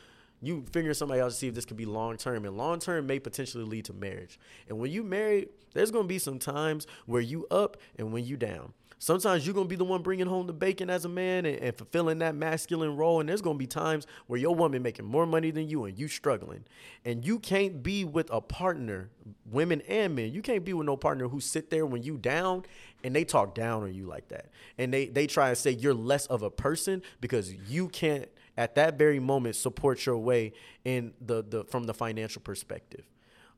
you 0.41 0.65
figuring 0.71 0.95
somebody 0.95 1.21
out 1.21 1.29
to 1.29 1.36
see 1.36 1.47
if 1.47 1.53
this 1.53 1.65
could 1.65 1.77
be 1.77 1.86
long 1.86 2.17
term 2.17 2.45
and 2.45 2.57
long 2.57 2.79
term 2.79 3.05
may 3.05 3.19
potentially 3.19 3.63
lead 3.63 3.86
to 3.86 3.93
marriage. 3.93 4.39
And 4.67 4.79
when 4.79 4.91
you 4.91 5.03
married, 5.03 5.49
there's 5.73 5.91
going 5.91 6.05
to 6.05 6.10
be 6.10 6.19
some 6.19 6.39
times 6.39 6.88
where 7.05 7.21
you 7.21 7.45
up 7.51 7.77
and 7.97 8.12
when 8.12 8.25
you 8.25 8.38
down. 8.38 8.73
Sometimes 9.01 9.47
you're 9.47 9.55
going 9.55 9.65
to 9.65 9.69
be 9.69 9.75
the 9.75 9.83
one 9.83 10.03
bringing 10.03 10.27
home 10.27 10.45
the 10.45 10.53
bacon 10.53 10.87
as 10.87 11.05
a 11.05 11.09
man 11.09 11.47
and, 11.47 11.57
and 11.57 11.75
fulfilling 11.75 12.19
that 12.19 12.35
masculine 12.35 12.95
role. 12.95 13.19
And 13.19 13.27
there's 13.27 13.41
going 13.41 13.55
to 13.55 13.59
be 13.59 13.65
times 13.65 14.05
where 14.27 14.39
your 14.39 14.53
woman 14.53 14.83
making 14.83 15.05
more 15.05 15.25
money 15.25 15.49
than 15.49 15.67
you 15.67 15.85
and 15.85 15.97
you 15.97 16.07
struggling. 16.07 16.65
And 17.03 17.25
you 17.25 17.39
can't 17.39 17.81
be 17.81 18.05
with 18.05 18.29
a 18.31 18.39
partner, 18.39 19.09
women 19.49 19.81
and 19.87 20.15
men. 20.15 20.31
You 20.31 20.43
can't 20.43 20.63
be 20.63 20.73
with 20.73 20.85
no 20.85 20.97
partner 20.97 21.27
who 21.27 21.39
sit 21.39 21.71
there 21.71 21.83
when 21.83 22.03
you 22.03 22.19
down 22.19 22.63
and 23.03 23.15
they 23.15 23.23
talk 23.23 23.55
down 23.55 23.81
on 23.81 23.91
you 23.91 24.05
like 24.05 24.27
that. 24.27 24.51
And 24.77 24.93
they, 24.93 25.07
they 25.07 25.25
try 25.25 25.49
to 25.49 25.55
say 25.55 25.71
you're 25.71 25.95
less 25.95 26.27
of 26.27 26.43
a 26.43 26.51
person 26.51 27.01
because 27.21 27.51
you 27.67 27.87
can't 27.87 28.29
at 28.55 28.75
that 28.75 28.99
very 28.99 29.19
moment 29.19 29.55
support 29.55 30.05
your 30.05 30.19
way 30.19 30.53
in 30.85 31.15
the, 31.19 31.41
the 31.41 31.63
from 31.63 31.85
the 31.85 31.93
financial 31.95 32.43
perspective. 32.43 33.05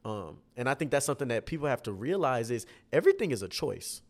Um, 0.06 0.38
and 0.56 0.70
I 0.70 0.74
think 0.74 0.92
that's 0.92 1.06
something 1.06 1.28
that 1.28 1.46
people 1.46 1.68
have 1.68 1.84
to 1.84 1.92
realize 1.92 2.50
is 2.50 2.66
everything 2.94 3.32
is 3.32 3.42
a 3.42 3.50
choice. 3.50 4.02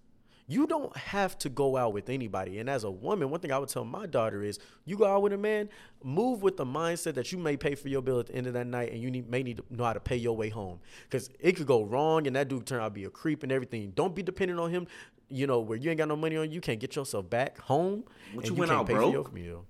You 0.48 0.68
don't 0.68 0.96
have 0.98 1.38
to 1.40 1.50
go 1.50 1.78
out 1.78 1.94
with 1.94 2.10
anybody. 2.10 2.60
And 2.60 2.70
as 2.70 2.84
a 2.84 2.92
woman, 2.92 3.30
one 3.30 3.40
thing 3.40 3.52
I 3.54 3.58
would 3.58 3.70
tell 3.70 3.86
my 3.86 4.06
daughter 4.06 4.44
is 4.44 4.60
you 4.84 4.98
go 4.98 5.06
out 5.06 5.22
with 5.22 5.32
a 5.34 5.38
man, 5.38 5.70
move 6.04 6.44
with 6.44 6.58
the 6.58 6.66
mindset 6.66 7.14
that 7.14 7.32
you 7.32 7.38
may 7.38 7.56
pay 7.56 7.76
for 7.76 7.88
your 7.88 8.02
bill 8.02 8.20
at 8.20 8.28
the 8.28 8.36
end 8.36 8.48
of 8.48 8.54
that 8.54 8.68
night 8.68 8.92
and 8.92 9.02
you 9.02 9.10
need, 9.10 9.30
may 9.30 9.42
need 9.42 9.58
to 9.58 9.64
know 9.70 9.86
how 9.86 9.94
to 9.94 10.02
pay 10.02 10.18
your 10.18 10.36
way 10.36 10.50
home. 10.50 10.80
Because 11.10 11.30
it 11.40 11.54
could 11.54 11.66
go 11.68 11.84
wrong 11.84 12.28
and 12.28 12.36
that 12.36 12.50
dude 12.50 12.66
turn 12.66 12.82
out 12.82 12.90
to 12.90 12.94
be 12.94 13.06
a 13.06 13.10
creep 13.10 13.44
and 13.44 13.52
everything. 13.54 13.92
Don't 13.96 14.14
be 14.14 14.22
dependent 14.22 14.60
on 14.60 14.70
him, 14.70 14.86
you 15.30 15.48
know, 15.48 15.60
where 15.62 15.78
you 15.78 15.90
ain't 15.90 15.98
got 15.98 16.10
no 16.10 16.18
money 16.18 16.36
on 16.36 16.52
you, 16.52 16.60
can't 16.60 16.80
get 16.80 16.96
yourself 16.98 17.30
back 17.30 17.58
home. 17.60 18.04
What, 18.34 18.46
and 18.46 18.50
you 18.50 18.54
you 18.56 18.60
went 18.60 18.70
can't 18.70 18.82
out 18.82 18.88
pay 18.88 18.94
broke? 18.96 19.32
for 19.32 19.38
your 19.38 19.46
meal. 19.46 19.66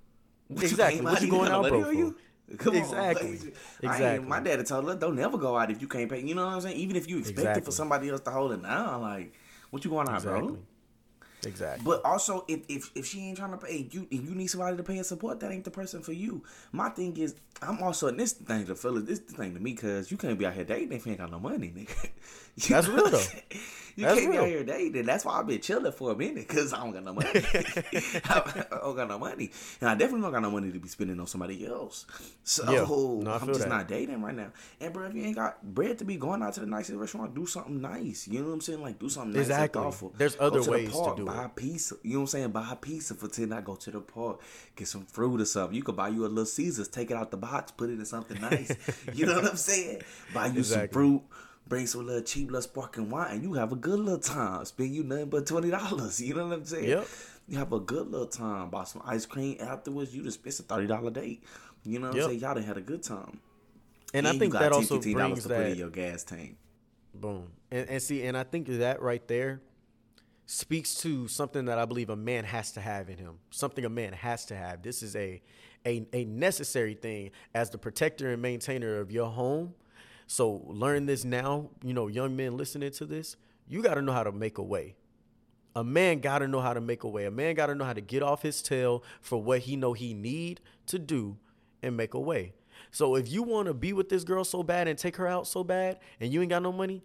What 0.48 0.64
Exactly. 0.64 0.96
came 0.98 1.04
What 1.06 1.22
you 1.22 1.28
you 1.28 1.32
going 1.34 1.52
out 1.52 1.68
broke 1.70 1.94
you? 1.94 2.12
for? 2.12 2.58
Come 2.58 2.76
Exactly. 2.76 3.30
on, 3.30 3.52
Exactly. 3.84 4.28
my 4.28 4.40
daddy 4.40 4.64
told 4.64 4.90
us 4.90 4.98
don't 4.98 5.16
never 5.16 5.38
go 5.38 5.56
out 5.58 5.72
if 5.72 5.82
you 5.82 5.88
can't 5.88 6.10
pay. 6.10 6.22
You 6.22 6.36
know 6.36 6.46
what 6.46 6.56
I'm 6.56 6.62
saying? 6.62 6.78
Even 6.78 6.96
if 6.96 7.08
you 7.08 7.20
expect 7.20 7.58
it 7.58 7.64
for 7.66 7.72
somebody 7.72 8.10
else 8.10 8.22
to 8.22 8.32
hold 8.32 8.52
it 8.52 8.62
down, 8.64 9.02
like 9.02 9.34
what 9.74 9.84
you 9.84 9.90
going 9.90 10.08
out, 10.08 10.18
Exactly. 10.18 10.50
bro? 10.50 10.60
Exactly. 11.46 11.84
But 11.86 12.04
also, 12.06 12.46
if, 12.48 12.62
if 12.70 12.92
if 12.96 13.06
she 13.06 13.22
ain't 13.28 13.38
trying 13.38 13.52
to 13.52 13.58
pay, 13.58 13.88
you 13.92 14.08
if 14.10 14.24
you 14.24 14.36
need 14.36 14.48
somebody 14.48 14.78
to 14.78 14.84
pay 14.84 14.98
and 14.98 15.06
support, 15.06 15.40
that 15.42 15.52
ain't 15.52 15.64
the 15.66 15.72
person 15.72 16.02
for 16.02 16.14
you. 16.14 16.44
My 16.72 16.90
thing 16.90 17.16
is, 17.18 17.36
I'm 17.62 17.82
also 17.82 18.08
and 18.08 18.20
this 18.20 18.34
thing 18.34 18.66
to 18.68 18.76
fellas, 18.76 19.04
this 19.06 19.20
the 19.20 19.34
thing 19.34 19.54
to 19.54 19.60
me, 19.60 19.74
cause 19.74 20.12
you 20.12 20.18
can't 20.18 20.38
be 20.38 20.46
out 20.46 20.54
here 20.54 20.64
dating 20.64 20.92
if 20.94 21.06
you 21.06 21.12
ain't 21.12 21.20
got 21.22 21.32
no 21.32 21.40
money, 21.40 21.68
nigga. 21.70 22.10
You 22.56 22.76
That's 22.76 22.88
real, 22.88 23.10
though. 23.10 23.20
You 23.96 24.06
That's 24.06 24.20
can't 24.20 24.32
be 24.32 24.38
out 24.38 24.48
here 24.48 24.64
dating. 24.64 25.06
That's 25.08 25.26
why 25.26 25.40
I've 25.40 25.48
been 25.48 25.60
chilling 25.60 25.92
for 25.92 26.12
a 26.12 26.16
minute, 26.16 26.48
cause 26.48 26.72
I 26.72 26.84
don't 26.84 26.92
got 26.92 27.04
no 27.04 27.14
money. 27.14 27.30
I 27.34 28.66
don't 28.80 28.96
got 28.96 29.08
no 29.08 29.18
money, 29.18 29.50
and 29.82 29.90
I 29.90 29.96
definitely 29.96 30.22
don't 30.22 30.34
got 30.34 30.42
no 30.44 30.52
money 30.52 30.72
to 30.72 30.80
be 30.80 30.88
spending 30.88 31.20
on 31.20 31.26
somebody 31.26 31.66
else. 31.66 32.06
So 32.44 32.64
Yeah. 32.72 32.86
No, 32.86 33.32
I'm 33.32 33.48
just 33.48 33.62
that. 33.62 33.70
not 33.70 33.88
dating 33.88 34.22
right 34.22 34.36
now. 34.36 34.52
And 34.80 34.94
bro, 34.94 35.06
if 35.08 35.16
you 35.16 35.24
ain't 35.24 35.36
got 35.36 35.64
bread 35.64 35.98
to 35.98 36.06
be 36.06 36.18
going 36.18 36.44
out 36.44 36.54
to 36.54 36.60
the 36.60 36.66
nicest 36.68 36.98
restaurant, 36.98 37.34
do 37.34 37.48
something 37.48 37.82
nice. 37.82 38.28
You 38.28 38.42
know 38.42 38.50
what 38.50 38.54
I'm 38.54 38.62
saying? 38.62 38.82
Like 38.84 39.00
do 39.00 39.10
something 39.10 39.34
nice 39.34 39.42
Exactly. 39.48 39.82
thoughtful. 39.82 40.14
There's 40.16 40.38
other 40.40 40.60
to 40.60 40.66
the 40.66 40.72
ways 40.72 40.90
to 40.90 40.94
park, 40.94 41.18
do 41.18 41.26
buy 41.36 41.46
a 41.46 41.50
pizza. 41.50 41.96
You 42.04 42.14
know 42.14 42.20
what 42.20 42.22
I'm 42.24 42.28
saying? 42.28 42.52
Buy 42.52 42.70
a 42.72 42.76
pizza 42.76 43.14
for 43.16 43.28
ten. 43.28 43.52
I 43.54 43.62
go 43.62 43.76
to 43.76 43.92
the 43.92 44.00
park, 44.02 44.42
get 44.76 44.88
some 44.88 45.06
fruit 45.06 45.42
or 45.42 45.46
something. 45.46 45.76
You 45.76 45.84
could 45.84 45.96
buy 45.96 46.10
you 46.10 46.26
a 46.26 46.28
little 46.28 46.46
Caesars, 46.46 46.88
take 46.88 47.12
it 47.12 47.18
out 47.18 47.32
the 47.32 47.38
box, 47.38 47.72
put 47.72 47.90
it 47.90 47.94
in 48.00 48.06
something 48.06 48.40
nice. 48.42 48.76
you 49.14 49.26
know 49.26 49.36
what 49.36 49.46
I'm 49.52 49.56
saying? 49.58 50.02
Buy 50.34 50.48
you 50.48 50.64
some 50.64 50.88
fruit. 50.90 51.22
Bring 51.68 51.88
some 51.88 52.06
little 52.06 52.22
cheap 52.22 52.48
little 52.48 52.62
sparkling 52.62 53.10
wine, 53.10 53.32
and 53.36 53.44
you 53.44 53.54
have 53.54 53.72
a 53.72 53.78
good 53.78 53.98
little 54.00 54.20
time. 54.20 54.66
Spend 54.66 54.94
you 54.94 55.04
nothing 55.04 55.30
but 55.30 55.46
twenty 55.48 55.70
dollars. 55.70 56.22
You 56.22 56.34
know 56.36 56.48
what 56.48 56.58
I'm 56.60 56.66
saying? 56.66 56.90
Yep. 56.90 57.08
You 57.48 57.58
have 57.58 57.72
a 57.74 57.80
good 57.80 58.08
little 58.12 58.28
time. 58.28 58.70
Buy 58.70 58.84
some 58.84 59.02
ice 59.06 59.26
cream 59.26 59.58
afterwards. 59.62 60.14
You 60.16 60.24
just 60.24 60.40
spent 60.40 60.60
a 60.60 60.64
thirty 60.64 60.88
dollar 60.88 61.10
date. 61.12 61.44
You 61.86 62.00
know 62.00 62.08
what 62.08 62.16
Yep. 62.16 62.24
I'm 62.24 62.30
saying? 62.32 62.40
Y'all 62.42 62.54
done 62.56 62.64
had 62.64 62.78
a 62.78 62.82
good 62.82 63.02
time. 63.04 63.40
and 64.14 64.28
I 64.28 64.32
you 64.34 64.40
think 64.40 64.54
that 64.54 64.60
10, 64.72 64.74
also 64.74 65.00
$15 65.00 65.14
brings 65.14 65.44
to 65.44 65.50
put 65.50 65.58
in 65.58 65.64
that 65.70 65.78
your 65.78 65.90
gas 65.90 66.24
tank. 66.24 66.58
Boom. 67.14 67.48
And, 67.72 67.90
and 67.90 68.02
see, 68.02 68.24
and 68.24 68.38
I 68.38 68.44
think 68.44 68.68
that 68.68 69.02
right 69.02 69.26
there 69.28 69.62
speaks 70.46 70.96
to 70.96 71.28
something 71.28 71.66
that 71.66 71.80
I 71.80 71.86
believe 71.86 72.10
a 72.10 72.16
man 72.16 72.44
has 72.44 72.72
to 72.74 72.82
have 72.82 73.10
in 73.10 73.18
him. 73.18 73.40
Something 73.50 73.86
a 73.86 73.90
man 73.90 74.14
has 74.14 74.46
to 74.46 74.56
have. 74.56 74.82
This 74.82 75.02
is 75.02 75.16
a 75.16 75.42
a, 75.86 76.06
a 76.14 76.26
necessary 76.26 76.94
thing 76.94 77.32
as 77.54 77.70
the 77.70 77.78
protector 77.78 78.32
and 78.32 78.42
maintainer 78.42 79.00
of 79.00 79.12
your 79.12 79.30
home. 79.30 79.74
So 80.28 80.64
learn 80.66 81.06
this 81.06 81.26
now, 81.26 81.70
you 81.84 81.94
know, 81.94 82.08
young 82.08 82.36
men 82.36 82.58
listening 82.58 82.92
to 82.92 83.06
this, 83.06 83.36
you 83.68 83.82
got 83.82 83.96
to 83.96 84.02
know 84.02 84.14
how 84.14 84.24
to 84.24 84.32
make 84.32 84.58
a 84.58 84.64
way. 84.64 84.96
A 85.76 85.84
man 85.84 86.20
got 86.20 86.40
to 86.40 86.48
know 86.48 86.62
how 86.62 86.74
to 86.74 86.82
make 86.82 87.04
a 87.04 87.10
way. 87.10 87.26
A 87.26 87.32
man 87.32 87.56
got 87.56 87.68
to 87.68 87.76
know 87.76 87.86
how 87.86 87.94
to 87.94 88.02
get 88.02 88.24
off 88.24 88.42
his 88.44 88.62
tail 88.62 89.04
for 89.22 89.42
what 89.42 89.60
he 89.62 89.76
know 89.76 89.94
he 89.94 90.14
need 90.14 90.62
to 90.88 91.00
do 91.00 91.38
and 91.82 91.98
make 91.98 92.14
a 92.14 92.20
way. 92.20 92.54
So 92.92 93.16
if 93.16 93.32
you 93.32 93.44
want 93.44 93.68
to 93.68 93.74
be 93.74 93.92
with 93.92 94.10
this 94.10 94.24
girl 94.24 94.44
so 94.44 94.64
bad 94.64 94.88
and 94.88 94.98
take 94.98 95.16
her 95.18 95.28
out 95.28 95.48
so 95.48 95.64
bad 95.64 96.00
and 96.20 96.32
you 96.32 96.42
ain't 96.42 96.50
got 96.50 96.62
no 96.62 96.72
money, 96.72 97.04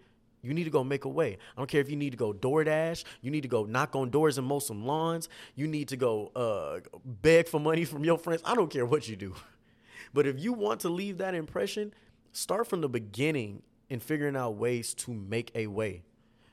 you 0.48 0.54
need 0.54 0.64
to 0.64 0.70
go 0.70 0.82
make 0.82 1.04
a 1.04 1.08
way. 1.08 1.36
I 1.56 1.60
don't 1.60 1.68
care 1.68 1.80
if 1.80 1.90
you 1.90 1.96
need 1.96 2.10
to 2.10 2.16
go 2.16 2.32
DoorDash, 2.32 3.04
you 3.20 3.30
need 3.30 3.42
to 3.42 3.48
go 3.48 3.64
knock 3.64 3.94
on 3.94 4.10
doors 4.10 4.38
and 4.38 4.46
mow 4.46 4.58
some 4.58 4.86
lawns, 4.86 5.28
you 5.54 5.68
need 5.68 5.88
to 5.88 5.96
go 5.96 6.32
uh, 6.34 6.80
beg 7.04 7.46
for 7.46 7.60
money 7.60 7.84
from 7.84 8.04
your 8.04 8.18
friends. 8.18 8.42
I 8.44 8.54
don't 8.54 8.70
care 8.70 8.86
what 8.86 9.08
you 9.08 9.16
do. 9.16 9.34
But 10.14 10.26
if 10.26 10.40
you 10.40 10.54
want 10.54 10.80
to 10.80 10.88
leave 10.88 11.18
that 11.18 11.34
impression, 11.34 11.92
start 12.32 12.66
from 12.66 12.80
the 12.80 12.88
beginning 12.88 13.62
in 13.90 14.00
figuring 14.00 14.36
out 14.36 14.56
ways 14.56 14.94
to 14.94 15.12
make 15.12 15.50
a 15.54 15.66
way. 15.66 16.02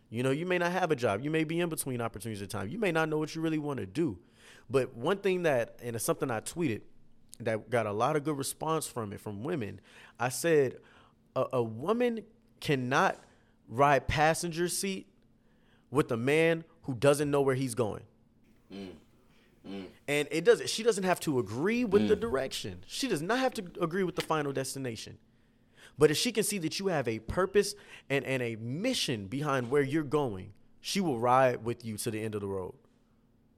You 0.10 0.24
know, 0.24 0.32
you 0.32 0.46
may 0.46 0.58
not 0.58 0.72
have 0.72 0.92
a 0.92 0.96
job. 0.96 1.22
You 1.24 1.32
may 1.32 1.44
be 1.44 1.60
in 1.60 1.70
between 1.70 2.02
opportunities 2.02 2.42
at 2.42 2.50
time. 2.50 2.70
You 2.70 2.78
may 2.78 2.92
not 2.92 3.10
know 3.10 3.18
what 3.18 3.34
you 3.34 3.42
really 3.42 3.58
want 3.58 3.80
to 3.80 3.86
do. 3.86 4.18
But 4.70 4.96
one 4.96 5.18
thing 5.18 5.44
that, 5.44 5.80
and 5.82 5.96
it's 5.96 6.06
something 6.06 6.30
I 6.30 6.42
tweeted 6.42 6.82
that 7.40 7.70
got 7.70 7.86
a 7.86 7.92
lot 7.92 8.16
of 8.16 8.24
good 8.24 8.38
response 8.38 8.88
from 8.88 9.14
it 9.14 9.20
from 9.20 9.44
women, 9.44 9.82
I 10.20 10.30
said, 10.30 10.78
a, 11.36 11.46
a 11.54 11.64
woman 11.64 12.22
cannot 12.60 13.20
ride 13.68 14.08
passenger 14.08 14.68
seat 14.68 15.08
with 15.92 16.12
a 16.12 16.18
man 16.18 16.64
who 16.84 16.94
doesn't 16.94 17.30
know 17.30 17.42
where 17.42 17.56
he's 17.56 17.76
going. 17.76 18.04
Mm. 18.74 18.90
And 20.08 20.28
it 20.30 20.46
doesn't 20.46 20.70
she 20.70 20.84
doesn't 20.84 21.04
have 21.04 21.20
to 21.22 21.40
agree 21.40 21.86
with 21.86 22.08
the 22.08 22.16
mm. 22.16 22.20
direction. 22.20 22.84
She 22.88 23.08
does 23.08 23.22
not 23.22 23.40
have 23.40 23.54
to 23.56 23.64
agree 23.82 24.04
with 24.04 24.16
the 24.16 24.22
final 24.22 24.52
destination. 24.52 25.18
But 25.98 26.12
if 26.12 26.18
she 26.18 26.32
can 26.32 26.44
see 26.44 26.58
that 26.60 26.80
you 26.80 26.88
have 26.88 27.08
a 27.08 27.20
purpose 27.20 27.74
and, 28.10 28.26
and 28.26 28.44
a 28.44 28.58
mission 28.58 29.28
behind 29.28 29.72
where 29.72 29.82
you're 29.82 30.04
going, 30.04 30.52
she 30.82 31.00
will 31.00 31.18
ride 31.18 31.64
with 31.64 31.86
you 31.86 31.98
to 31.98 32.12
the 32.12 32.22
end 32.22 32.36
of 32.36 32.42
the 32.42 32.48
road. 32.48 32.76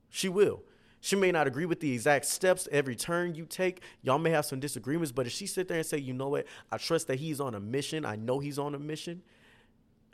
She 0.09 0.29
will. 0.29 0.61
She 1.01 1.15
may 1.15 1.31
not 1.31 1.47
agree 1.47 1.65
with 1.65 1.79
the 1.79 1.93
exact 1.93 2.25
steps 2.25 2.67
every 2.71 2.95
turn 2.95 3.35
you 3.35 3.45
take. 3.45 3.81
Y'all 4.01 4.19
may 4.19 4.29
have 4.31 4.45
some 4.45 4.59
disagreements, 4.59 5.11
but 5.11 5.25
if 5.25 5.33
she 5.33 5.47
sit 5.47 5.67
there 5.67 5.77
and 5.77 5.85
say, 5.85 5.97
you 5.97 6.13
know 6.13 6.29
what, 6.29 6.45
I 6.71 6.77
trust 6.77 7.07
that 7.07 7.19
he's 7.19 7.39
on 7.39 7.55
a 7.55 7.59
mission. 7.59 8.05
I 8.05 8.15
know 8.15 8.39
he's 8.39 8.59
on 8.59 8.75
a 8.75 8.79
mission. 8.79 9.21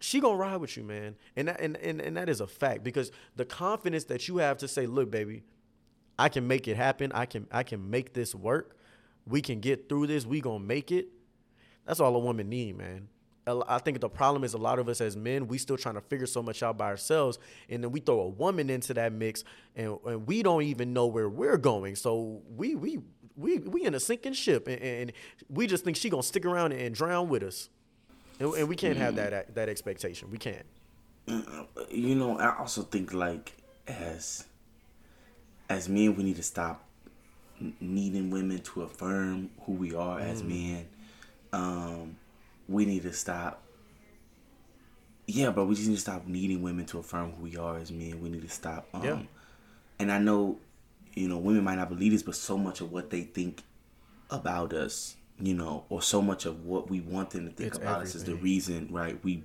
She 0.04 0.20
gonna 0.20 0.36
ride 0.36 0.58
with 0.58 0.76
you, 0.76 0.84
man. 0.84 1.16
And 1.38 1.48
that, 1.48 1.62
and, 1.62 1.78
and, 1.78 2.02
and 2.02 2.18
that 2.18 2.28
is 2.28 2.42
a 2.42 2.48
fact 2.48 2.84
because 2.84 3.10
the 3.38 3.46
confidence 3.46 4.04
that 4.06 4.28
you 4.28 4.36
have 4.40 4.58
to 4.58 4.68
say, 4.68 4.86
look, 4.86 5.10
baby, 5.10 5.44
I 6.20 6.28
can 6.28 6.46
make 6.46 6.68
it 6.68 6.76
happen. 6.76 7.14
I 7.14 7.26
can 7.26 7.48
I 7.54 7.64
can 7.64 7.90
make 7.90 8.12
this 8.14 8.36
work. 8.36 8.76
We 9.26 9.42
can 9.42 9.62
get 9.62 9.88
through 9.88 10.08
this. 10.08 10.26
We 10.26 10.42
gonna 10.42 10.60
make 10.60 10.92
it. 10.92 11.08
That's 11.86 12.02
all 12.02 12.14
a 12.18 12.20
woman 12.20 12.50
need, 12.50 12.78
man. 12.78 13.08
I 13.48 13.78
think 13.78 14.02
the 14.02 14.10
problem 14.10 14.44
is 14.44 14.54
a 14.54 14.58
lot 14.58 14.78
of 14.78 14.90
us 14.90 15.00
as 15.00 15.16
men, 15.16 15.48
we 15.48 15.58
still 15.58 15.78
trying 15.78 15.96
to 15.96 16.02
figure 16.02 16.26
so 16.26 16.44
much 16.44 16.64
out 16.64 16.78
by 16.78 16.88
ourselves, 16.88 17.40
and 17.70 17.82
then 17.82 17.92
we 17.92 18.02
throw 18.02 18.20
a 18.20 18.28
woman 18.28 18.70
into 18.70 18.94
that 18.96 19.14
mix, 19.14 19.46
and, 19.78 19.98
and 20.06 20.28
we 20.28 20.44
don't 20.44 20.64
even 20.64 20.92
know 20.92 21.08
where 21.08 21.30
we're 21.30 21.58
going. 21.58 21.96
So 21.96 22.42
we 22.58 22.76
we 22.76 23.00
we 23.38 23.60
we 23.60 23.86
in 23.86 23.96
a 23.96 24.02
sinking 24.02 24.34
ship, 24.34 24.68
and, 24.68 24.82
and 24.82 25.14
we 25.48 25.66
just 25.66 25.86
think 25.86 25.96
she 25.96 26.10
gonna 26.10 26.24
stick 26.24 26.46
around 26.46 26.74
and 26.74 26.94
drown 26.94 27.30
with 27.30 27.44
us, 27.44 27.70
and, 28.40 28.54
and 28.54 28.68
we 28.68 28.76
can't 28.76 28.98
have 28.98 29.16
that 29.16 29.54
that 29.56 29.70
expectation. 29.70 30.30
We 30.32 30.38
can't. 30.38 30.66
you 31.90 32.16
know, 32.16 32.38
I 32.38 32.58
also 32.58 32.82
think 32.84 33.14
like 33.14 33.54
as 33.88 34.46
as 35.70 35.88
men, 35.90 36.16
we 36.16 36.24
need 36.24 36.36
to 36.38 36.44
stop 36.44 36.84
needing 37.80 38.30
women 38.30 38.60
to 38.60 38.82
affirm 38.84 39.50
who 39.62 39.74
we 39.74 39.96
are 39.96 40.20
as 40.20 40.44
men. 40.44 40.88
um, 41.54 42.16
we 42.68 42.86
need 42.86 43.04
to 43.04 43.14
stop. 43.14 43.62
Yeah, 45.26 45.52
but 45.52 45.66
we 45.66 45.76
just 45.76 45.88
need 45.88 45.96
to 45.96 46.02
stop 46.02 46.28
needing 46.28 46.62
women 46.62 46.86
to 46.88 47.00
affirm 47.00 47.32
who 47.34 47.44
we 47.44 47.56
are 47.58 47.78
as 47.78 47.92
men. 47.92 48.22
We 48.22 48.30
need 48.30 48.42
to 48.42 48.50
stop. 48.50 48.88
Um, 48.94 49.04
Yeah. 49.04 49.20
And 50.00 50.12
I 50.12 50.18
know, 50.18 50.58
you 51.14 51.30
know, 51.30 51.38
women 51.38 51.64
might 51.64 51.76
not 51.76 51.88
believe 51.90 52.12
this, 52.12 52.24
but 52.24 52.36
so 52.36 52.58
much 52.58 52.82
of 52.82 52.92
what 52.92 53.10
they 53.10 53.22
think 53.22 53.62
about 54.30 54.74
us, 54.74 55.16
you 55.44 55.54
know, 55.54 55.84
or 55.90 56.02
so 56.02 56.22
much 56.22 56.46
of 56.46 56.66
what 56.66 56.90
we 56.90 57.02
want 57.02 57.32
them 57.32 57.50
to 57.50 57.54
think 57.54 57.68
It's 57.68 57.78
about 57.78 58.02
us 58.02 58.16
is 58.16 58.24
the 58.24 58.36
reason, 58.36 58.88
right? 58.92 59.22
We 59.24 59.44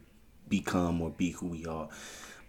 become 0.49 1.03
or 1.03 1.11
be 1.11 1.33
who 1.33 1.49
we 1.49 1.67
are. 1.67 1.89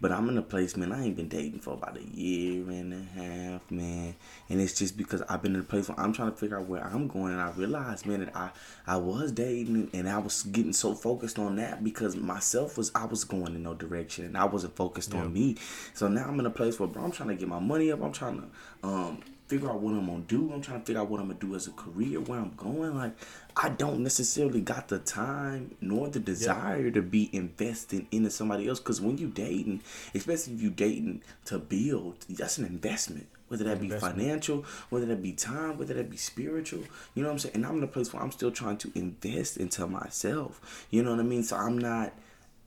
But 0.02 0.14
I'm 0.14 0.30
in 0.30 0.38
a 0.38 0.42
place, 0.42 0.78
man. 0.78 0.94
I 0.94 1.04
ain't 1.04 1.18
been 1.18 1.28
dating 1.28 1.60
for 1.60 1.74
about 1.74 1.98
a 1.98 2.04
year 2.04 2.62
and 2.70 2.94
a 2.94 3.20
half, 3.20 3.70
man. 3.70 4.16
And 4.48 4.62
it's 4.62 4.78
just 4.78 4.96
because 4.96 5.22
I've 5.24 5.42
been 5.42 5.56
in 5.56 5.60
a 5.60 5.64
place 5.64 5.90
where 5.90 6.00
I'm 6.00 6.14
trying 6.14 6.32
to 6.32 6.38
figure 6.38 6.58
out 6.58 6.68
where 6.68 6.82
I'm 6.82 7.08
going, 7.10 7.34
and 7.34 7.42
I 7.42 7.50
realized, 7.52 8.06
man, 8.06 8.22
that 8.22 8.34
I 8.34 8.52
I 8.88 8.96
was 8.96 9.34
dating, 9.34 9.90
and 9.94 10.08
I 10.08 10.20
was 10.20 10.44
getting 10.44 10.72
so 10.72 10.94
focused 10.94 11.38
on 11.38 11.58
that 11.58 11.84
because 11.84 12.16
myself 12.16 12.78
was 12.78 12.92
I 12.96 13.06
was 13.06 13.26
going 13.26 13.56
in 13.56 13.64
no 13.64 13.74
direction, 13.74 14.24
and 14.26 14.38
I 14.38 14.46
wasn't 14.46 14.76
focused 14.78 15.14
on 15.14 15.34
me. 15.34 15.58
So 15.94 16.08
now 16.08 16.26
I'm 16.28 16.40
in 16.40 16.46
a 16.46 16.52
place 16.52 16.80
where, 16.80 16.88
bro, 16.88 17.04
I'm 17.04 17.12
trying 17.12 17.30
to 17.30 17.36
get 17.36 17.50
my 17.50 17.60
money 17.60 17.92
up. 17.92 18.02
I'm 18.02 18.14
trying 18.14 18.40
to 18.40 18.88
um 18.88 19.22
figure 19.50 19.70
out 19.70 19.82
what 19.82 19.96
I'm 19.96 20.06
gonna 20.06 20.22
do. 20.28 20.52
I'm 20.54 20.62
trying 20.62 20.82
to 20.82 20.86
figure 20.86 21.02
out 21.02 21.10
what 21.10 21.20
I'm 21.20 21.28
gonna 21.28 21.40
do 21.40 21.56
as 21.56 21.66
a 21.66 21.72
career, 21.72 22.22
where 22.22 22.40
I'm 22.40 22.54
going. 22.56 22.96
Like 22.96 23.14
I 23.58 23.70
don't 23.70 24.02
necessarily 24.02 24.62
got 24.62 24.88
the 24.88 25.00
time 25.00 25.76
nor 25.82 26.08
the 26.08 26.20
desire 26.20 26.92
to 26.92 27.02
be 27.02 27.30
investing 27.34 28.08
into 28.12 28.30
somebody 28.30 28.68
else. 28.68 28.80
Cause 28.80 29.02
when 29.02 29.18
you 29.18 29.28
dating, 29.28 29.82
especially 30.14 30.54
if 30.54 30.62
you 30.62 30.70
dating 30.70 31.24
to 31.46 31.58
build, 31.58 32.26
that's 32.30 32.60
an 32.60 32.66
investment. 32.66 33.28
Whether 33.48 33.64
that 33.64 33.82
be 33.82 33.90
financial, 33.90 34.64
whether 34.92 35.08
that 35.08 35.24
be 35.24 35.32
time, 35.32 35.80
whether 35.80 35.96
that 35.96 36.12
be 36.12 36.18
spiritual, 36.18 36.84
you 37.16 37.24
know 37.24 37.30
what 37.30 37.34
I'm 37.34 37.40
saying? 37.40 37.56
And 37.56 37.66
I'm 37.66 37.80
in 37.80 37.84
a 37.84 37.88
place 37.88 38.14
where 38.14 38.22
I'm 38.22 38.32
still 38.32 38.52
trying 38.52 38.78
to 38.78 38.92
invest 38.94 39.58
into 39.58 39.88
myself. 39.88 40.86
You 40.92 41.02
know 41.02 41.10
what 41.10 41.20
I 41.20 41.24
mean? 41.24 41.42
So 41.42 41.58
I'm 41.58 41.80
not 41.80 42.14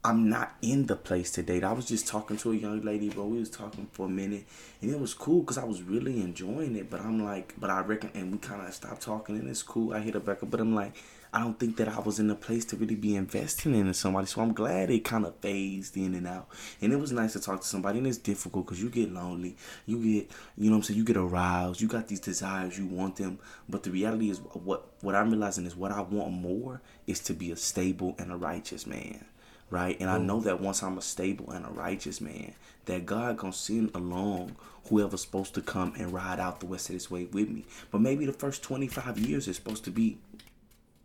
I'm 0.04 0.28
not 0.28 0.56
in 0.62 0.86
the 0.86 0.96
place 0.96 1.30
to 1.32 1.44
date. 1.44 1.62
I 1.62 1.72
was 1.72 1.86
just 1.86 2.08
talking 2.08 2.36
to 2.38 2.50
a 2.50 2.56
young 2.56 2.80
lady, 2.80 3.08
bro. 3.08 3.24
We 3.26 3.38
was 3.38 3.50
talking 3.50 3.86
for 3.92 4.06
a 4.06 4.08
minute, 4.08 4.46
and 4.80 4.90
it 4.90 4.98
was 4.98 5.14
cool 5.14 5.42
because 5.42 5.58
I 5.58 5.64
was 5.64 5.80
really 5.80 6.20
enjoying 6.20 6.74
it. 6.74 6.90
But 6.90 7.02
I'm 7.02 7.24
like, 7.24 7.54
but 7.56 7.70
I 7.70 7.82
reckon, 7.82 8.10
and 8.14 8.32
we 8.32 8.38
kind 8.38 8.66
of 8.66 8.74
stopped 8.74 9.02
talking, 9.02 9.38
and 9.38 9.48
it's 9.48 9.62
cool. 9.62 9.94
I 9.94 10.00
hit 10.00 10.14
her 10.14 10.20
back 10.20 10.42
up, 10.42 10.50
but 10.50 10.58
I'm 10.58 10.74
like, 10.74 10.96
I 11.32 11.38
don't 11.38 11.56
think 11.56 11.76
that 11.76 11.86
I 11.86 12.00
was 12.00 12.18
in 12.18 12.28
a 12.30 12.34
place 12.34 12.64
to 12.66 12.76
really 12.76 12.96
be 12.96 13.14
investing 13.14 13.76
into 13.76 13.94
somebody. 13.94 14.26
So 14.26 14.42
I'm 14.42 14.52
glad 14.52 14.90
it 14.90 15.04
kind 15.04 15.24
of 15.24 15.36
phased 15.36 15.96
in 15.96 16.16
and 16.16 16.26
out. 16.26 16.48
And 16.80 16.92
it 16.92 16.96
was 16.96 17.12
nice 17.12 17.34
to 17.34 17.40
talk 17.40 17.60
to 17.60 17.66
somebody, 17.66 17.98
and 17.98 18.06
it's 18.08 18.18
difficult 18.18 18.66
because 18.66 18.82
you 18.82 18.90
get 18.90 19.12
lonely, 19.12 19.56
you 19.86 20.02
get, 20.02 20.32
you 20.58 20.68
know 20.68 20.78
I'm 20.78 20.82
saying, 20.82 20.98
you 20.98 21.04
get 21.04 21.16
aroused, 21.16 21.80
you 21.80 21.86
got 21.86 22.08
these 22.08 22.18
desires, 22.18 22.76
you 22.76 22.86
want 22.86 23.14
them. 23.14 23.38
But 23.68 23.84
the 23.84 23.92
reality 23.92 24.30
is, 24.30 24.40
what 24.40 24.84
what 25.00 25.14
I'm 25.14 25.30
realizing 25.30 25.64
is, 25.64 25.76
what 25.76 25.92
I 25.92 26.00
want 26.00 26.32
more 26.32 26.82
is 27.06 27.20
to 27.20 27.34
be 27.34 27.52
a 27.52 27.56
stable 27.56 28.16
and 28.18 28.32
a 28.32 28.36
righteous 28.36 28.84
man 28.84 29.26
right? 29.72 29.98
And 30.00 30.10
I 30.10 30.18
know 30.18 30.38
that 30.40 30.60
once 30.60 30.82
I'm 30.82 30.98
a 30.98 31.02
stable 31.02 31.50
and 31.50 31.64
a 31.64 31.70
righteous 31.70 32.20
man, 32.20 32.52
that 32.84 33.06
God 33.06 33.38
gonna 33.38 33.52
send 33.54 33.90
along 33.94 34.54
whoever's 34.88 35.22
supposed 35.22 35.54
to 35.54 35.62
come 35.62 35.94
and 35.96 36.12
ride 36.12 36.38
out 36.38 36.60
the 36.60 36.66
rest 36.66 36.90
of 36.90 36.94
this 36.94 37.10
way 37.10 37.24
with 37.24 37.48
me. 37.48 37.64
But 37.90 38.02
maybe 38.02 38.26
the 38.26 38.32
first 38.34 38.62
25 38.62 39.18
years 39.18 39.48
is 39.48 39.56
supposed 39.56 39.84
to 39.84 39.90
be 39.90 40.18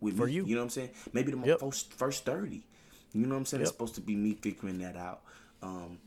with 0.00 0.18
For 0.18 0.26
me. 0.26 0.32
you. 0.34 0.44
You 0.44 0.54
know 0.54 0.60
what 0.60 0.64
I'm 0.64 0.70
saying? 0.70 0.90
Maybe 1.14 1.32
the 1.32 1.38
Yep. 1.46 1.60
first 1.60 1.92
first 1.94 2.24
30. 2.26 2.62
You 3.14 3.22
know 3.26 3.30
what 3.34 3.38
I'm 3.38 3.46
saying? 3.46 3.62
It's 3.62 3.70
supposed 3.70 3.94
to 3.94 4.02
be 4.02 4.14
me 4.14 4.34
figuring 4.34 4.78
that 4.80 4.96
out. 4.96 5.22
Um, 5.62 5.98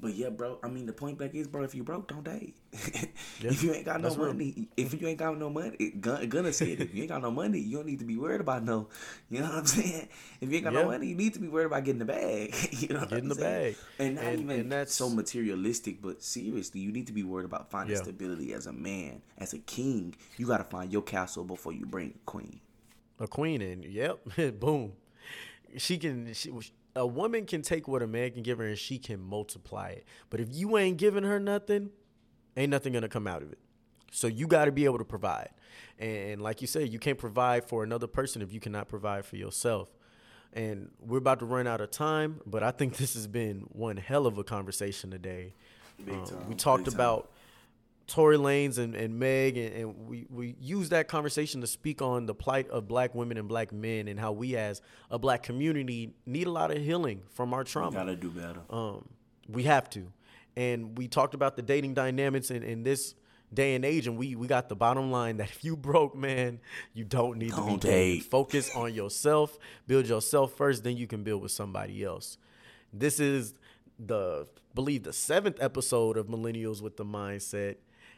but 0.00 0.14
yeah, 0.14 0.28
bro. 0.30 0.58
I 0.62 0.68
mean, 0.68 0.86
the 0.86 0.92
point 0.92 1.18
back 1.18 1.34
is, 1.34 1.46
bro. 1.48 1.62
If 1.64 1.74
you 1.74 1.82
broke, 1.84 2.08
don't 2.08 2.24
date. 2.24 2.56
if 2.72 3.62
you 3.62 3.72
ain't 3.74 3.84
got 3.84 4.00
no 4.00 4.08
that's 4.08 4.16
real. 4.16 4.28
money, 4.28 4.68
if 4.76 5.00
you 5.00 5.06
ain't 5.08 5.18
got 5.18 5.38
no 5.38 5.48
money, 5.50 5.76
it, 5.78 6.00
Gun- 6.00 6.28
gonna 6.28 6.52
say 6.52 6.72
it. 6.72 6.80
If 6.80 6.94
you 6.94 7.02
ain't 7.02 7.10
got 7.10 7.22
no 7.22 7.30
money, 7.30 7.58
you 7.58 7.76
don't 7.78 7.86
need 7.86 7.98
to 8.00 8.04
be 8.04 8.16
worried 8.16 8.40
about 8.40 8.64
no. 8.64 8.88
You 9.30 9.40
know 9.40 9.46
what 9.46 9.54
I'm 9.58 9.66
saying? 9.66 10.08
If 10.40 10.48
you 10.50 10.54
ain't 10.56 10.64
got 10.64 10.72
Yeah. 10.74 10.82
no 10.82 10.86
money, 10.88 11.06
you 11.08 11.14
need 11.14 11.34
to 11.34 11.40
be 11.40 11.48
worried 11.48 11.66
about 11.66 11.84
getting 11.84 11.98
the 11.98 12.04
bag. 12.04 12.54
you 12.72 12.88
know, 12.88 13.00
what 13.00 13.08
Getting 13.10 13.24
I'm 13.24 13.28
the 13.30 13.34
saying? 13.36 13.72
bag. 13.74 13.76
and 13.98 14.14
not 14.16 14.24
And- 14.24 14.40
even 14.40 14.60
and 14.60 14.72
that's- 14.72 14.92
so 14.94 15.08
materialistic, 15.08 16.00
but 16.02 16.22
seriously, 16.22 16.80
you 16.80 16.92
need 16.92 17.06
to 17.08 17.12
be 17.12 17.22
worried 17.22 17.46
about 17.46 17.70
finding 17.70 17.96
Yeah. 17.96 18.02
stability 18.02 18.52
as 18.52 18.66
a 18.66 18.72
man, 18.72 19.22
as 19.38 19.52
a 19.52 19.58
king. 19.58 20.14
You 20.36 20.46
got 20.46 20.58
to 20.58 20.64
find 20.64 20.92
your 20.92 21.02
castle 21.02 21.44
before 21.44 21.72
you 21.72 21.86
bring 21.86 22.10
a 22.14 22.18
queen. 22.30 22.60
a 23.18 23.26
queen 23.26 23.62
and 23.62 23.82
yep 23.84 24.18
boom 24.60 24.92
she 25.78 25.96
can 25.96 26.32
she, 26.34 26.52
a 26.96 27.06
woman 27.06 27.44
can 27.44 27.62
take 27.62 27.86
what 27.86 28.02
a 28.02 28.06
man 28.06 28.32
can 28.32 28.42
give 28.42 28.58
her 28.58 28.64
and 28.64 28.78
she 28.78 28.98
can 28.98 29.20
multiply 29.20 29.90
it. 29.90 30.06
But 30.30 30.40
if 30.40 30.48
you 30.50 30.76
ain't 30.78 30.96
giving 30.96 31.22
her 31.22 31.38
nothing 31.38 31.90
ain't 32.56 32.70
nothing 32.70 32.94
gonna 32.94 33.08
come 33.08 33.26
out 33.26 33.42
of 33.42 33.52
it. 33.52 33.58
So 34.10 34.26
you 34.26 34.46
got 34.46 34.64
to 34.64 34.72
be 34.72 34.86
able 34.86 34.98
to 34.98 35.04
provide. 35.04 35.50
And 35.98 36.40
like 36.40 36.62
you 36.62 36.66
said 36.66 36.88
you 36.92 36.98
can't 36.98 37.18
provide 37.18 37.64
for 37.64 37.84
another 37.84 38.06
person 38.06 38.40
if 38.42 38.52
you 38.52 38.60
cannot 38.60 38.88
provide 38.88 39.26
for 39.26 39.36
yourself. 39.36 39.90
And 40.54 40.90
we're 40.98 41.18
about 41.18 41.40
to 41.40 41.44
run 41.44 41.66
out 41.66 41.82
of 41.82 41.90
time 41.90 42.40
but 42.46 42.62
i 42.62 42.70
think 42.70 42.96
this 42.96 43.12
has 43.12 43.26
been 43.26 43.66
one 43.72 43.98
hell 43.98 44.26
of 44.26 44.38
a 44.38 44.44
conversation 44.44 45.10
today. 45.10 45.54
Big 46.04 46.14
Um, 46.14 46.48
we 46.48 46.54
talked 46.54 46.88
about 46.88 47.30
Tory 48.06 48.36
Lanez 48.36 48.78
and, 48.78 48.94
and 48.94 49.18
Meg, 49.18 49.56
and, 49.56 49.74
and 49.74 50.06
we, 50.06 50.26
we 50.30 50.54
used 50.60 50.90
that 50.92 51.08
conversation 51.08 51.60
to 51.60 51.66
speak 51.66 52.00
on 52.00 52.26
the 52.26 52.34
plight 52.34 52.68
of 52.70 52.86
black 52.86 53.14
women 53.14 53.36
and 53.36 53.48
black 53.48 53.72
men 53.72 54.06
and 54.06 54.18
how 54.18 54.32
we 54.32 54.56
as 54.56 54.80
a 55.10 55.18
black 55.18 55.42
community 55.42 56.14
need 56.24 56.46
a 56.46 56.50
lot 56.50 56.70
of 56.70 56.78
healing 56.78 57.22
from 57.30 57.52
our 57.52 57.64
trauma. 57.64 57.96
Gotta 57.96 58.16
do 58.16 58.30
better. 58.30 58.60
Um, 58.70 59.08
we 59.48 59.64
have 59.64 59.90
to. 59.90 60.12
And 60.56 60.96
we 60.96 61.08
talked 61.08 61.34
about 61.34 61.56
the 61.56 61.62
dating 61.62 61.94
dynamics 61.94 62.50
in, 62.50 62.62
in 62.62 62.82
this 62.84 63.14
day 63.52 63.74
and 63.74 63.84
age, 63.84 64.06
and 64.06 64.16
we, 64.16 64.36
we 64.36 64.46
got 64.46 64.68
the 64.68 64.76
bottom 64.76 65.10
line 65.10 65.38
that 65.38 65.50
if 65.50 65.64
you 65.64 65.76
broke, 65.76 66.14
man, 66.14 66.60
you 66.94 67.04
don't 67.04 67.38
need 67.38 67.50
to 67.50 67.60
be 67.62 67.66
Don't 67.70 67.80
dating. 67.80 68.20
Focus 68.22 68.70
on 68.74 68.94
yourself, 68.94 69.58
build 69.86 70.06
yourself 70.06 70.52
first, 70.56 70.84
then 70.84 70.96
you 70.96 71.06
can 71.06 71.24
build 71.24 71.42
with 71.42 71.52
somebody 71.52 72.04
else. 72.04 72.38
This 72.92 73.18
is 73.18 73.54
the 73.98 74.46
believe 74.74 75.02
the 75.02 75.12
seventh 75.12 75.56
episode 75.60 76.16
of 76.16 76.26
Millennials 76.26 76.82
with 76.82 76.96
the 76.96 77.04
Mindset. 77.04 77.76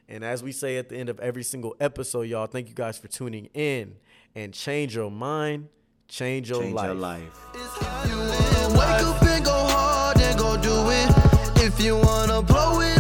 And 0.09 0.24
as 0.24 0.42
we 0.42 0.52
say 0.52 0.78
at 0.78 0.88
the 0.88 0.96
end 0.96 1.09
of 1.09 1.20
every 1.20 1.42
single 1.42 1.76
episode, 1.80 2.22
y'all, 2.22 2.46
thank 2.46 2.68
you 2.68 2.74
guys 2.74 2.98
for 2.98 3.09
tuning 3.09 3.46
in 3.54 3.96
and 4.34 4.54
change 4.54 4.94
your 4.96 5.11
mind, 5.11 5.68
change 6.09 6.48
your 6.50 6.62
Change 6.62 6.74
life. 6.74 6.86
your 6.86 6.94
life. 6.94 7.40
You 7.54 8.16
wanna 8.16 8.78
wake 8.78 9.02
up 9.02 9.22
and 9.22 9.44
go 9.44 9.52
hard 9.52 10.18
and 10.20 10.38
go 10.38 10.56
do 10.56 10.72
it. 10.90 11.62
If 11.64 11.78
you 11.80 11.96
wanna 11.96 12.40
blow 12.42 12.80
it 12.80 12.98